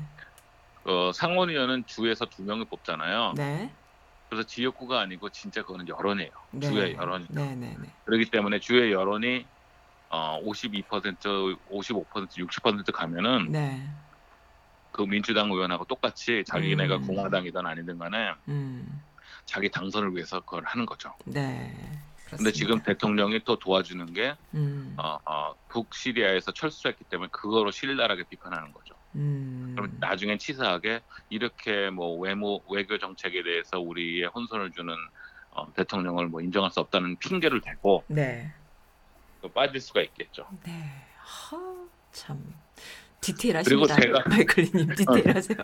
어, 0.86 1.12
상원의원은 1.14 1.86
주에서 1.86 2.26
두 2.26 2.44
명을 2.44 2.66
뽑잖아요. 2.66 3.34
네, 3.38 3.74
그래서 4.30 4.48
지역구가 4.48 5.00
아니고 5.02 5.30
진짜 5.30 5.62
그거는 5.62 5.88
여론이에요. 5.88 6.32
네. 6.52 6.68
주의 6.68 6.94
여론이. 6.96 7.28
네, 7.30 7.56
네, 7.56 7.76
네. 7.80 7.90
그렇기 8.06 8.32
때문에 8.32 8.60
주의 8.60 8.92
여론이 8.92 9.46
어, 10.10 10.42
52%, 10.44 10.86
55%, 11.70 12.06
60% 12.06 12.92
가면은 12.94 13.52
네. 13.52 13.90
그 14.92 15.04
민주당 15.04 15.50
의원하고 15.52 15.86
똑같이 15.86 16.44
자기네가 16.46 16.98
음. 16.98 17.08
공화당이든 17.08 17.66
아니든 17.66 17.98
간에 17.98 18.34
음. 18.50 19.02
자기 19.46 19.70
당선을 19.70 20.16
위해서 20.16 20.42
그걸 20.42 20.64
하는 20.66 20.86
거죠. 20.86 21.14
네. 21.26 21.74
근데 22.32 22.52
그렇습니다. 22.52 22.52
지금 22.52 22.84
대통령이 22.84 23.42
또 23.44 23.60
도와주는 23.60 24.14
게 24.14 24.36
음. 24.54 24.96
어, 24.98 25.18
어, 25.26 25.54
북시리아에서 25.70 26.54
철수했기 26.54 27.04
때문에 27.06 27.30
그거로 27.32 27.72
신랄하게 27.72 28.24
비판하는 28.30 28.72
거죠. 28.72 28.96
음. 29.16 29.74
그럼 29.76 29.98
나중엔 30.00 30.38
치사하게 30.40 31.02
이렇게 31.30 31.90
뭐 31.90 32.18
외모 32.18 32.62
외교 32.70 32.98
정책에 32.98 33.44
대해서 33.44 33.80
우리의 33.80 34.28
혼선을 34.28 34.72
주는 34.72 34.94
어, 35.52 35.72
대통령을 35.74 36.28
뭐 36.28 36.42
인정할 36.42 36.72
수 36.72 36.80
없다는 36.80 37.18
핑계를 37.18 37.62
대고 37.62 38.04
네. 38.08 38.52
또 39.42 39.50
빠질 39.50 39.82
수가 39.82 40.02
있겠죠. 40.02 40.48
네. 40.66 40.72
하, 41.18 41.58
참 42.12 42.42
디테일하십니다. 43.20 43.96
그리고 43.96 44.02
제가- 44.02 44.24
마이클리님 44.30 44.96
디테일하세요. 44.96 45.58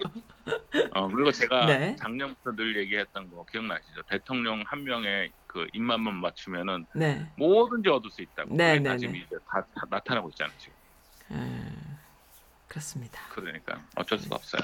어, 0.94 1.08
그리고 1.08 1.32
제가 1.32 1.66
네. 1.68 1.96
작년부터 1.96 2.52
늘 2.56 2.76
얘기했던 2.78 3.30
거 3.32 3.46
기억나시죠? 3.46 4.02
대통령 4.10 4.62
한 4.68 4.84
명의 4.84 5.32
그 5.48 5.66
입맛만 5.74 6.16
맞추면은 6.16 6.86
네. 6.94 7.26
뭐든지 7.38 7.90
얻을 7.90 8.12
수 8.12 8.22
있다고. 8.22 8.56
네, 8.56 8.78
그게 8.78 8.90
네, 8.90 8.98
지금 8.98 9.14
네. 9.14 9.20
이제 9.26 9.36
다, 9.50 9.62
다 9.74 9.88
나타나고 9.90 10.30
있잖아요. 10.30 10.56
지금. 10.60 10.74
음, 11.32 11.97
그렇습니다. 12.68 13.20
그러니까 13.34 13.82
어쩔 13.96 14.20
수가 14.20 14.36
없어요. 14.36 14.62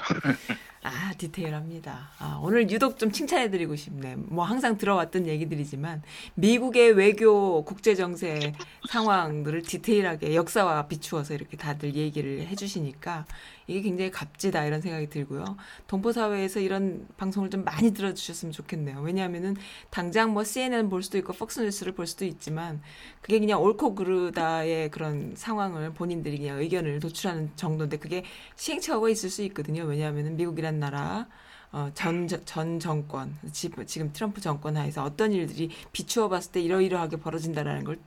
아, 0.82 1.12
디테일합니다. 1.16 2.10
아, 2.18 2.38
오늘 2.42 2.70
유독 2.70 2.98
좀 2.98 3.10
칭찬해드리고 3.10 3.74
싶네. 3.74 4.16
뭐 4.16 4.44
항상 4.44 4.76
들어왔던 4.76 5.26
얘기들이지만 5.26 6.02
미국의 6.34 6.92
외교 6.92 7.64
국제 7.64 7.94
정세 7.94 8.52
상황들을 8.90 9.62
디테일하게 9.62 10.34
역사와 10.34 10.86
비추어서 10.88 11.32
이렇게 11.34 11.56
다들 11.56 11.94
얘기를 11.94 12.46
해주시니까 12.46 13.24
이게 13.66 13.80
굉장히 13.80 14.10
값지다 14.10 14.64
이런 14.66 14.80
생각이 14.80 15.08
들고요. 15.08 15.44
동포 15.86 16.12
사회에서 16.12 16.60
이런 16.60 17.06
방송을 17.16 17.50
좀 17.50 17.64
많이 17.64 17.92
들어주셨으면 17.92 18.52
좋겠네요. 18.52 19.00
왜냐하면은 19.00 19.56
당장 19.90 20.32
뭐 20.32 20.44
CNN 20.44 20.88
볼 20.90 21.02
수도 21.02 21.18
있고 21.18 21.32
폭스뉴스를 21.32 21.94
볼 21.94 22.06
수도 22.06 22.24
있지만 22.24 22.82
그게 23.22 23.38
그냥 23.38 23.62
옳고 23.62 23.94
그르다의 23.94 24.90
그런 24.90 25.32
상황을 25.36 25.94
본인들이 25.94 26.38
그냥 26.38 26.58
의견을 26.60 27.00
도출하는 27.00 27.52
정도인데 27.56 27.98
그게 27.98 28.24
시행착오가 28.56 29.08
있을 29.08 29.30
수 29.30 29.42
있거든요. 29.44 29.84
왜냐하면은 29.84 30.36
미국이란 30.36 30.78
나라 30.78 31.26
어, 31.72 31.90
전, 31.92 32.28
전 32.28 32.78
정권, 32.78 33.34
지, 33.50 33.68
지금 33.86 34.12
트럼프 34.12 34.40
정권 34.40 34.76
하에서 34.76 35.02
어떤 35.02 35.32
일들이 35.32 35.70
비추어 35.90 36.28
봤을 36.28 36.52
때 36.52 36.60
이러이러하게 36.60 37.16
벌어진다라는 37.16 37.82
걸 37.82 37.96
토- 37.96 38.02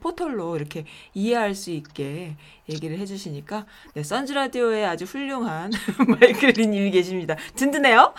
포털로 0.00 0.56
이렇게 0.56 0.84
이해할 1.14 1.54
수 1.54 1.70
있게 1.70 2.36
얘기를 2.68 2.98
해주시니까 2.98 3.64
네, 3.94 4.02
선즈 4.02 4.32
라디오에 4.32 4.84
아주 4.84 5.04
훌륭한 5.04 5.72
마이클리님이 6.20 6.90
계십니다. 6.90 7.36
든든해요? 7.56 8.14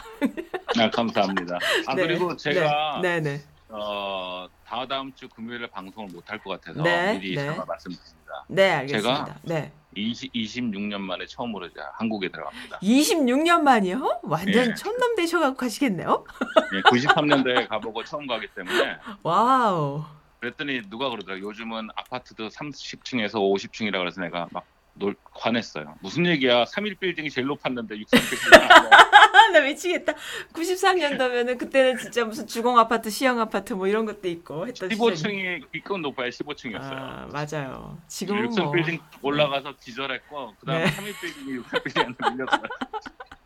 아, 0.79 0.89
감사합니다. 0.89 1.59
아 1.87 1.95
네. 1.95 2.07
그리고 2.07 2.35
제가 2.35 2.99
네, 3.03 3.19
네, 3.19 3.41
어, 3.69 4.47
다다음 4.65 5.13
주 5.13 5.29
금요일에 5.29 5.67
방송을 5.69 6.09
못 6.11 6.23
할 6.29 6.39
것 6.39 6.59
같아서 6.59 6.81
네, 6.81 7.19
미리 7.19 7.35
네. 7.35 7.45
잠깐 7.45 7.65
말씀드립니다. 7.67 8.45
네, 8.47 8.71
알겠습니다. 8.71 9.25
제가 9.25 9.35
네, 9.43 9.71
20, 9.95 10.33
26년 10.33 10.97
만에 10.99 11.25
처음으로 11.27 11.67
이제 11.67 11.79
한국에 11.93 12.29
들어갑니다. 12.29 12.79
26년 12.79 13.61
만이요? 13.61 14.21
완전 14.23 14.69
예. 14.69 14.73
촌놈 14.73 15.15
되셔갖고 15.15 15.55
가시겠네요? 15.55 16.25
예, 16.73 16.81
93년도에 16.81 17.67
가보고 17.69 18.03
처음 18.03 18.25
가기 18.27 18.47
때문에 18.55 18.97
Wow. 19.23 20.03
그랬더니 20.39 20.81
누가 20.89 21.09
그러더라. 21.09 21.39
요즘은 21.39 21.89
아파트도 21.95 22.49
30층에서 22.49 23.33
50층이라 23.35 23.93
그래서 23.93 24.21
내가 24.21 24.47
막 24.51 24.65
놀, 24.97 25.15
화냈어요. 25.33 25.95
무슨 26.01 26.25
얘기야? 26.25 26.63
3일 26.65 26.97
빌딩이 26.99 27.29
제일 27.29 27.47
높았는데 27.47 27.97
63빌딩이 27.97 28.71
아, 28.71 29.47
나 29.51 29.59
미치겠다. 29.59 30.13
93년도면은 30.53 31.57
그때는 31.57 31.97
진짜 31.97 32.23
무슨 32.23 32.47
주공 32.47 32.79
아파트, 32.79 33.09
시영 33.09 33.39
아파트 33.39 33.73
뭐 33.73 33.87
이런 33.87 34.05
것도 34.05 34.27
있고 34.29 34.67
했던 34.67 34.87
시절이- 34.89 34.95
15층이 35.13 35.71
기껏 35.73 35.97
높아야 35.97 36.29
15층이었어요. 36.29 36.91
아, 36.93 37.27
맞아요. 37.31 37.97
지금은 38.07 38.49
6층 38.49 38.63
뭐 38.63 38.71
빌딩 38.71 38.99
올라가서 39.21 39.75
기절했고 39.81 40.55
그다음 40.61 40.77
에 40.81 40.85
네. 40.85 40.91
3일 40.91 41.19
빌딩이 41.19 41.59
6층 41.59 41.83
빌딩한테 41.83 42.29
밀렸어요. 42.31 42.61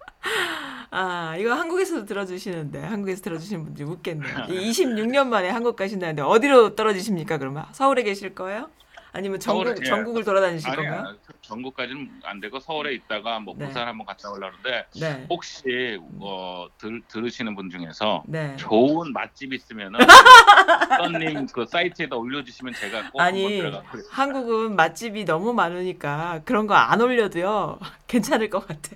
아, 0.91 1.35
이거 1.37 1.53
한국에서도 1.53 2.05
들어주시는데 2.05 2.79
한국에서 2.81 3.21
들어주시는 3.21 3.63
분들이 3.63 3.87
웃겠네요. 3.87 4.45
이 4.49 4.69
26년 4.71 5.27
만에 5.27 5.49
한국 5.49 5.75
가신다는데 5.75 6.21
어디로 6.23 6.75
떨어지십니까? 6.75 7.37
그러면 7.37 7.65
서울에 7.71 8.03
계실 8.03 8.33
거예요? 8.33 8.69
아니면 9.11 9.39
전국 9.39 9.63
서울에, 9.65 9.75
예. 9.81 9.85
전국을 9.89 10.23
돌아다니실 10.23 10.69
건가요? 10.75 10.99
아니야 10.99 11.15
전국까지는 11.41 12.09
안 12.25 12.39
되고 12.39 12.59
서울에 12.59 12.93
있다가 12.93 13.39
뭐 13.39 13.55
네. 13.57 13.65
부산 13.67 13.87
한번 13.87 14.05
갔다 14.05 14.29
오려는데 14.29 14.85
네. 14.99 15.25
혹시 15.31 15.99
어, 16.19 16.67
들, 16.77 17.01
들으시는 17.07 17.55
분 17.55 17.71
중에서 17.71 18.21
네. 18.27 18.55
좋은 18.57 19.11
맛집 19.11 19.51
있으면은 19.51 19.97
써님 20.99 21.47
그 21.47 21.65
사이트에다 21.65 22.15
올려주시면 22.17 22.75
제가 22.75 23.09
꼭 23.09 23.19
아니. 23.19 23.63
한국은 24.11 24.75
맛집이 24.75 25.25
너무 25.25 25.53
많으니까 25.53 26.41
그런 26.45 26.67
거 26.67 26.75
안 26.75 27.01
올려도요 27.01 27.79
괜찮을 28.07 28.49
것 28.51 28.67
같아. 28.67 28.91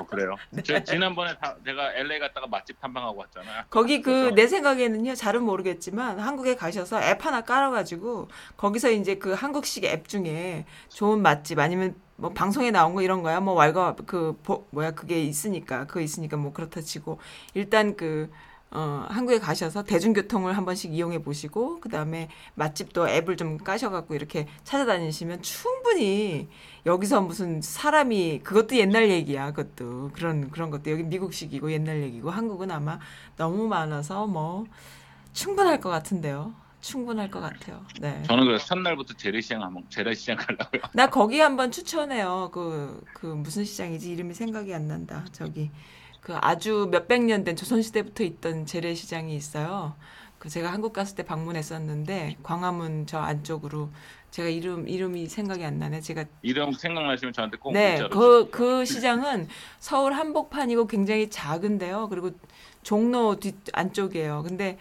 어 0.00 0.06
그래요. 0.06 0.36
네. 0.50 0.62
저 0.62 0.82
지난번에 0.82 1.36
다, 1.38 1.56
제가 1.64 1.92
LA 1.94 2.18
갔다가 2.18 2.46
맛집 2.46 2.80
탐방하고 2.80 3.18
왔잖아요. 3.20 3.64
거기 3.70 4.00
그 4.02 4.30
내 4.34 4.46
생각에는요 4.46 5.14
잘은 5.14 5.42
모르겠지만 5.42 6.18
한국에 6.20 6.54
가셔서 6.56 7.02
앱 7.02 7.24
하나 7.26 7.40
깔아가지고 7.42 8.28
거기서 8.56 8.90
이제 8.90 9.16
그 9.16 9.32
한국식 9.32 9.84
앱 9.84 10.08
중에 10.08 10.64
좋은 10.88 11.20
맛집 11.22 11.58
아니면 11.58 11.94
뭐 12.16 12.30
방송에 12.32 12.70
나온 12.70 12.94
거 12.94 13.02
이런 13.02 13.22
거야 13.22 13.40
뭐 13.40 13.54
왈가 13.54 13.96
그 14.06 14.38
보- 14.42 14.66
뭐야 14.70 14.92
그게 14.92 15.22
있으니까 15.22 15.86
그거 15.86 16.00
있으니까 16.00 16.36
뭐 16.36 16.52
그렇다 16.52 16.80
치고 16.80 17.18
일단 17.54 17.96
그 17.96 18.30
어, 18.72 19.04
한국에 19.08 19.40
가셔서 19.40 19.82
대중교통을 19.82 20.56
한 20.56 20.64
번씩 20.64 20.94
이용해 20.94 21.22
보시고 21.22 21.80
그다음에 21.80 22.28
맛집도 22.54 23.08
앱을 23.08 23.36
좀 23.36 23.58
까셔 23.58 23.90
갖고 23.90 24.14
이렇게 24.14 24.46
찾아다니시면 24.62 25.42
충분히 25.42 26.48
여기서 26.86 27.20
무슨 27.20 27.60
사람이 27.60 28.40
그것도 28.44 28.76
옛날 28.76 29.10
얘기야 29.10 29.52
그것도 29.52 30.10
그런 30.12 30.50
그런 30.50 30.70
것도 30.70 30.90
여기 30.92 31.02
미국식이고 31.02 31.72
옛날 31.72 32.02
얘기고 32.02 32.30
한국은 32.30 32.70
아마 32.70 33.00
너무 33.36 33.66
많아서 33.66 34.26
뭐 34.26 34.66
충분할 35.32 35.80
것 35.80 35.90
같은데요. 35.90 36.54
충분할 36.80 37.30
것 37.30 37.40
같아요. 37.40 37.84
네. 38.00 38.22
저는 38.22 38.44
그래서 38.46 38.64
첫날부터 38.66 39.14
재래시장 39.14 39.62
한번 39.62 39.84
재래시장 39.90 40.36
가려고요. 40.36 40.82
나 40.94 41.10
거기 41.10 41.38
한번 41.38 41.70
추천해요. 41.70 42.50
그, 42.52 43.04
그 43.12 43.26
무슨 43.26 43.64
시장이지? 43.64 44.10
이름이 44.10 44.32
생각이 44.32 44.72
안 44.72 44.88
난다. 44.88 45.24
저기 45.30 45.70
그 46.20 46.34
아주 46.40 46.88
몇백 46.90 47.22
년 47.24 47.44
된 47.44 47.56
조선시대부터 47.56 48.24
있던 48.24 48.66
재래시장이 48.66 49.34
있어요. 49.34 49.94
그 50.38 50.48
제가 50.48 50.72
한국 50.72 50.92
갔을 50.92 51.16
때 51.16 51.22
방문했었는데 51.22 52.36
광화문 52.42 53.06
저 53.06 53.18
안쪽으로 53.18 53.90
제가 54.30 54.48
이름 54.48 54.88
이름이 54.88 55.26
생각이 55.26 55.64
안 55.64 55.78
나네. 55.78 56.00
제가 56.00 56.24
이름 56.42 56.72
생각나시면 56.72 57.32
저한테 57.32 57.56
꼭 57.58 57.72
네, 57.72 57.90
문자로 57.92 58.10
그, 58.10 58.44
주십시오. 58.44 58.50
그 58.50 58.84
시장은 58.84 59.48
서울 59.80 60.12
한복판이고 60.14 60.86
굉장히 60.86 61.28
작은데요. 61.28 62.08
그리고 62.08 62.30
종로 62.82 63.38
뒤 63.38 63.54
안쪽이에요. 63.72 64.42
근데 64.46 64.78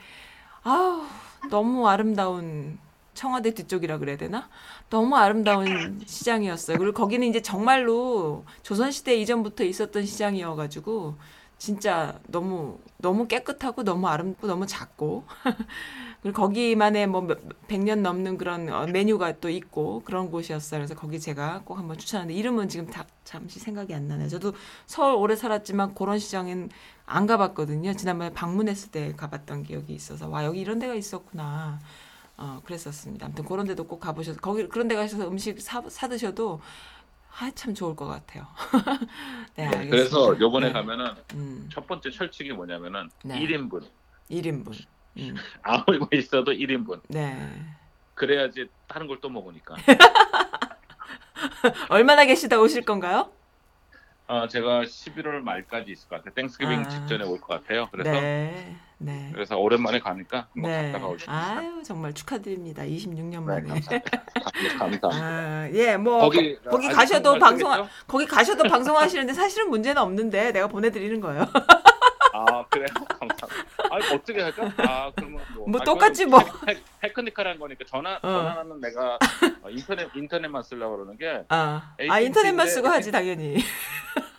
아우 0.63 1.03
너무 1.49 1.87
아름다운 1.89 2.77
청와대 3.13 3.53
뒤쪽이라 3.53 3.97
그래야 3.97 4.15
되나? 4.17 4.47
너무 4.89 5.15
아름다운 5.15 6.01
시장이었어요. 6.05 6.77
그리고 6.77 6.93
거기는 6.93 7.27
이제 7.27 7.41
정말로 7.41 8.43
조선시대 8.63 9.15
이전부터 9.17 9.63
있었던 9.63 10.05
시장이어가지고 10.05 11.15
진짜 11.59 12.17
너무 12.27 12.79
너무 12.97 13.27
깨끗하고 13.27 13.83
너무 13.83 14.07
아름답고 14.07 14.47
너무 14.47 14.65
작고 14.65 15.25
그리고 16.23 16.41
거기만의 16.41 17.07
뭐백년 17.07 18.01
넘는 18.01 18.37
그런 18.37 18.69
어, 18.69 18.87
메뉴가 18.87 19.39
또 19.39 19.49
있고 19.49 20.01
그런 20.05 20.31
곳이었어요. 20.31 20.79
그래서 20.79 20.95
거기 20.95 21.19
제가 21.19 21.61
꼭 21.65 21.77
한번 21.77 21.97
추천하는데 21.97 22.33
이름은 22.33 22.69
지금 22.69 22.87
다 22.87 23.05
잠시 23.25 23.59
생각이 23.59 23.93
안 23.93 24.07
나네요. 24.07 24.29
저도 24.29 24.53
서울 24.85 25.15
오래 25.15 25.35
살았지만 25.35 25.95
그런 25.95 26.17
시장엔 26.17 26.69
안 27.05 27.27
가봤거든요. 27.27 27.93
지난번에 27.93 28.31
방문했을 28.31 28.91
때 28.91 29.13
가봤던 29.15 29.63
기억이 29.63 29.93
있어서 29.93 30.29
와 30.29 30.45
여기 30.45 30.61
이런 30.61 30.79
데가 30.79 30.93
있었구나. 30.95 31.79
어 32.41 32.61
그랬었습니다. 32.63 33.25
아무튼 33.25 33.43
그런 33.45 33.65
데도 33.67 33.85
꼭 33.85 33.99
가보셔서 33.99 34.39
거기 34.39 34.67
그런 34.67 34.87
데 34.87 34.95
가셔서 34.95 35.27
음식 35.27 35.59
사, 35.61 35.81
사 35.89 36.07
드셔도 36.07 36.61
아 37.39 37.51
참 37.53 37.73
좋을 37.73 37.95
것 37.95 38.05
같아요. 38.07 38.47
네, 39.55 39.65
알겠습니다. 39.65 39.89
그래서 39.95 40.39
요번에 40.39 40.67
네. 40.67 40.73
가면은 40.73 41.13
음, 41.33 41.69
첫 41.71 41.85
번째 41.87 42.09
철칙이 42.11 42.51
뭐냐면은 42.53 43.09
네. 43.23 43.39
1인분 43.39 43.83
1인분. 44.31 44.73
음, 45.17 45.35
아무리 45.63 45.99
맛있어도 45.99 46.51
1인분 46.53 47.01
네. 47.09 47.51
그래야지 48.15 48.67
다른 48.87 49.07
걸 49.07 49.19
또 49.21 49.29
먹으니까 49.29 49.75
얼마나 51.89 52.25
계시다 52.25 52.59
오실 52.59 52.83
건가요? 52.85 53.31
아 54.31 54.47
제가 54.47 54.83
11월 54.83 55.39
말까지 55.41 55.91
있을 55.91 56.07
것 56.07 56.17
같아요 56.17 56.33
Thanksgiving 56.35 56.81
아. 56.81 56.87
직전에 56.87 57.23
올 57.25 57.39
것 57.41 57.47
같아요 57.47 57.87
그래서 57.91 58.11
네. 58.11 58.75
네. 58.99 59.29
그래서 59.33 59.57
오랜만에 59.57 59.97
가니까 59.99 60.47
네. 60.55 60.91
갔다가 60.91 61.07
오십시오 61.07 61.33
아유, 61.33 61.81
정말 61.83 62.13
축하드립니다. 62.13 62.83
26년 62.83 63.31
네, 63.31 63.39
만에. 63.39 63.61
감사합니다. 63.63 63.99
감사합니다. 64.77 65.09
아, 65.13 65.69
예, 65.71 65.95
뭐 65.95 66.19
거기 66.19 66.57
거, 66.61 66.77
기 66.77 66.87
아직 66.87 66.95
가셔도 66.97 67.39
방송? 67.39 67.87
거기 68.07 68.25
가셔도 68.25 68.63
방송하시는데 68.69 69.31
사실은 69.33 69.69
문제는 69.69 70.01
없는데 70.01 70.51
내가 70.51 70.67
보내 70.67 70.91
드리는 70.91 71.21
거예요. 71.21 71.45
아 72.47 72.65
그래요? 72.69 72.87
감사합니다. 73.19 73.83
아 73.89 74.15
어떻게 74.15 74.41
할까? 74.41 74.71
아 74.77 75.11
그러면 75.15 75.41
뭐, 75.55 75.67
뭐 75.67 75.81
아, 75.81 75.83
그건 75.83 76.29
뭐. 76.29 76.39
테, 76.65 76.81
technical한 77.01 77.59
거니까 77.59 77.83
전화 77.85 78.19
전화는 78.21 78.79
내가 78.79 79.19
어, 79.61 79.69
인터넷 79.69 80.09
인터넷만 80.15 80.63
쓰려고 80.63 80.97
그러는 80.97 81.17
게 81.17 81.43
아, 81.49 81.95
아 82.09 82.19
인터넷만 82.19 82.67
쓰고 82.67 82.87
하지 82.87 83.11
당연히. 83.11 83.57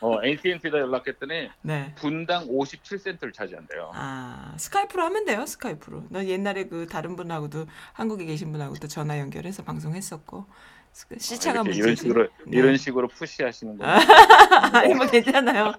어, 0.00 0.18
AT&T다 0.24 0.78
연락했더니 0.78 1.50
네. 1.60 1.94
분당 1.96 2.46
57센트를 2.48 3.34
차지한대요. 3.34 3.92
아, 3.94 4.54
스카이프로 4.56 5.02
하면 5.04 5.26
돼요, 5.26 5.44
스카이프로. 5.44 6.04
나 6.08 6.24
옛날에 6.24 6.64
그 6.68 6.86
다른 6.86 7.16
분하고도 7.16 7.66
한국에 7.92 8.24
계신 8.24 8.50
분하고도 8.50 8.88
전화 8.88 9.18
연결해서 9.18 9.62
방송했었고. 9.62 10.46
스- 10.92 11.06
시차가 11.18 11.60
아, 11.60 11.62
이렇게 11.62 11.68
문제지. 11.70 11.80
이런 11.80 11.96
식으로 11.96 12.22
네. 12.46 12.58
이런 12.58 12.76
식으로 12.76 13.08
푸시하시는 13.08 13.78
거. 13.78 13.84
아니 14.74 14.94
뭐 14.94 15.06
괜찮아요. 15.06 15.74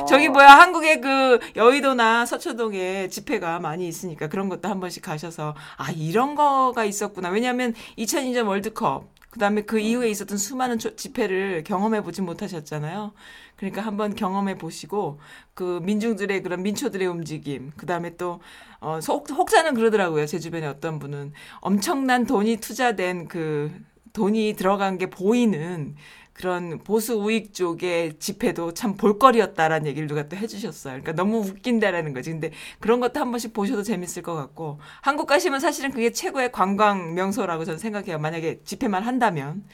어, 0.00 0.04
저기 0.06 0.28
뭐야 0.28 0.48
한국에 0.48 1.00
그 1.00 1.38
여의도나 1.56 2.26
서초동에 2.26 3.08
집회가 3.08 3.58
많이 3.58 3.88
있으니까 3.88 4.28
그런 4.28 4.48
것도 4.48 4.68
한 4.68 4.80
번씩 4.80 5.02
가셔서 5.02 5.54
아 5.76 5.90
이런 5.90 6.34
거가 6.34 6.84
있었구나. 6.84 7.30
왜냐하면 7.30 7.74
2002년 7.98 8.46
월드컵 8.46 9.08
그다음에 9.30 9.62
그 9.62 9.78
이후에 9.78 10.08
있었던 10.10 10.36
수많은 10.38 10.78
조- 10.78 10.96
집회를 10.96 11.62
경험해 11.64 12.02
보지 12.02 12.20
못하셨잖아요. 12.22 13.12
그러니까 13.56 13.82
한번 13.82 14.14
경험해 14.14 14.56
보시고 14.58 15.20
그 15.54 15.80
민중들의 15.82 16.42
그런 16.42 16.62
민초들의 16.62 17.06
움직임 17.06 17.70
그다음에 17.76 18.16
또 18.16 18.40
어, 18.80 18.98
혹, 19.08 19.30
혹자는 19.30 19.74
그러더라고요. 19.74 20.26
제 20.26 20.38
주변에 20.38 20.66
어떤 20.66 20.98
분은 20.98 21.32
엄청난 21.60 22.26
돈이 22.26 22.56
투자된 22.58 23.28
그 23.28 23.70
돈이 24.12 24.54
들어간 24.56 24.98
게 24.98 25.10
보이는 25.10 25.94
그런 26.32 26.78
보수 26.78 27.14
우익 27.16 27.52
쪽의 27.52 28.18
집회도 28.18 28.72
참 28.72 28.96
볼거리였다라는 28.96 29.86
얘기를 29.86 30.08
누가 30.08 30.26
또 30.26 30.36
해주셨어요. 30.36 30.94
그러니까 30.94 31.12
너무 31.12 31.40
웃긴다라는 31.40 32.14
거지. 32.14 32.30
근데 32.30 32.50
그런 32.78 33.00
것도 33.00 33.20
한 33.20 33.30
번씩 33.30 33.52
보셔도 33.52 33.82
재밌을 33.82 34.22
것 34.22 34.34
같고 34.34 34.80
한국 35.02 35.26
가시면 35.26 35.60
사실은 35.60 35.90
그게 35.90 36.12
최고의 36.12 36.50
관광 36.50 37.14
명소라고 37.14 37.66
저는 37.66 37.78
생각해요. 37.78 38.18
만약에 38.18 38.62
집회만 38.64 39.02
한다면. 39.02 39.64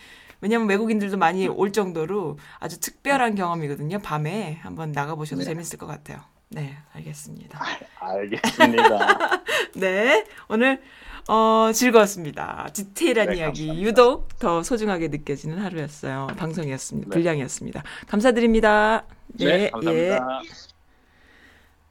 왜냐면 0.41 0.69
외국인들도 0.69 1.17
많이 1.17 1.49
올 1.49 1.73
정도로 1.73 2.39
아주 2.59 2.79
특별한 2.79 3.37
경험이거든요. 3.37 4.01
밤에 4.01 4.59
한번 4.61 4.93
나가보셔도 4.93 5.41
네. 5.41 5.47
재밌을 5.47 5.79
것 5.79 5.87
같아요. 5.87 6.19
네, 6.49 6.77
알겠습니다. 6.93 7.61
알겠습니다. 7.99 9.43
네, 9.75 10.25
오늘 10.49 10.81
어, 11.29 11.73
즐거웠습니다. 11.73 12.69
디테일한 12.73 13.31
네, 13.31 13.37
이야기 13.39 13.67
감사합니다. 13.67 13.89
유독 13.89 14.39
더 14.39 14.63
소중하게 14.63 15.09
느껴지는 15.09 15.59
하루였어요. 15.59 16.29
방송이었습니다. 16.37 17.09
네. 17.09 17.15
분량이었습니다. 17.15 17.83
감사드립니다. 18.07 19.05
네, 19.29 19.71
감사합니다. 19.71 20.41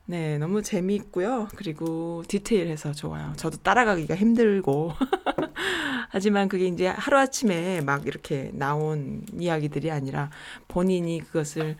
네, 0.07 0.37
너무 0.37 0.61
재미있고요. 0.61 1.49
그리고 1.55 2.23
디테일해서 2.27 2.93
좋아요. 2.93 3.33
저도 3.35 3.57
따라가기가 3.57 4.15
힘들고. 4.15 4.93
하지만 6.09 6.47
그게 6.47 6.67
이제 6.67 6.87
하루아침에 6.87 7.81
막 7.81 8.07
이렇게 8.07 8.51
나온 8.53 9.25
이야기들이 9.37 9.91
아니라 9.91 10.29
본인이 10.69 11.19
그것을 11.19 11.75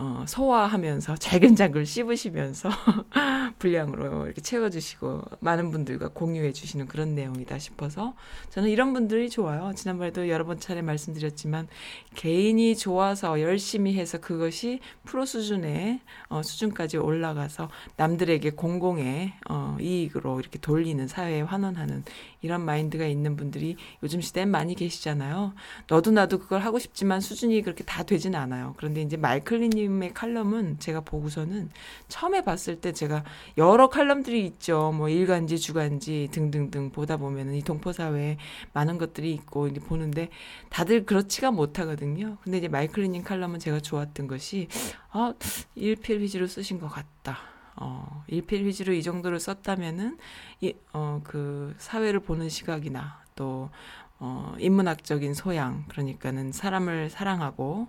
어, 0.00 0.24
소화하면서 0.28 1.16
잘근잘근 1.16 1.84
씹으시면서 1.84 2.70
분량으로 3.58 4.26
이렇게 4.26 4.40
채워주시고 4.40 5.22
많은 5.40 5.72
분들과 5.72 6.10
공유해 6.10 6.52
주시는 6.52 6.86
그런 6.86 7.16
내용이다 7.16 7.58
싶어서 7.58 8.14
저는 8.50 8.70
이런 8.70 8.92
분들이 8.92 9.28
좋아요. 9.28 9.72
지난번에도 9.74 10.28
여러 10.28 10.44
번 10.44 10.60
차례 10.60 10.82
말씀드렸지만 10.82 11.66
개인이 12.14 12.76
좋아서 12.76 13.40
열심히 13.40 13.94
해서 13.94 14.18
그것이 14.18 14.78
프로 15.04 15.26
수준의 15.26 15.98
어, 16.28 16.42
수준까지 16.44 16.98
올라가서 16.98 17.68
남들에게 17.96 18.50
공공의 18.50 19.32
어, 19.50 19.76
이익으로 19.80 20.38
이렇게 20.38 20.60
돌리는 20.60 21.08
사회에 21.08 21.40
환원하는 21.40 22.04
이런 22.40 22.64
마인드가 22.64 23.06
있는 23.06 23.36
분들이 23.36 23.76
요즘 24.02 24.20
시대엔 24.20 24.50
많이 24.50 24.74
계시잖아요. 24.74 25.54
너도 25.88 26.10
나도 26.10 26.38
그걸 26.38 26.60
하고 26.60 26.78
싶지만 26.78 27.20
수준이 27.20 27.62
그렇게 27.62 27.84
다 27.84 28.02
되진 28.02 28.34
않아요. 28.34 28.74
그런데 28.76 29.02
이제 29.02 29.16
말클리님의 29.16 30.14
칼럼은 30.14 30.78
제가 30.78 31.00
보고서는 31.00 31.70
처음에 32.08 32.44
봤을 32.44 32.80
때 32.80 32.92
제가 32.92 33.24
여러 33.56 33.88
칼럼들이 33.88 34.44
있죠. 34.46 34.92
뭐 34.94 35.08
일간지, 35.08 35.58
주간지 35.58 36.28
등등등 36.30 36.90
보다 36.90 37.16
보면은 37.16 37.54
이 37.54 37.62
동포 37.62 37.92
사회에 37.92 38.38
많은 38.72 38.98
것들이 38.98 39.32
있고 39.34 39.68
이제 39.68 39.80
보는데 39.80 40.28
다들 40.70 41.04
그렇지가 41.04 41.50
못하거든요. 41.50 42.38
근데 42.42 42.58
이제 42.58 42.68
마이클리님 42.68 43.22
칼럼은 43.24 43.58
제가 43.58 43.80
좋았던 43.80 44.26
것이 44.26 44.68
아 45.10 45.34
일필휘지로 45.74 46.46
쓰신 46.46 46.78
것 46.78 46.88
같다. 46.88 47.57
어, 47.80 48.24
일필휘지로 48.28 48.92
이 48.92 49.02
정도를 49.02 49.40
썼다면은 49.40 50.18
이, 50.60 50.74
어, 50.92 51.20
그 51.24 51.74
사회를 51.78 52.20
보는 52.20 52.48
시각이나 52.48 53.22
또 53.34 53.70
어, 54.18 54.54
인문학적인 54.58 55.34
소양 55.34 55.84
그러니까는 55.88 56.52
사람을 56.52 57.10
사랑하고 57.10 57.86
어, 57.86 57.88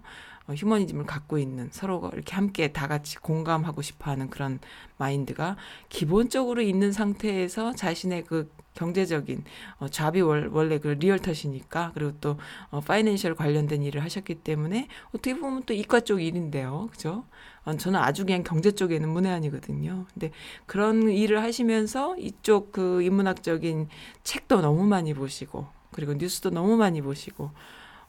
휴머니즘을 0.56 1.06
갖고 1.06 1.38
있는 1.38 1.70
서로가 1.72 2.12
이렇게 2.14 2.36
함께 2.36 2.72
다 2.72 2.88
같이 2.88 3.18
공감하고 3.18 3.82
싶어 3.82 4.12
하는 4.12 4.30
그런 4.30 4.60
마인드가 4.98 5.58
기본적으로 5.90 6.62
있는 6.62 6.92
상태에서 6.92 7.74
자신의 7.74 8.26
그 8.26 8.52
경제적인 8.76 9.44
어, 9.80 9.90
잡이 9.90 10.22
월, 10.22 10.50
원래 10.52 10.80
그 10.80 10.90
리얼터시니까 10.90 11.92
그리고 11.94 12.14
또 12.22 12.38
어, 12.70 12.80
파이낸셜 12.80 13.36
관련된 13.36 13.84
일을 13.84 14.04
하셨기 14.04 14.36
때문에 14.36 14.88
어떻게 15.10 15.38
보면 15.38 15.64
또 15.66 15.74
이과 15.74 16.02
쪽 16.02 16.22
일인데요, 16.22 16.88
그죠? 16.92 17.26
어, 17.66 17.76
저는 17.76 18.00
아주 18.00 18.26
그냥 18.26 18.44
경제 18.44 18.72
쪽에는 18.72 19.10
문외한이거든요. 19.10 20.06
근데 20.14 20.32
그런 20.66 21.10
일을 21.10 21.44
하시면서 21.44 22.18
이쪽 22.18 22.72
그 22.72 23.02
인문학적인 23.02 23.90
책도 24.24 24.62
너무 24.62 24.86
많이 24.86 25.14
보시고 25.14 25.68
그리고 25.92 26.14
뉴스도 26.14 26.52
너무 26.52 26.78
많이 26.78 27.02
보시고 27.02 27.52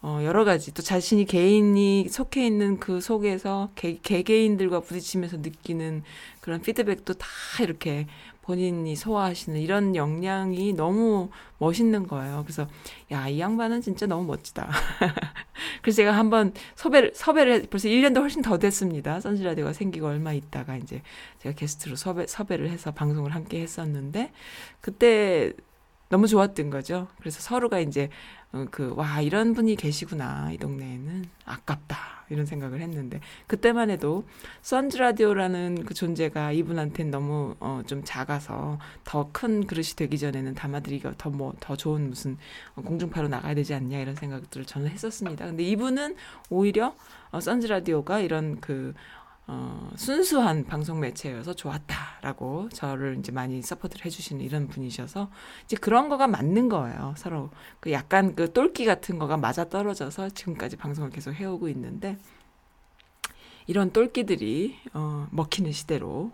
어, 0.02 0.20
여러 0.22 0.44
가지 0.44 0.72
또 0.72 0.82
자신이 0.82 1.26
개인이 1.26 2.08
속해 2.08 2.46
있는 2.46 2.80
그 2.80 3.00
속에서 3.00 3.70
개, 3.74 3.98
개개인들과 4.02 4.80
부딪히면서 4.80 5.38
느끼는 5.38 6.04
그런 6.40 6.62
피드백도 6.62 7.14
다 7.14 7.26
이렇게 7.60 8.06
본인이 8.40 8.96
소화하시는 8.96 9.60
이런 9.60 9.94
역량이 9.94 10.72
너무 10.72 11.28
멋있는 11.58 12.06
거예요. 12.06 12.42
그래서 12.44 12.66
야, 13.12 13.28
이 13.28 13.38
양반은 13.38 13.82
진짜 13.82 14.06
너무 14.06 14.24
멋지다. 14.24 14.70
그래서 15.82 15.96
제가 15.96 16.12
한번 16.12 16.54
섭외를 16.74 17.12
섭외를 17.14 17.66
벌써 17.70 17.88
1년도 17.88 18.20
훨씬 18.20 18.40
더 18.40 18.58
됐습니다. 18.58 19.20
선지 19.20 19.44
라디오가 19.44 19.74
생기고 19.74 20.06
얼마 20.06 20.32
있다가 20.32 20.78
이제 20.78 21.02
제가 21.40 21.54
게스트로 21.54 21.96
섭외 21.96 22.26
섭외를 22.26 22.70
해서 22.70 22.90
방송을 22.90 23.34
함께 23.34 23.60
했었는데 23.60 24.32
그때 24.80 25.52
너무 26.08 26.26
좋았던 26.26 26.70
거죠. 26.70 27.06
그래서 27.18 27.40
서로가 27.40 27.78
이제 27.78 28.04
어, 28.04 28.08
그, 28.70 28.92
와, 28.96 29.20
이런 29.20 29.54
분이 29.54 29.76
계시구나, 29.76 30.50
이 30.52 30.58
동네에는. 30.58 31.24
아깝다. 31.44 32.24
이런 32.30 32.46
생각을 32.46 32.80
했는데. 32.80 33.20
그때만 33.46 33.90
해도, 33.90 34.24
선즈 34.62 34.96
라디오라는 34.96 35.84
그 35.84 35.94
존재가 35.94 36.52
이분한테는 36.52 37.10
너무, 37.10 37.54
어, 37.60 37.82
좀 37.86 38.02
작아서 38.04 38.78
더 39.04 39.30
큰 39.32 39.66
그릇이 39.66 39.88
되기 39.96 40.18
전에는 40.18 40.54
담아드리기가 40.54 41.14
더 41.18 41.30
뭐, 41.30 41.54
더 41.60 41.76
좋은 41.76 42.08
무슨 42.08 42.36
어, 42.74 42.82
공중파로 42.82 43.28
나가야 43.28 43.54
되지 43.54 43.74
않냐, 43.74 43.98
이런 43.98 44.14
생각들을 44.16 44.66
저는 44.66 44.88
했었습니다. 44.88 45.46
근데 45.46 45.62
이분은 45.64 46.16
오히려, 46.50 46.94
어, 47.30 47.40
선즈 47.40 47.66
라디오가 47.68 48.20
이런 48.20 48.60
그, 48.60 48.94
어, 49.52 49.90
순수한 49.96 50.64
방송 50.64 51.00
매체여서 51.00 51.54
좋았다라고 51.54 52.68
저를 52.68 53.16
이제 53.18 53.32
많이 53.32 53.60
support를 53.60 54.06
해주시는 54.06 54.44
이런 54.44 54.68
분이셔서 54.68 55.28
이제 55.64 55.76
그런 55.76 56.08
거가 56.08 56.28
맞는 56.28 56.68
거예요. 56.68 57.14
서로 57.16 57.50
그 57.80 57.90
약간 57.90 58.36
그 58.36 58.52
똘끼 58.52 58.84
같은 58.84 59.18
거가 59.18 59.36
맞아 59.36 59.68
떨어져서 59.68 60.30
지금까지 60.30 60.76
방송을 60.76 61.10
계속 61.10 61.32
해오고 61.32 61.68
있는데 61.70 62.16
이런 63.66 63.90
똘끼들이 63.90 64.78
어, 64.94 65.26
먹히는 65.32 65.72
시대로 65.72 66.30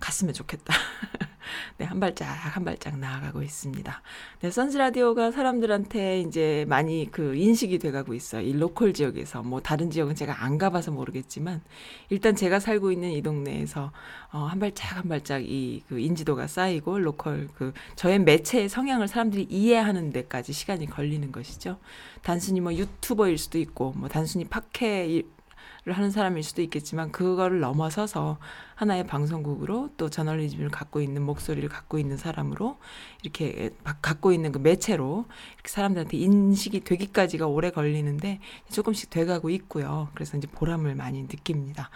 갔으면 0.00 0.34
좋겠다. 0.34 0.74
네, 1.78 1.86
한 1.86 2.00
발짝 2.00 2.26
한 2.26 2.64
발짝 2.64 2.98
나아가고 2.98 3.42
있습니다. 3.42 4.02
네, 4.40 4.50
선즈 4.50 4.76
라디오가 4.76 5.30
사람들한테 5.30 6.20
이제 6.20 6.64
많이 6.68 7.08
그 7.10 7.34
인식이 7.34 7.78
돼가고 7.78 8.14
있어요. 8.14 8.42
이 8.42 8.52
local 8.52 8.92
지역에서 8.92 9.42
뭐 9.42 9.60
다른 9.60 9.90
지역은 9.90 10.14
제가 10.14 10.44
안 10.44 10.58
가봐서 10.58 10.90
모르겠지만 10.90 11.62
일단 12.10 12.36
제가 12.36 12.60
살고 12.60 12.92
있는 12.92 13.10
이 13.10 13.22
동네에서 13.22 13.92
어, 14.32 14.38
한 14.38 14.58
발짝 14.58 14.96
한 14.96 15.08
발짝 15.08 15.42
이 15.42 15.76
그 15.88 15.98
인지도가 15.98 16.46
쌓이고 16.46 16.98
로컬 16.98 17.48
그 17.54 17.72
저의 17.94 18.18
매체의 18.20 18.68
성향을 18.68 19.08
사람들이 19.08 19.46
이해하는 19.48 20.10
데까지 20.10 20.52
시간이 20.52 20.86
걸리는 20.86 21.32
것이죠. 21.32 21.78
단순히 22.22 22.60
뭐 22.60 22.74
유튜버일 22.74 23.38
수도 23.38 23.58
있고 23.58 23.92
뭐 23.96 24.08
단순히 24.08 24.44
팟캐 24.44 25.06
를 25.06 25.35
하는 25.94 26.10
사람일 26.10 26.42
수도 26.42 26.62
있겠지만 26.62 27.12
그거를 27.12 27.60
넘어서서 27.60 28.38
하나의 28.74 29.06
방송국으로 29.06 29.90
또 29.96 30.10
저널리즘을 30.10 30.70
갖고 30.70 31.00
있는 31.00 31.22
목소리를 31.22 31.68
갖고 31.68 31.98
있는 31.98 32.16
사람으로 32.16 32.78
이렇게 33.22 33.70
갖고 34.02 34.32
있는 34.32 34.52
그 34.52 34.58
매체로 34.58 35.26
이렇게 35.54 35.68
사람들한테 35.68 36.16
인식이 36.16 36.80
되기까지가 36.80 37.46
오래 37.46 37.70
걸리는데 37.70 38.40
조금씩 38.70 39.10
돼가고 39.10 39.50
있고요. 39.50 40.08
그래서 40.14 40.36
이제 40.36 40.48
보람을 40.48 40.94
많이 40.94 41.22
느낍니다. 41.22 41.90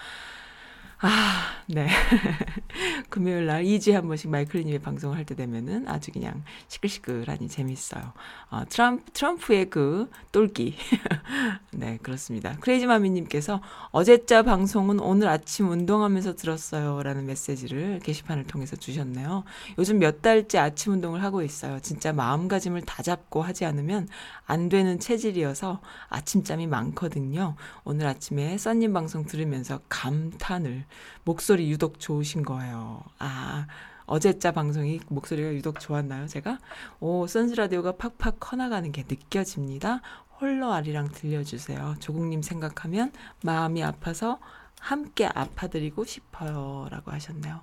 아, 1.02 1.46
네. 1.66 1.88
금요일 3.08 3.46
날 3.46 3.64
2주에 3.64 3.92
한 3.92 4.06
번씩 4.06 4.28
마이클리님의 4.30 4.80
방송을 4.80 5.16
할 5.16 5.24
때 5.24 5.34
되면은 5.34 5.88
아주 5.88 6.12
그냥 6.12 6.42
시끌시끌하니 6.68 7.48
재밌어요. 7.48 8.12
어, 8.50 8.64
트럼프, 8.68 9.10
트럼프의 9.12 9.70
그 9.70 10.10
똘끼. 10.32 10.76
네, 11.72 11.98
그렇습니다. 12.02 12.56
크레이지마미님께서 12.60 13.62
어제자 13.92 14.42
방송은 14.42 15.00
오늘 15.00 15.28
아침 15.28 15.70
운동하면서 15.70 16.36
들었어요. 16.36 17.02
라는 17.02 17.24
메시지를 17.26 18.00
게시판을 18.02 18.44
통해서 18.44 18.76
주셨네요. 18.76 19.44
요즘 19.78 19.98
몇 20.00 20.20
달째 20.20 20.58
아침 20.58 20.92
운동을 20.92 21.22
하고 21.22 21.42
있어요. 21.42 21.80
진짜 21.80 22.12
마음가짐을 22.12 22.82
다 22.82 23.02
잡고 23.02 23.40
하지 23.42 23.64
않으면 23.64 24.08
안 24.46 24.68
되는 24.68 24.98
체질이어서 24.98 25.80
아침잠이 26.08 26.66
많거든요. 26.66 27.56
오늘 27.84 28.06
아침에 28.06 28.58
써님 28.58 28.92
방송 28.92 29.24
들으면서 29.24 29.80
감탄을 29.88 30.84
목소리 31.24 31.70
유독 31.70 32.00
좋으신 32.00 32.42
거예요. 32.42 33.02
아, 33.18 33.66
어제자 34.06 34.52
방송이 34.52 35.00
목소리가 35.08 35.54
유독 35.54 35.78
좋았나요, 35.78 36.26
제가? 36.26 36.58
오, 36.98 37.26
선즈 37.26 37.54
라디오가 37.54 37.92
팍팍 37.92 38.40
커나가는 38.40 38.90
게 38.90 39.04
느껴집니다. 39.08 40.02
홀로 40.40 40.72
아리랑 40.72 41.10
들려주세요. 41.12 41.96
조국님 42.00 42.42
생각하면 42.42 43.12
마음이 43.42 43.84
아파서 43.84 44.38
함께 44.80 45.26
아파드리고 45.26 46.04
싶어요. 46.04 46.88
라고 46.90 47.12
하셨네요. 47.12 47.60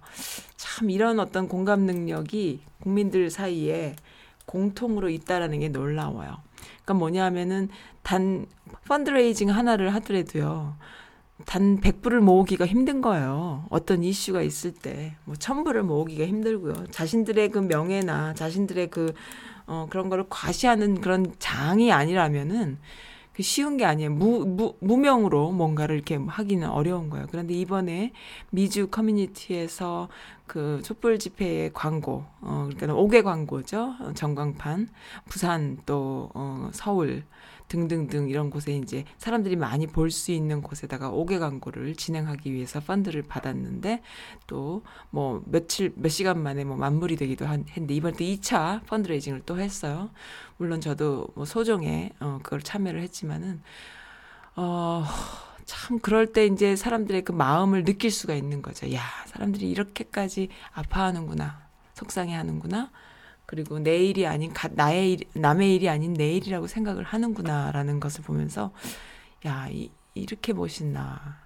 참, 0.55 0.89
이런 0.91 1.19
어떤 1.19 1.47
공감 1.47 1.81
능력이 1.81 2.61
국민들 2.79 3.29
사이에 3.29 3.95
공통으로 4.45 5.09
있다라는 5.09 5.59
게 5.59 5.69
놀라워요. 5.69 6.37
그러니까 6.83 6.93
뭐냐 6.93 7.25
하면은 7.25 7.69
단 8.03 8.45
펀드레이징 8.87 9.49
하나를 9.49 9.93
하더라도요. 9.95 10.77
단 11.45 11.79
100불을 11.79 12.19
모으기가 12.19 12.65
힘든 12.65 13.01
거예요. 13.01 13.65
어떤 13.69 14.03
이슈가 14.03 14.41
있을 14.41 14.73
때. 14.73 15.15
뭐 15.25 15.35
1000불을 15.35 15.81
모으기가 15.81 16.25
힘들고요. 16.25 16.87
자신들의 16.91 17.49
그 17.49 17.59
명예나 17.59 18.33
자신들의 18.33 18.89
그, 18.89 19.13
어, 19.67 19.87
그런 19.89 20.09
거를 20.09 20.25
과시하는 20.29 21.01
그런 21.01 21.33
장이 21.37 21.91
아니라면은 21.91 22.79
그 23.33 23.43
쉬운 23.43 23.77
게 23.77 23.85
아니에요. 23.85 24.09
무, 24.09 24.45
무, 24.47 24.73
무명으로 24.79 25.51
뭔가를 25.51 25.95
이렇게 25.95 26.15
하기는 26.15 26.67
어려운 26.67 27.11
거예요. 27.11 27.27
그런데 27.29 27.53
이번에 27.53 28.11
미주 28.49 28.87
커뮤니티에서 28.87 30.09
그 30.47 30.81
촛불 30.83 31.19
집회의 31.19 31.71
광고, 31.73 32.25
어, 32.41 32.69
그러니까 32.75 32.93
5개 32.95 33.23
광고죠. 33.23 33.95
어, 33.99 34.13
전광판, 34.15 34.89
부산 35.29 35.77
또, 35.85 36.29
어, 36.33 36.69
서울, 36.73 37.23
등등등 37.67 38.29
이런 38.29 38.49
곳에 38.49 38.73
이제 38.77 39.03
사람들이 39.17 39.57
많이 39.57 39.87
볼 39.87 40.09
수 40.09 40.31
있는 40.31 40.61
곳에다가 40.61 41.11
5개 41.11 41.37
광고를 41.39 41.95
진행하기 41.95 42.53
위해서 42.53 42.79
펀드를 42.79 43.23
받았는데 43.23 44.01
또 44.47 44.83
뭐 45.09 45.41
며칠 45.45 45.91
몇 45.95 46.09
시간 46.09 46.41
만에 46.41 46.63
뭐 46.63 46.77
만물이 46.77 47.17
되기도 47.17 47.45
했는데 47.45 47.93
이번에 47.93 48.13
또 48.15 48.23
2차 48.23 48.85
펀드레이징을 48.85 49.41
또 49.45 49.59
했어요. 49.59 50.11
물론 50.57 50.79
저도 50.81 51.27
뭐 51.35 51.43
소정에 51.45 52.11
어 52.21 52.39
그걸 52.41 52.61
참여를 52.61 53.01
했지만은 53.01 53.61
어 54.55 55.03
참 55.67 55.99
그럴 55.99 56.31
때 56.31 56.45
이제 56.45 56.77
사람들의 56.77 57.23
그 57.23 57.33
마음을 57.33 57.83
느낄 57.83 58.09
수가 58.09 58.33
있는 58.33 58.61
거죠. 58.61 58.91
야, 58.93 59.01
사람들이 59.27 59.69
이렇게까지 59.69 60.47
아파하는구나. 60.71 61.67
속상해 61.93 62.33
하는구나. 62.33 62.89
그리고 63.45 63.77
내 63.77 63.97
일이 63.97 64.25
아닌 64.25 64.53
가, 64.53 64.69
나의 64.71 65.11
일, 65.13 65.19
남의 65.33 65.75
일이 65.75 65.89
아닌 65.89 66.13
내 66.13 66.31
일이라고 66.33 66.67
생각을 66.67 67.03
하는구나라는 67.03 67.99
것을 67.99 68.23
보면서 68.23 68.71
야, 69.45 69.67
이, 69.69 69.91
이렇게 70.13 70.53
멋있나. 70.53 71.37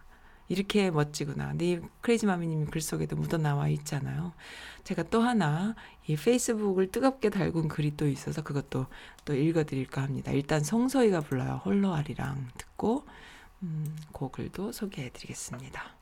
이렇게 0.49 0.91
멋지구나. 0.91 1.53
네 1.53 1.79
크레이지 2.01 2.27
마미님 2.27 2.67
글 2.67 2.81
속에도 2.81 3.15
묻어나와 3.15 3.69
있잖아요. 3.69 4.33
제가 4.83 5.03
또 5.03 5.21
하나 5.21 5.75
이 6.05 6.15
페이스북을 6.15 6.91
뜨겁게 6.91 7.29
달군 7.29 7.69
글이 7.69 7.95
또 7.97 8.07
있어서 8.07 8.43
그것도 8.43 8.85
또 9.25 9.33
읽어드릴까 9.33 10.03
합니다. 10.03 10.31
일단 10.31 10.61
송서희가 10.61 11.21
불러요. 11.21 11.61
홀로 11.65 11.93
아리랑 11.95 12.49
듣고 12.57 13.05
음, 13.63 13.95
곡을도 14.11 14.71
소개해드리겠습니다. 14.71 16.00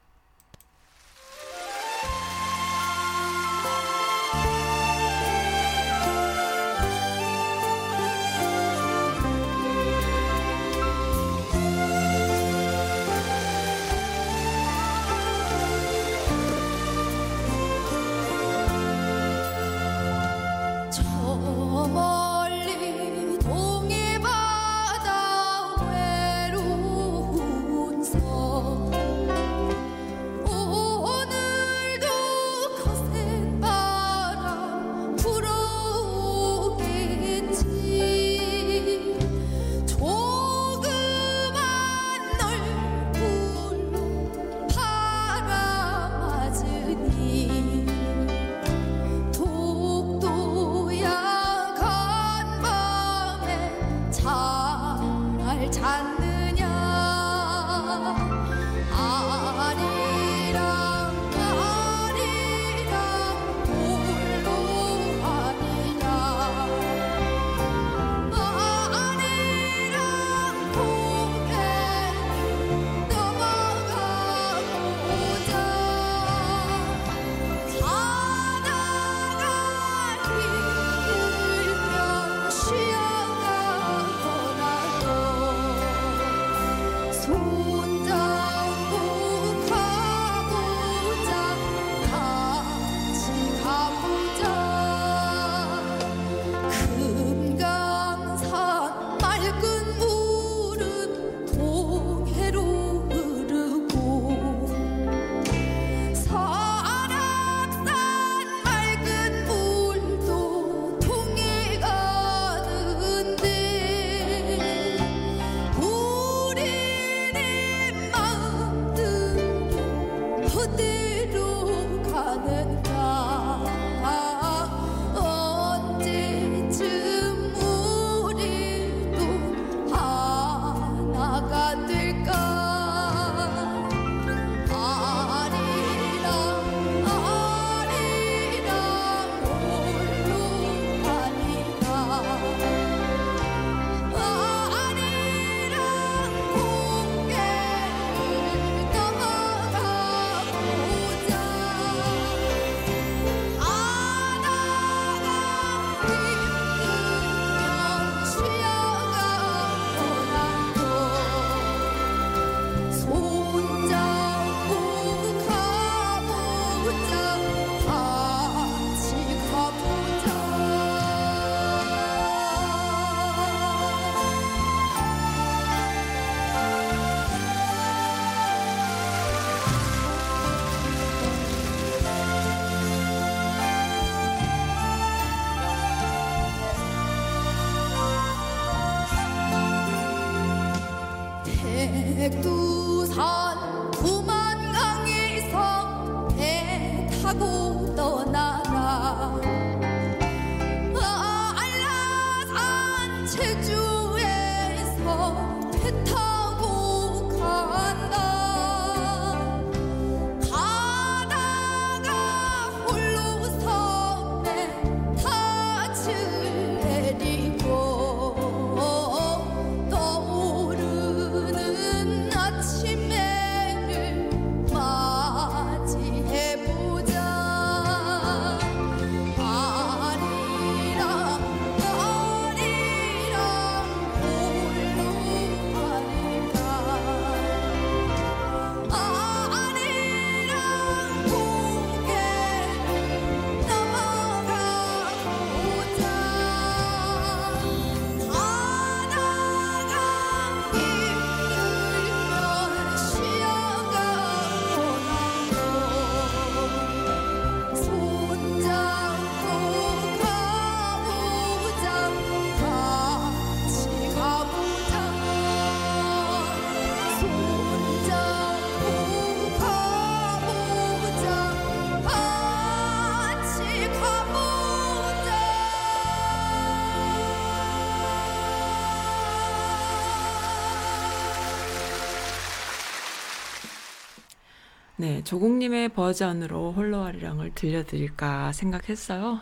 조국님의 285.24 285.90
버전으로 285.90 286.74
홀로아리랑을 286.74 287.52
들려드릴까 287.56 288.52
생각했어요. 288.52 289.40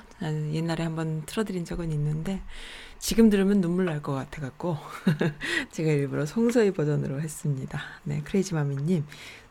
옛날에 0.53 0.83
한번 0.83 1.23
틀어드린 1.25 1.65
적은 1.65 1.91
있는데 1.91 2.41
지금 2.99 3.29
들으면 3.31 3.59
눈물 3.61 3.85
날 3.85 4.01
것 4.01 4.13
같아갖고 4.13 4.77
제가 5.71 5.91
일부러 5.91 6.25
송서희 6.27 6.71
버전으로 6.71 7.21
했습니다. 7.21 7.81
네, 8.03 8.21
크레이지마미님 8.21 9.05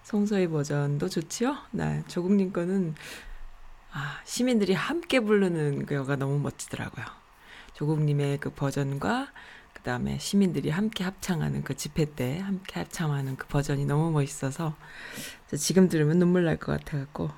송서희 0.05 0.47
버전도 0.49 1.09
좋지요? 1.09 1.57
네, 1.73 2.05
조국님 2.07 2.53
거는 2.53 2.95
아, 3.93 4.21
시민들이 4.25 4.75
함께 4.75 5.19
부르는 5.19 5.87
그거가 5.87 6.15
너무 6.15 6.39
멋지더라고요. 6.39 7.05
조국님의 7.75 8.39
그 8.39 8.51
버전과 8.51 9.29
그 9.87 9.91
다음에 9.93 10.19
시민들이 10.19 10.69
함께 10.69 11.05
합창하는 11.05 11.63
그 11.63 11.77
집회 11.77 12.07
때 12.07 12.41
함께 12.41 12.81
합창하는 12.81 13.37
그 13.37 13.47
버전이 13.47 13.87
너무 13.87 14.11
멋있어서 14.11 14.75
저 15.49 15.57
지금 15.57 15.89
들으면 15.89 16.19
눈물 16.19 16.45
날 16.45 16.59
것 16.59 16.73
같아 16.77 16.99
갖고 16.99 17.31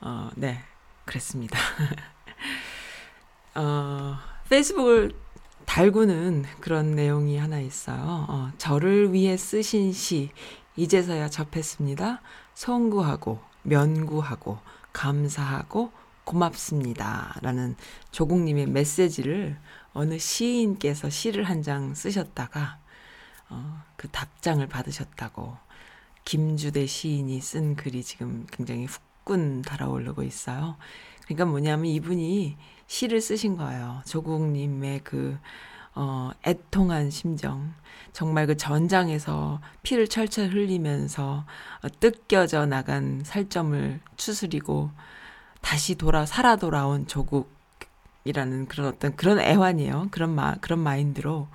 어, 0.00 0.30
네, 0.36 0.60
그랬습니다. 1.06 1.58
어, 3.56 4.16
페이스북을 4.48 5.10
달구는 5.66 6.44
그런 6.60 6.94
내용이 6.94 7.36
하나 7.36 7.58
있어요. 7.58 8.26
어, 8.28 8.52
저를 8.58 9.12
위해 9.12 9.36
쓰신 9.36 9.92
시 9.92 10.30
이제서야 10.76 11.30
접했습니다. 11.30 12.20
송구하고 12.54 13.40
면구하고 13.64 14.60
감사하고 14.92 15.90
고맙습니다. 16.24 17.36
라는 17.42 17.76
조국님의 18.10 18.66
메시지를 18.66 19.56
어느 19.92 20.18
시인께서 20.18 21.10
시를 21.10 21.44
한 21.44 21.62
장 21.62 21.94
쓰셨다가 21.94 22.78
어, 23.50 23.82
그 23.96 24.08
답장을 24.08 24.66
받으셨다고 24.66 25.56
김주대 26.24 26.86
시인이 26.86 27.40
쓴 27.40 27.76
글이 27.76 28.02
지금 28.02 28.46
굉장히 28.50 28.86
후끈 28.86 29.62
달아오르고 29.62 30.22
있어요. 30.22 30.76
그러니까 31.24 31.44
뭐냐면 31.46 31.86
이분이 31.86 32.56
시를 32.86 33.20
쓰신 33.20 33.56
거예요. 33.56 34.02
조국님의 34.06 35.00
그, 35.04 35.38
어, 35.94 36.30
애통한 36.46 37.10
심정. 37.10 37.74
정말 38.12 38.46
그 38.46 38.56
전장에서 38.56 39.60
피를 39.82 40.08
철철 40.08 40.48
흘리면서 40.48 41.44
어, 41.82 41.88
뜯겨져 42.00 42.66
나간 42.66 43.22
살점을 43.24 44.00
추스리고 44.16 44.90
다시 45.62 45.94
돌아, 45.94 46.26
살아 46.26 46.56
돌아온 46.56 47.06
조국이라는 47.06 48.66
그런 48.68 48.88
어떤 48.88 49.16
그런 49.16 49.40
애환이에요. 49.40 50.08
그런 50.10 50.34
마, 50.34 50.56
그런 50.56 50.78
마인드로 50.80 51.48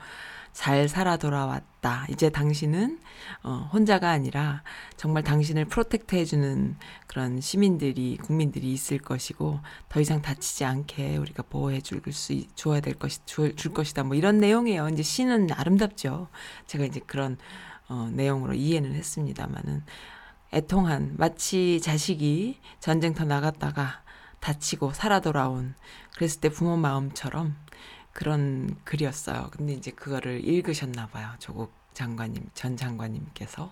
잘 0.58 0.90
살아 0.90 1.18
돌아왔다. 1.18 2.08
이제 2.10 2.32
당신은 2.32 3.00
어, 3.44 3.70
혼자가 3.72 4.10
아니라 4.10 4.64
정말 4.96 5.24
당신을 5.24 5.66
protect 5.66 6.16
해주는 6.16 6.76
그런 7.06 7.40
시민들이 7.40 8.18
국민들이 8.20 8.74
있을 8.74 8.98
것이고 8.98 9.60
더 9.88 10.02
이상 10.02 10.24
다치지 10.24 10.66
않게 10.66 11.18
우리가 11.18 11.44
보호해 11.44 11.80
줄수 11.82 12.44
줘야 12.56 12.80
될 12.80 12.96
것이 12.96 13.24
줄, 13.26 13.56
줄 13.56 13.72
것이다. 13.72 14.04
뭐 14.04 14.16
이런 14.16 14.40
내용이에요. 14.40 14.90
이제 14.90 15.04
시는 15.04 15.52
아름답죠. 15.52 16.28
제가 16.66 16.86
이제 16.86 17.02
그런 17.06 17.38
어, 17.88 18.10
내용으로 18.12 18.56
이해는 18.56 18.96
했습니다만은 18.96 19.84
애통한 20.54 21.16
마치 21.18 21.82
자식이 21.82 22.60
전쟁터 22.80 23.26
나갔다가 23.26 24.02
다치고 24.40 24.94
살아 24.94 25.20
돌아온 25.20 25.76
그랬을 26.16 26.42
때 26.42 26.50
부모 26.50 26.78
마음처럼 26.78 27.56
그런 28.14 28.76
글이었어요. 28.84 29.50
근데 29.52 29.74
이제 29.74 29.92
그거를 29.92 30.44
읽으셨나 30.44 31.08
봐요. 31.08 31.30
조국 31.40 31.72
장관님, 31.94 32.50
전 32.54 32.78
장관님께서. 32.78 33.72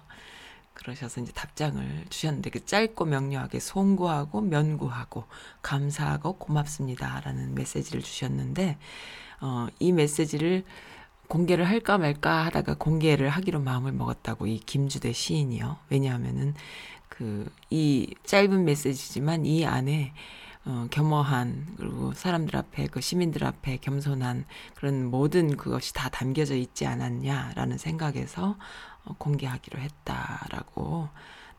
그러셔서 0.76 1.22
이제 1.22 1.32
답장을 1.32 2.06
주셨는데 2.10 2.50
그 2.52 2.66
짧고 2.66 3.06
명료하게 3.06 3.60
송구하고 3.60 4.42
면구하고 4.42 5.24
감사하고 5.62 6.34
고맙습니다라는 6.38 7.56
메시지를 7.56 8.04
주셨는데 8.04 8.78
어, 9.42 9.68
이 9.80 9.92
메시지를 9.94 10.64
공개를 11.28 11.66
할까 11.68 11.98
말까 11.98 12.46
하다가 12.46 12.76
공개를 12.76 13.30
하기로 13.30 13.60
마음을 13.60 13.92
먹었다고 13.92 14.48
이 14.48 14.60
김주대 14.60 15.14
시인이요. 15.14 15.78
왜냐하면은 15.90 16.54
그 17.10 17.48
이 17.70 18.14
짧은 18.24 18.64
메시지지만 18.64 19.46
이 19.46 19.66
안에 19.66 20.14
어, 20.66 20.88
겸허한 20.90 21.76
그리고 21.78 22.14
사람들 22.14 22.56
앞에 22.56 22.88
그 22.88 23.02
시민들 23.02 23.44
앞에 23.44 23.78
겸손한 23.78 24.46
그런 24.76 25.06
모든 25.06 25.58
그것이 25.58 25.94
다 25.94 26.10
담겨져 26.10 26.56
있지 26.56 26.88
않았냐라는 26.88 27.78
생각에서 27.78 28.56
어, 29.04 29.16
공개하기로 29.18 29.80
했다라고 29.80 31.10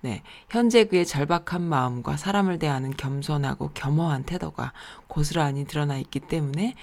네 0.01 0.23
현재 0.49 0.85
그의 0.85 1.07
절박한 1.07 1.63
마음과 1.63 2.17
사람을 2.17 2.59
대하는 2.59 2.97
겸손하고 2.97 3.73
겸허한 3.75 4.25
태도가 4.25 4.73
고스란히 5.09 5.67
드러나 5.67 5.99
있기 5.99 6.21
때문에 6.21 6.75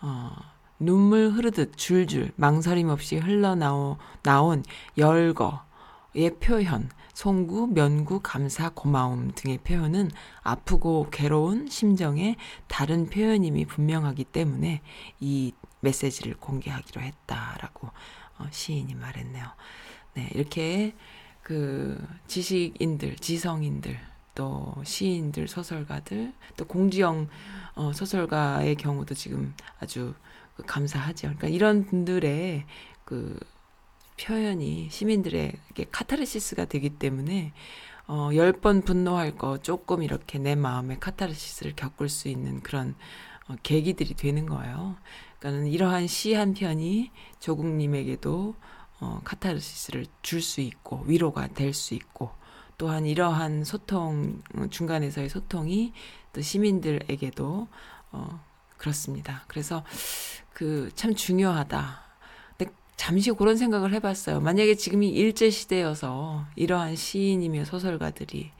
어, 0.00 0.30
눈물 0.78 1.30
흐르듯 1.30 1.76
줄줄 1.76 2.32
망설임 2.36 2.88
없이 2.88 3.16
흘러나온 3.16 3.96
나온 4.22 4.62
열거의 4.98 6.36
표현 6.40 6.90
송구, 7.16 7.68
면구, 7.68 8.20
감사, 8.22 8.68
고마움 8.68 9.30
등의 9.34 9.56
표현은 9.64 10.10
아프고 10.42 11.08
괴로운 11.10 11.66
심정의 11.66 12.36
다른 12.68 13.06
표현임이 13.08 13.64
분명하기 13.64 14.24
때문에 14.24 14.82
이 15.20 15.54
메시지를 15.80 16.34
공개하기로 16.34 17.00
했다라고 17.00 17.88
어, 18.38 18.46
시인이 18.50 18.94
말했네요. 18.94 19.46
네, 20.12 20.30
이렇게 20.34 20.94
그 21.40 22.06
지식인들, 22.26 23.16
지성인들, 23.16 23.98
또 24.34 24.74
시인들, 24.84 25.48
소설가들, 25.48 26.34
또 26.58 26.66
공지영 26.66 27.28
어, 27.76 27.92
소설가의 27.94 28.76
경우도 28.76 29.14
지금 29.14 29.54
아주 29.80 30.12
그 30.12 30.45
감사하죠. 30.66 31.28
그러니까 31.28 31.48
이런 31.48 31.84
분들의 31.86 32.64
그 33.04 33.38
표현이 34.20 34.88
시민들에게 34.90 35.86
카타르시스가 35.90 36.64
되기 36.66 36.90
때문에 36.90 37.52
어, 38.06 38.30
10번 38.30 38.84
분노할 38.84 39.36
거 39.36 39.58
조금 39.58 40.02
이렇게 40.02 40.38
내 40.38 40.54
마음에 40.54 40.96
카타르시스를 40.98 41.74
겪을 41.76 42.08
수 42.08 42.28
있는 42.28 42.62
그런 42.62 42.94
어, 43.48 43.56
계기들이 43.62 44.14
되는 44.14 44.46
거예요. 44.46 44.96
그러니까는 45.38 45.68
이러한 45.68 46.06
시 46.06 46.34
한 46.34 46.54
편이 46.54 47.10
조국님에게도 47.40 48.54
어, 49.00 49.20
카타르시스를 49.24 50.06
줄 50.22 50.40
수 50.40 50.60
있고 50.60 51.02
위로가 51.06 51.48
될 51.48 51.74
수 51.74 51.94
있고 51.94 52.30
또한 52.78 53.06
이러한 53.06 53.64
소통 53.64 54.42
어, 54.54 54.66
중간에서의 54.70 55.28
소통이 55.28 55.92
또 56.32 56.40
시민들에게도 56.40 57.68
어, 58.12 58.44
그렇습니다. 58.78 59.44
그래서 59.48 59.84
그 60.56 60.90
참 60.94 61.14
중요하다. 61.14 62.06
잠시 62.96 63.30
그런 63.32 63.58
생각을 63.58 63.92
해봤어요. 63.92 64.40
만약에 64.40 64.74
지금이 64.74 65.10
일제 65.10 65.50
시대여서 65.50 66.46
이러한 66.56 66.96
시인이며 66.96 67.66
소설가들이 67.66 68.50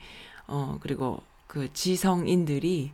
어 0.45 0.77
그리고 0.79 1.23
그 1.47 1.73
지성인들이 1.73 2.91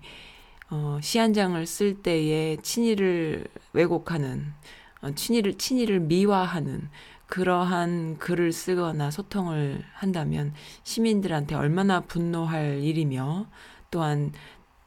어, 0.70 1.00
시 1.02 1.20
한 1.20 1.34
장을 1.34 1.66
쓸 1.68 2.02
때에 2.02 2.56
친일을 2.62 3.46
왜곡하는 3.74 4.54
어, 5.02 5.12
친일을 5.14 5.58
친일을 5.58 6.00
미화하는 6.00 6.90
그러한 7.28 8.20
글을 8.20 8.54
쓰거나 8.54 9.12
소통을 9.12 9.84
한다면 9.94 10.54
시민들한테 10.84 11.56
얼마나 11.56 12.00
분노할 12.00 12.80
일이며 12.82 13.48
또한 13.92 14.32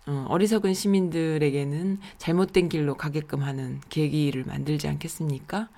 어, 0.06 0.26
어리석은 0.28 0.72
시민들에게는 0.74 1.98
잘못된 2.18 2.68
길로 2.68 2.94
가게끔 2.96 3.42
하는 3.42 3.80
계기를 3.88 4.44
만들지 4.44 4.86
않겠습니까? 4.88 5.68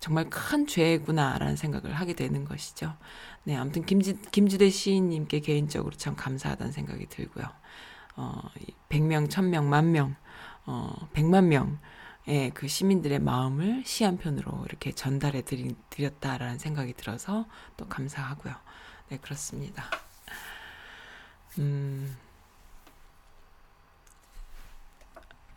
정말 0.00 0.28
큰 0.30 0.66
죄구나라는 0.66 1.56
생각을 1.56 1.92
하게 1.92 2.14
되는 2.14 2.44
것이죠. 2.44 2.94
네, 3.44 3.54
아무튼 3.56 3.84
김지, 3.84 4.18
김주대 4.32 4.68
시인님께 4.70 5.40
개인적으로 5.40 5.94
참 5.96 6.16
감사하다는 6.16 6.72
생각이 6.72 7.06
들고요. 7.06 7.44
어, 8.16 8.40
100명, 8.88 9.28
1000명, 9.28 9.64
만명, 9.64 10.16
어, 10.66 10.92
100만 11.12 11.44
명의 11.44 12.50
그 12.54 12.66
시민들의 12.68 13.18
마음을 13.20 13.82
시 13.84 14.04
한 14.04 14.16
편으로 14.16 14.64
이렇게 14.66 14.92
전달해 14.92 15.42
드리, 15.42 15.74
드렸다라는 15.90 16.58
생각이 16.58 16.94
들어서 16.94 17.46
또 17.76 17.86
감사하고요. 17.86 18.54
네, 19.10 19.18
그렇습니다. 19.18 19.84
음, 21.58 22.16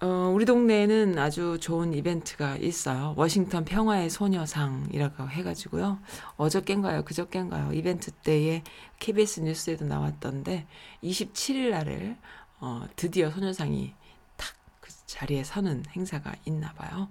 어, 0.01 0.31
우리 0.33 0.45
동네에는 0.45 1.17
아주 1.17 1.57
좋은 1.59 1.93
이벤트가 1.93 2.57
있어요. 2.57 3.13
워싱턴 3.17 3.63
평화의 3.65 4.09
소녀상이라고 4.09 5.29
해가지고요. 5.29 5.99
어저께인가요? 6.37 7.03
그저께인가요? 7.05 7.71
이벤트 7.73 8.11
때에 8.11 8.63
KBS 8.99 9.41
뉴스에도 9.41 9.85
나왔던데 9.85 10.67
27일 11.03 11.69
날을 11.71 12.17
어, 12.59 12.85
드디어 12.95 13.31
소녀상이 13.31 13.93
탁 14.37 14.53
그 14.81 14.91
자리에 15.07 15.43
서는 15.43 15.83
행사가 15.95 16.35
있나 16.45 16.71
봐요. 16.73 17.09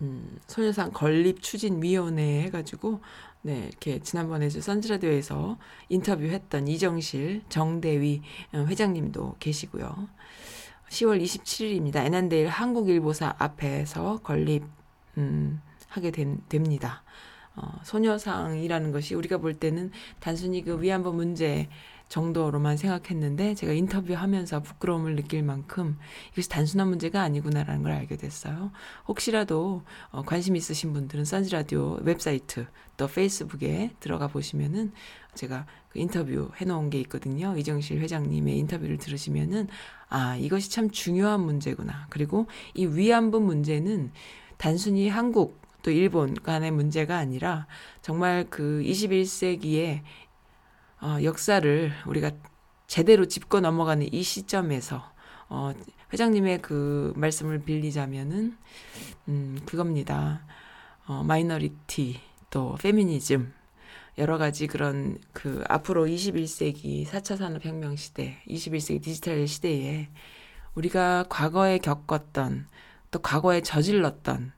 음, 0.00 0.40
소녀상 0.48 0.90
건립 0.92 1.40
추진 1.42 1.80
위원회 1.80 2.42
해가지고 2.42 3.00
네 3.42 3.68
이렇게 3.68 4.00
지난번에 4.00 4.48
저 4.48 4.60
선즈라디오에서 4.60 5.58
인터뷰했던 5.88 6.66
이정실 6.66 7.42
정대위 7.48 8.22
어, 8.52 8.58
회장님도 8.66 9.36
계시고요. 9.38 10.08
10월 10.92 11.22
27일입니다. 11.22 12.04
애난데일 12.04 12.48
한국일보사 12.48 13.34
앞에서 13.38 14.20
건립 14.22 14.62
음, 15.16 15.62
하게 15.88 16.10
된, 16.10 16.42
됩니다. 16.50 17.02
어, 17.56 17.80
소녀상이라는 17.82 18.92
것이 18.92 19.14
우리가 19.14 19.38
볼 19.38 19.54
때는 19.54 19.90
단순히 20.20 20.62
그 20.62 20.80
위안부 20.80 21.12
문제 21.12 21.68
정도로만 22.12 22.76
생각했는데 22.76 23.54
제가 23.54 23.72
인터뷰하면서 23.72 24.60
부끄러움을 24.60 25.16
느낄 25.16 25.42
만큼 25.42 25.98
이것이 26.32 26.50
단순한 26.50 26.88
문제가 26.88 27.22
아니구나라는 27.22 27.82
걸 27.82 27.92
알게 27.92 28.16
됐어요. 28.16 28.70
혹시라도 29.08 29.82
어, 30.10 30.22
관심 30.22 30.54
있으신 30.54 30.92
분들은 30.92 31.24
선지라디오 31.24 32.00
웹사이트 32.02 32.66
또 32.98 33.06
페이스북에 33.06 33.92
들어가 33.98 34.26
보시면은 34.26 34.92
제가 35.34 35.64
그 35.88 35.98
인터뷰 35.98 36.50
해놓은 36.56 36.90
게 36.90 37.00
있거든요. 37.00 37.56
이정실 37.56 38.00
회장님의 38.00 38.58
인터뷰를 38.58 38.98
들으시면은 38.98 39.68
아 40.10 40.36
이것이 40.36 40.70
참 40.70 40.90
중요한 40.90 41.40
문제구나. 41.40 42.08
그리고 42.10 42.46
이 42.74 42.84
위안부 42.84 43.40
문제는 43.40 44.12
단순히 44.58 45.08
한국 45.08 45.61
또 45.82 45.90
일본 45.90 46.34
간의 46.34 46.70
문제가 46.70 47.16
아니라 47.16 47.66
정말 48.00 48.46
그 48.48 48.82
21세기에 48.84 50.02
어, 51.00 51.18
역사를 51.22 51.92
우리가 52.06 52.30
제대로 52.86 53.26
짚고 53.26 53.60
넘어가는 53.60 54.12
이 54.12 54.22
시점에서 54.22 55.12
어, 55.48 55.72
회장님의 56.12 56.62
그 56.62 57.12
말씀을 57.16 57.62
빌리자면은 57.64 58.56
음, 59.28 59.58
그겁니다. 59.66 60.44
어, 61.06 61.22
minority 61.24 62.20
또 62.50 62.76
페미니즘 62.80 63.52
여러 64.18 64.38
가지 64.38 64.66
그런 64.66 65.18
그 65.32 65.64
앞으로 65.68 66.06
21세기 66.06 67.06
4차 67.06 67.36
산업혁명 67.36 67.96
시대, 67.96 68.42
21세기 68.46 69.02
디지털 69.02 69.48
시대에 69.48 70.08
우리가 70.74 71.24
과거에 71.28 71.78
겪었던 71.78 72.66
또 73.10 73.18
과거에 73.20 73.62
저질렀던 73.62 74.52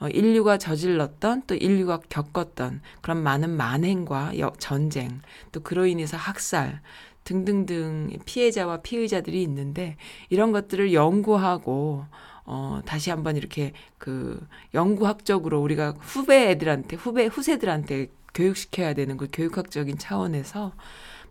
어, 0.00 0.08
인류가 0.08 0.58
저질렀던 0.58 1.42
또 1.46 1.54
인류가 1.54 2.00
겪었던 2.08 2.80
그런 3.02 3.22
많은 3.22 3.50
만행과 3.50 4.38
여- 4.38 4.52
전쟁 4.58 5.20
또 5.52 5.60
그로 5.60 5.86
인해서 5.86 6.16
학살 6.16 6.80
등등등 7.24 8.10
피해자와 8.24 8.78
피의자들이 8.82 9.42
있는데 9.42 9.96
이런 10.30 10.52
것들을 10.52 10.92
연구하고 10.94 12.06
어 12.50 12.80
다시 12.86 13.10
한번 13.10 13.36
이렇게 13.36 13.74
그 13.98 14.40
연구학적으로 14.72 15.60
우리가 15.60 15.94
후배 16.00 16.50
애들한테 16.50 16.96
후배 16.96 17.26
후세들한테 17.26 18.08
교육시켜야 18.32 18.94
되는 18.94 19.18
그 19.18 19.28
교육학적인 19.30 19.98
차원에서 19.98 20.72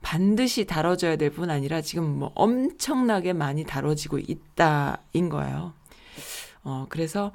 반드시 0.03 0.65
다뤄져야 0.65 1.15
될 1.15 1.31
뿐 1.31 1.49
아니라 1.49 1.81
지금 1.81 2.19
뭐 2.19 2.31
엄청나게 2.35 3.33
많이 3.33 3.63
다뤄지고 3.63 4.19
있다인 4.19 5.29
거예요. 5.29 5.73
어 6.63 6.85
그래서 6.89 7.31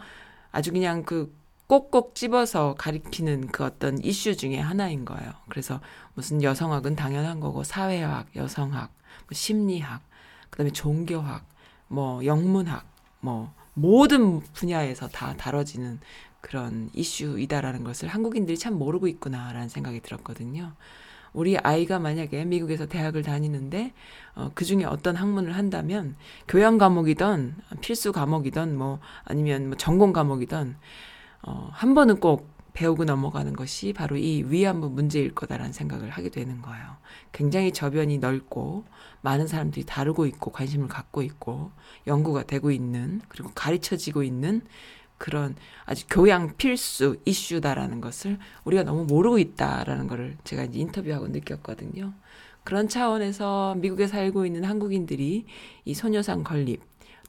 아주 0.52 0.72
그냥 0.72 1.02
그 1.02 1.34
꼭꼭 1.66 2.14
집어서 2.14 2.74
가리키는 2.76 3.48
그 3.48 3.64
어떤 3.64 3.98
이슈 4.04 4.36
중에 4.36 4.58
하나인 4.58 5.04
거예요. 5.04 5.32
그래서 5.48 5.80
무슨 6.14 6.42
여성학은 6.42 6.96
당연한 6.96 7.40
거고 7.40 7.64
사회학, 7.64 8.26
여성학, 8.36 8.92
뭐 9.20 9.28
심리학, 9.32 10.02
그다음에 10.50 10.70
종교학, 10.70 11.48
뭐 11.88 12.24
영문학, 12.24 12.86
뭐 13.20 13.52
모든 13.74 14.40
분야에서 14.40 15.08
다 15.08 15.34
다뤄지는 15.36 15.98
그런 16.42 16.90
이슈이다라는 16.92 17.84
것을 17.84 18.08
한국인들이 18.08 18.58
참 18.58 18.74
모르고 18.74 19.08
있구나라는 19.08 19.70
생각이 19.70 20.00
들었거든요. 20.00 20.74
우리 21.32 21.56
아이가 21.56 21.98
만약에 21.98 22.44
미국에서 22.44 22.86
대학을 22.86 23.22
다니는데 23.22 23.92
어, 24.34 24.50
그 24.54 24.64
중에 24.64 24.84
어떤 24.84 25.16
학문을 25.16 25.56
한다면 25.56 26.16
교양 26.46 26.78
과목이든 26.78 27.54
필수 27.80 28.12
과목이든 28.12 28.76
뭐 28.76 29.00
아니면 29.24 29.68
뭐 29.68 29.76
전공 29.76 30.12
과목이든 30.12 30.76
어, 31.42 31.68
한 31.72 31.94
번은 31.94 32.20
꼭 32.20 32.52
배우고 32.74 33.04
넘어가는 33.04 33.52
것이 33.54 33.92
바로 33.92 34.16
이 34.16 34.44
위안부 34.46 34.90
문제일 34.90 35.34
거다라는 35.34 35.72
생각을 35.72 36.08
하게 36.08 36.30
되는 36.30 36.62
거예요. 36.62 36.96
굉장히 37.30 37.72
저변이 37.72 38.18
넓고 38.18 38.84
많은 39.20 39.46
사람들이 39.46 39.84
다루고 39.84 40.26
있고 40.26 40.52
관심을 40.52 40.88
갖고 40.88 41.22
있고 41.22 41.70
연구가 42.06 42.44
되고 42.44 42.70
있는 42.70 43.20
그리고 43.28 43.50
가르쳐지고 43.54 44.22
있는 44.22 44.62
그런 45.22 45.54
아주 45.84 46.04
교양 46.10 46.56
필수 46.56 47.16
이슈다라는 47.24 48.00
것을 48.00 48.40
우리가 48.64 48.82
너무 48.82 49.04
모르고 49.04 49.38
있다라는 49.38 50.08
거를 50.08 50.36
제가 50.42 50.64
이제 50.64 50.80
인터뷰하고 50.80 51.28
느꼈거든요. 51.28 52.12
그런 52.64 52.88
차원에서 52.88 53.76
미국에 53.76 54.08
살고 54.08 54.46
있는 54.46 54.64
한국인들이 54.64 55.46
이 55.84 55.94
소녀상 55.94 56.42
건립 56.42 56.82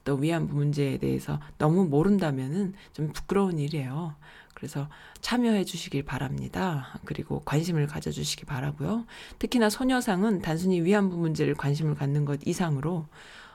또 0.06 0.16
위안부 0.16 0.56
문제에 0.56 0.98
대해서 0.98 1.40
너무 1.60 1.86
모른다면은 1.86 2.74
좀 2.94 3.14
부끄러운 3.14 3.60
일이에요. 3.60 4.16
그래서 4.56 4.90
참여해 5.22 5.64
주시길 5.64 6.04
바랍니다. 6.04 7.00
그리고 7.06 7.44
관심을 7.46 7.86
가져 7.86 8.10
주시기 8.10 8.46
바라고요. 8.46 9.06
특히나 9.38 9.70
소녀상은 9.70 10.42
단순히 10.42 10.82
위안부 10.82 11.16
문제를 11.16 11.54
관심을 11.54 11.94
갖는 11.94 12.26
것 12.26 12.40
이상으로 12.44 13.06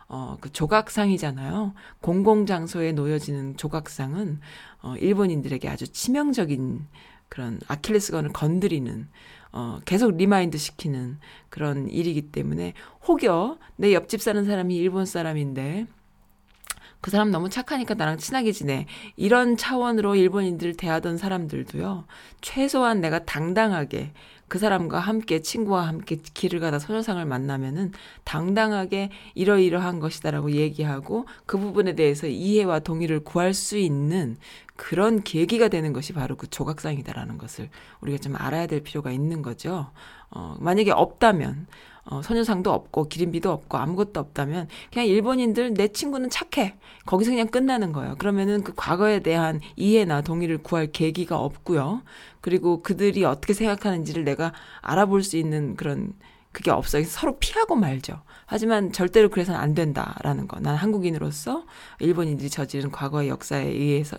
어, 0.08 0.38
그 0.40 0.50
조각상이잖아요. 0.50 1.74
공공장소에 2.00 2.92
놓여지는 2.92 3.56
조각상은 3.56 4.40
어, 4.82 4.94
일본인들에게 4.96 5.68
아주 5.68 5.86
치명적인 5.88 6.86
그런 7.28 7.60
아킬레스건을 7.68 8.32
건드리는 8.32 9.08
어, 9.52 9.80
계속 9.84 10.16
remind 10.16 10.56
시키는 10.56 11.18
그런 11.50 11.88
일이기 11.88 12.30
때문에 12.30 12.72
혹여 13.06 13.58
내 13.76 13.92
옆집 13.92 14.22
사는 14.22 14.44
사람이 14.44 14.74
일본 14.76 15.04
사람인데 15.04 15.86
그 17.00 17.10
사람 17.10 17.30
너무 17.30 17.48
착하니까 17.48 17.94
나랑 17.94 18.18
친하게 18.18 18.50
지내. 18.52 18.86
이런 19.16 19.56
차원으로 19.56 20.16
일본인들을 20.16 20.74
대하던 20.74 21.16
사람들도요, 21.16 22.04
최소한 22.40 23.00
내가 23.00 23.24
당당하게 23.24 24.12
그 24.48 24.58
사람과 24.58 24.98
함께 24.98 25.40
친구와 25.40 25.86
함께 25.86 26.16
길을 26.16 26.60
가다 26.60 26.78
소녀상을 26.78 27.24
만나면은 27.24 27.92
당당하게 28.24 29.10
이러이러한 29.34 30.00
것이다라고 30.00 30.52
얘기하고 30.52 31.26
그 31.46 31.58
부분에 31.58 31.94
대해서 31.94 32.26
이해와 32.26 32.80
동의를 32.80 33.20
구할 33.20 33.54
수 33.54 33.76
있는 33.76 34.36
그런 34.76 35.22
계기가 35.22 35.68
되는 35.68 35.92
것이 35.92 36.12
바로 36.12 36.36
그 36.36 36.48
조각상이다라는 36.48 37.36
것을 37.36 37.68
우리가 38.00 38.18
좀 38.18 38.36
알아야 38.36 38.66
될 38.66 38.80
필요가 38.80 39.10
있는 39.10 39.42
거죠. 39.42 39.90
어, 40.30 40.56
만약에 40.60 40.92
없다면 40.92 41.66
어, 42.10 42.22
소녀상도 42.22 42.72
없고 42.72 43.08
기린비도 43.08 43.50
없고 43.50 43.76
아무것도 43.76 44.18
없다면 44.18 44.68
그냥 44.90 45.06
일본인들 45.06 45.74
내 45.74 45.88
친구는 45.88 46.30
착해 46.30 46.76
거기서 47.04 47.32
그냥 47.32 47.48
끝나는 47.48 47.92
거예요. 47.92 48.14
그러면은 48.18 48.62
그 48.62 48.72
과거에 48.74 49.20
대한 49.20 49.60
이해나 49.76 50.22
동의를 50.22 50.58
구할 50.58 50.86
계기가 50.86 51.38
없고요. 51.38 52.02
그리고 52.40 52.82
그들이 52.82 53.24
어떻게 53.24 53.52
생각하는지를 53.52 54.24
내가 54.24 54.52
알아볼 54.80 55.22
수 55.22 55.36
있는 55.36 55.76
그런 55.76 56.14
그게 56.50 56.70
없어요. 56.70 57.04
서로 57.04 57.38
피하고 57.38 57.76
말죠. 57.76 58.22
하지만 58.46 58.90
절대로 58.90 59.28
그래서는 59.28 59.60
안 59.60 59.74
된다라는 59.74 60.48
거. 60.48 60.58
난 60.60 60.76
한국인으로서 60.76 61.66
일본인들이 62.00 62.48
저지른 62.48 62.90
과거의 62.90 63.28
역사에 63.28 63.66
의해서 63.66 64.16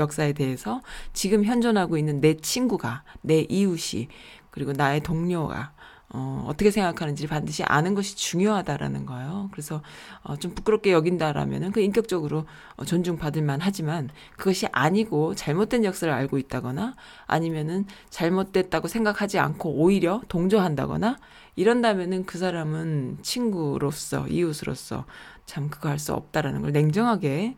역사에 0.00 0.32
대해서 0.32 0.82
지금 1.12 1.44
현존하고 1.44 1.96
있는 1.96 2.20
내 2.20 2.34
친구가 2.34 3.04
내 3.22 3.46
이웃이 3.48 4.08
그리고 4.50 4.72
나의 4.72 5.00
동료가 5.00 5.72
어, 6.10 6.44
어떻게 6.48 6.70
생각하는지를 6.70 7.28
반드시 7.28 7.62
아는 7.64 7.94
것이 7.94 8.16
중요하다라는 8.16 9.04
거예요. 9.04 9.48
그래서 9.52 9.82
어, 10.22 10.36
좀 10.36 10.54
부끄럽게 10.54 10.92
여긴다라면은 10.92 11.70
그 11.72 11.80
인격적으로 11.80 12.46
어, 12.76 12.84
존중받을 12.84 13.42
만 13.42 13.60
하지만 13.60 14.08
그것이 14.36 14.66
아니고 14.72 15.34
잘못된 15.34 15.84
역사를 15.84 16.12
알고 16.12 16.38
있다거나 16.38 16.94
아니면은 17.26 17.84
잘못됐다고 18.08 18.88
생각하지 18.88 19.38
않고 19.38 19.70
오히려 19.74 20.22
동조한다거나 20.28 21.18
이런다면은 21.56 22.24
그 22.24 22.38
사람은 22.38 23.18
친구로서 23.22 24.28
이웃으로서 24.28 25.04
참 25.44 25.68
그거 25.68 25.88
할 25.88 25.98
수 25.98 26.14
없다라는 26.14 26.62
걸 26.62 26.72
냉정하게 26.72 27.56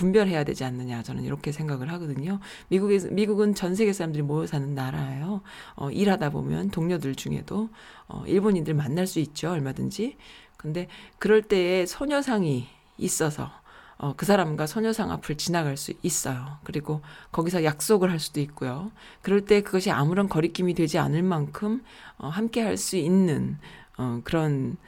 분별해야 0.00 0.44
되지 0.44 0.64
않느냐 0.64 1.02
저는 1.02 1.24
이렇게 1.24 1.52
생각을 1.52 1.92
하거든요. 1.92 2.40
미국에 2.68 2.98
미국은 3.10 3.54
전 3.54 3.74
세계 3.74 3.92
사람들이 3.92 4.22
모여 4.22 4.46
사는 4.46 4.74
나라예요. 4.74 5.42
어, 5.76 5.90
일하다 5.90 6.30
보면 6.30 6.70
동료들 6.70 7.14
중에도 7.16 7.68
어, 8.08 8.24
일본인들 8.26 8.72
만날 8.72 9.06
수 9.06 9.20
있죠 9.20 9.50
얼마든지. 9.50 10.16
근데 10.56 10.88
그럴 11.18 11.42
때에 11.42 11.84
소녀상이 11.84 12.66
있어서 12.96 13.50
어, 13.98 14.14
그 14.16 14.24
사람과 14.24 14.66
소녀상 14.66 15.10
앞을 15.10 15.36
지나갈 15.36 15.76
수 15.76 15.92
있어요. 16.02 16.58
그리고 16.64 17.02
거기서 17.32 17.64
약속을 17.64 18.10
할 18.10 18.18
수도 18.18 18.40
있고요. 18.40 18.90
그럴 19.20 19.44
때 19.44 19.60
그것이 19.60 19.90
아무런 19.90 20.30
거리낌이 20.30 20.72
되지 20.72 20.98
않을 20.98 21.22
만큼 21.22 21.82
어, 22.16 22.28
함께 22.28 22.62
할 22.62 22.78
수 22.78 22.96
있는 22.96 23.58
어, 23.98 24.22
그런 24.24 24.78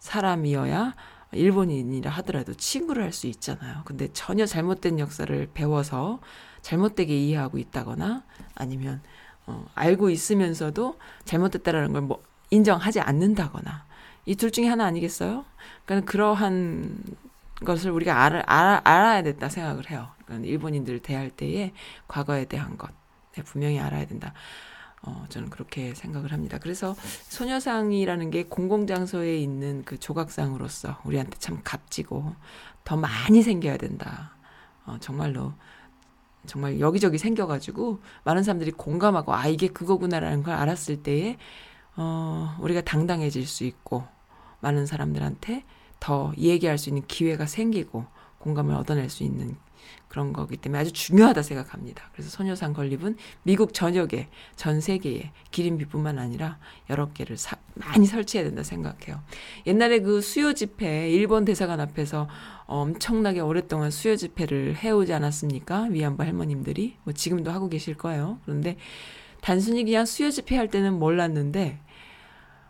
사람이어야 0.00 0.94
일본인이라 1.32 2.10
하더라도 2.10 2.54
친구를 2.54 3.02
할 3.04 3.12
수 3.12 3.26
있잖아요. 3.26 3.82
근데 3.84 4.08
전혀 4.12 4.46
잘못된 4.46 4.98
역사를 4.98 5.48
배워서 5.54 6.20
잘못되게 6.62 7.16
이해하고 7.16 7.58
있다거나 7.58 8.24
아니면 8.54 9.02
어, 9.46 9.66
알고 9.74 10.10
있으면서도 10.10 10.98
잘못됐다라는 11.24 11.92
걸 11.92 12.02
뭐 12.02 12.22
인정하지 12.50 13.00
않는다거나 13.00 13.84
이 14.26 14.36
둘 14.36 14.50
중에 14.50 14.68
하나 14.68 14.84
아니겠어요? 14.86 15.44
그러니까 15.86 16.10
그러한 16.10 17.02
것을 17.64 17.90
우리가 17.90 18.24
알아, 18.24 18.42
알아, 18.46 18.80
알아야 18.84 19.22
됐다 19.22 19.48
생각을 19.48 19.90
해요. 19.90 20.08
그러니까 20.24 20.48
일본인들을 20.48 21.00
대할 21.00 21.30
때에 21.30 21.72
과거에 22.08 22.44
대한 22.44 22.76
것 22.76 22.90
네, 23.36 23.42
분명히 23.42 23.78
알아야 23.80 24.06
된다. 24.06 24.34
어, 25.02 25.26
저는 25.28 25.50
그렇게 25.50 25.94
생각을 25.94 26.32
합니다. 26.32 26.58
그래서 26.62 26.94
소녀상이라는 27.28 28.30
게 28.30 28.44
공공장소에 28.44 29.36
있는 29.38 29.84
그 29.84 29.98
조각상으로서 29.98 31.00
우리한테 31.04 31.38
참 31.38 31.60
값지고 31.64 32.34
더 32.84 32.96
많이 32.96 33.42
생겨야 33.42 33.76
된다. 33.76 34.36
어, 34.86 34.96
정말로 35.00 35.54
정말 36.46 36.80
여기저기 36.80 37.18
생겨가지고 37.18 38.00
많은 38.24 38.42
사람들이 38.42 38.72
공감하고 38.72 39.34
아 39.34 39.46
이게 39.46 39.68
그거구나라는 39.68 40.42
걸 40.42 40.54
알았을 40.54 41.02
때에 41.02 41.36
어, 41.96 42.56
우리가 42.60 42.80
당당해질 42.80 43.46
수 43.46 43.64
있고 43.64 44.04
많은 44.60 44.86
사람들한테 44.86 45.64
더 46.00 46.32
얘기할 46.36 46.78
수 46.78 46.90
있는 46.90 47.06
기회가 47.06 47.46
생기고 47.46 48.06
공감을 48.38 48.74
얻어낼 48.74 49.08
수 49.08 49.22
있는 49.22 49.56
그런 50.08 50.32
거기 50.32 50.56
때문에 50.56 50.80
아주 50.80 50.92
중요하다 50.92 51.42
생각합니다. 51.42 52.10
그래서 52.12 52.28
소녀상 52.28 52.74
건립은 52.74 53.16
미국 53.42 53.72
전역에 53.72 54.28
전 54.56 54.80
세계에 54.80 55.30
기린비뿐만 55.50 56.18
아니라 56.18 56.58
여러 56.90 57.12
개를 57.12 57.38
사, 57.38 57.56
많이 57.74 58.06
설치해야 58.06 58.46
된다 58.46 58.62
생각해요. 58.62 59.22
옛날에 59.66 60.00
그 60.00 60.20
수요 60.20 60.52
집회 60.52 61.10
일본 61.10 61.44
대사관 61.46 61.80
앞에서 61.80 62.28
엄청나게 62.66 63.40
오랫동안 63.40 63.90
수요 63.90 64.16
집회를 64.16 64.76
해오지 64.76 65.12
않았습니까? 65.14 65.84
위안부 65.90 66.22
할머님들이 66.22 66.96
뭐 67.04 67.14
지금도 67.14 67.50
하고 67.50 67.68
계실 67.68 67.94
거예요. 67.94 68.38
그런데 68.44 68.76
단순히 69.40 69.84
그냥 69.84 70.04
수요 70.04 70.30
집회 70.30 70.56
할 70.56 70.68
때는 70.68 70.98
몰랐는데 70.98 71.78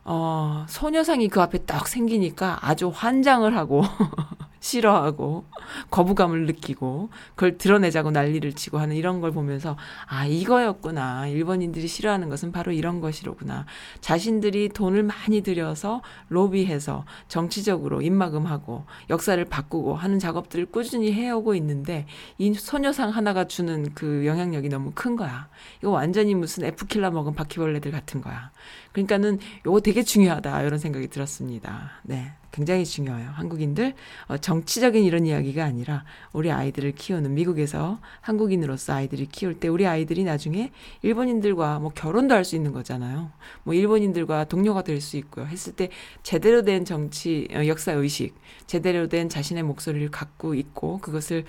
어, 0.04 0.64
소녀상이 0.68 1.28
그 1.28 1.40
앞에 1.40 1.58
딱 1.58 1.86
생기니까 1.86 2.58
아주 2.62 2.88
환장을 2.88 3.56
하고 3.56 3.82
싫어하고 4.62 5.44
거부감을 5.90 6.46
느끼고 6.46 7.10
그걸 7.34 7.58
드러내자고 7.58 8.12
난리를 8.12 8.52
치고 8.54 8.78
하는 8.78 8.96
이런 8.96 9.20
걸 9.20 9.32
보면서 9.32 9.76
아 10.06 10.24
이거였구나. 10.24 11.26
일본인들이 11.26 11.86
싫어하는 11.86 12.28
것은 12.28 12.52
바로 12.52 12.72
이런 12.72 13.00
것이로구나. 13.00 13.66
자신들이 14.00 14.70
돈을 14.70 15.02
많이 15.02 15.42
들여서 15.42 16.00
로비해서 16.28 17.04
정치적으로 17.28 18.00
입막음하고 18.02 18.86
역사를 19.10 19.44
바꾸고 19.44 19.94
하는 19.94 20.18
작업들을 20.18 20.66
꾸준히 20.66 21.12
해오고 21.12 21.54
있는데 21.56 22.06
이 22.38 22.54
소녀상 22.54 23.10
하나가 23.10 23.44
주는 23.44 23.92
그 23.94 24.24
영향력이 24.24 24.68
너무 24.68 24.92
큰 24.94 25.16
거야. 25.16 25.48
이거 25.80 25.90
완전히 25.90 26.34
무슨 26.34 26.64
F킬러 26.64 27.10
먹은 27.10 27.34
바퀴벌레들 27.34 27.90
같은 27.90 28.20
거야. 28.20 28.52
그러니까는 28.92 29.40
요거 29.66 29.80
되게 29.80 30.04
중요하다. 30.04 30.62
이런 30.62 30.78
생각이 30.78 31.08
들었습니다. 31.08 31.90
네 32.04 32.32
굉장히 32.52 32.84
중요해요. 32.84 33.30
한국인들 33.30 33.94
어, 34.28 34.36
정치적인 34.36 35.02
이런 35.02 35.26
이야기가 35.26 35.64
아니라 35.64 36.04
우리 36.32 36.52
아이들을 36.52 36.92
키우는 36.92 37.34
미국에서 37.34 37.98
한국인으로서 38.20 38.92
아이들이 38.92 39.26
키울 39.26 39.58
때 39.58 39.68
우리 39.68 39.86
아이들이 39.86 40.22
나중에 40.24 40.70
일본인들과 41.02 41.78
뭐 41.80 41.90
결혼도 41.90 42.34
할 42.34 42.44
수 42.44 42.56
있는 42.56 42.72
거잖아요. 42.72 43.30
뭐 43.62 43.72
일본인들과 43.74 44.44
동료가 44.44 44.82
될 44.82 45.00
수 45.00 45.16
있고요. 45.16 45.46
했을 45.46 45.72
때 45.72 45.88
제대로 46.22 46.62
된 46.62 46.84
정치 46.84 47.48
어, 47.54 47.66
역사 47.66 47.92
의식, 47.92 48.34
제대로 48.66 49.08
된 49.08 49.28
자신의 49.28 49.62
목소리를 49.62 50.10
갖고 50.10 50.54
있고 50.54 50.98
그것을 50.98 51.44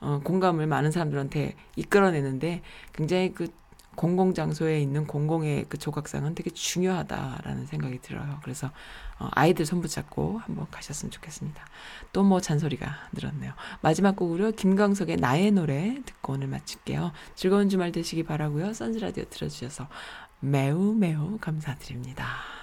어, 0.00 0.20
공감을 0.24 0.66
많은 0.66 0.90
사람들한테 0.90 1.54
이끌어내는데 1.76 2.62
굉장히 2.92 3.32
그 3.32 3.48
공공 3.98 4.32
장소에 4.32 4.80
있는 4.80 5.08
공공의 5.08 5.66
그 5.68 5.76
조각상은 5.76 6.36
되게 6.36 6.50
중요하다라는 6.50 7.66
생각이 7.66 7.98
들어요. 7.98 8.38
그래서 8.44 8.70
어, 9.18 9.28
아이들 9.32 9.66
손 9.66 9.80
붙잡고 9.82 10.38
한번 10.38 10.68
가셨으면 10.70 11.10
좋겠습니다. 11.10 11.66
또 12.12 12.22
뭐 12.22 12.40
잔소리가 12.40 12.94
늘었네요. 13.12 13.52
마지막 13.80 14.14
곡으로 14.14 14.52
김광석의 14.52 15.16
나의 15.16 15.50
노래 15.50 15.96
듣고 16.06 16.34
오늘 16.34 16.46
마칠게요. 16.46 17.10
즐거운 17.34 17.68
주말 17.68 17.90
되시기 17.90 18.22
바라고요. 18.22 18.72
선즈 18.72 18.98
라디오 18.98 19.24
들어주셔서 19.24 19.88
매우 20.40 20.94
매우 20.94 21.38
감사드립니다. 21.40 22.57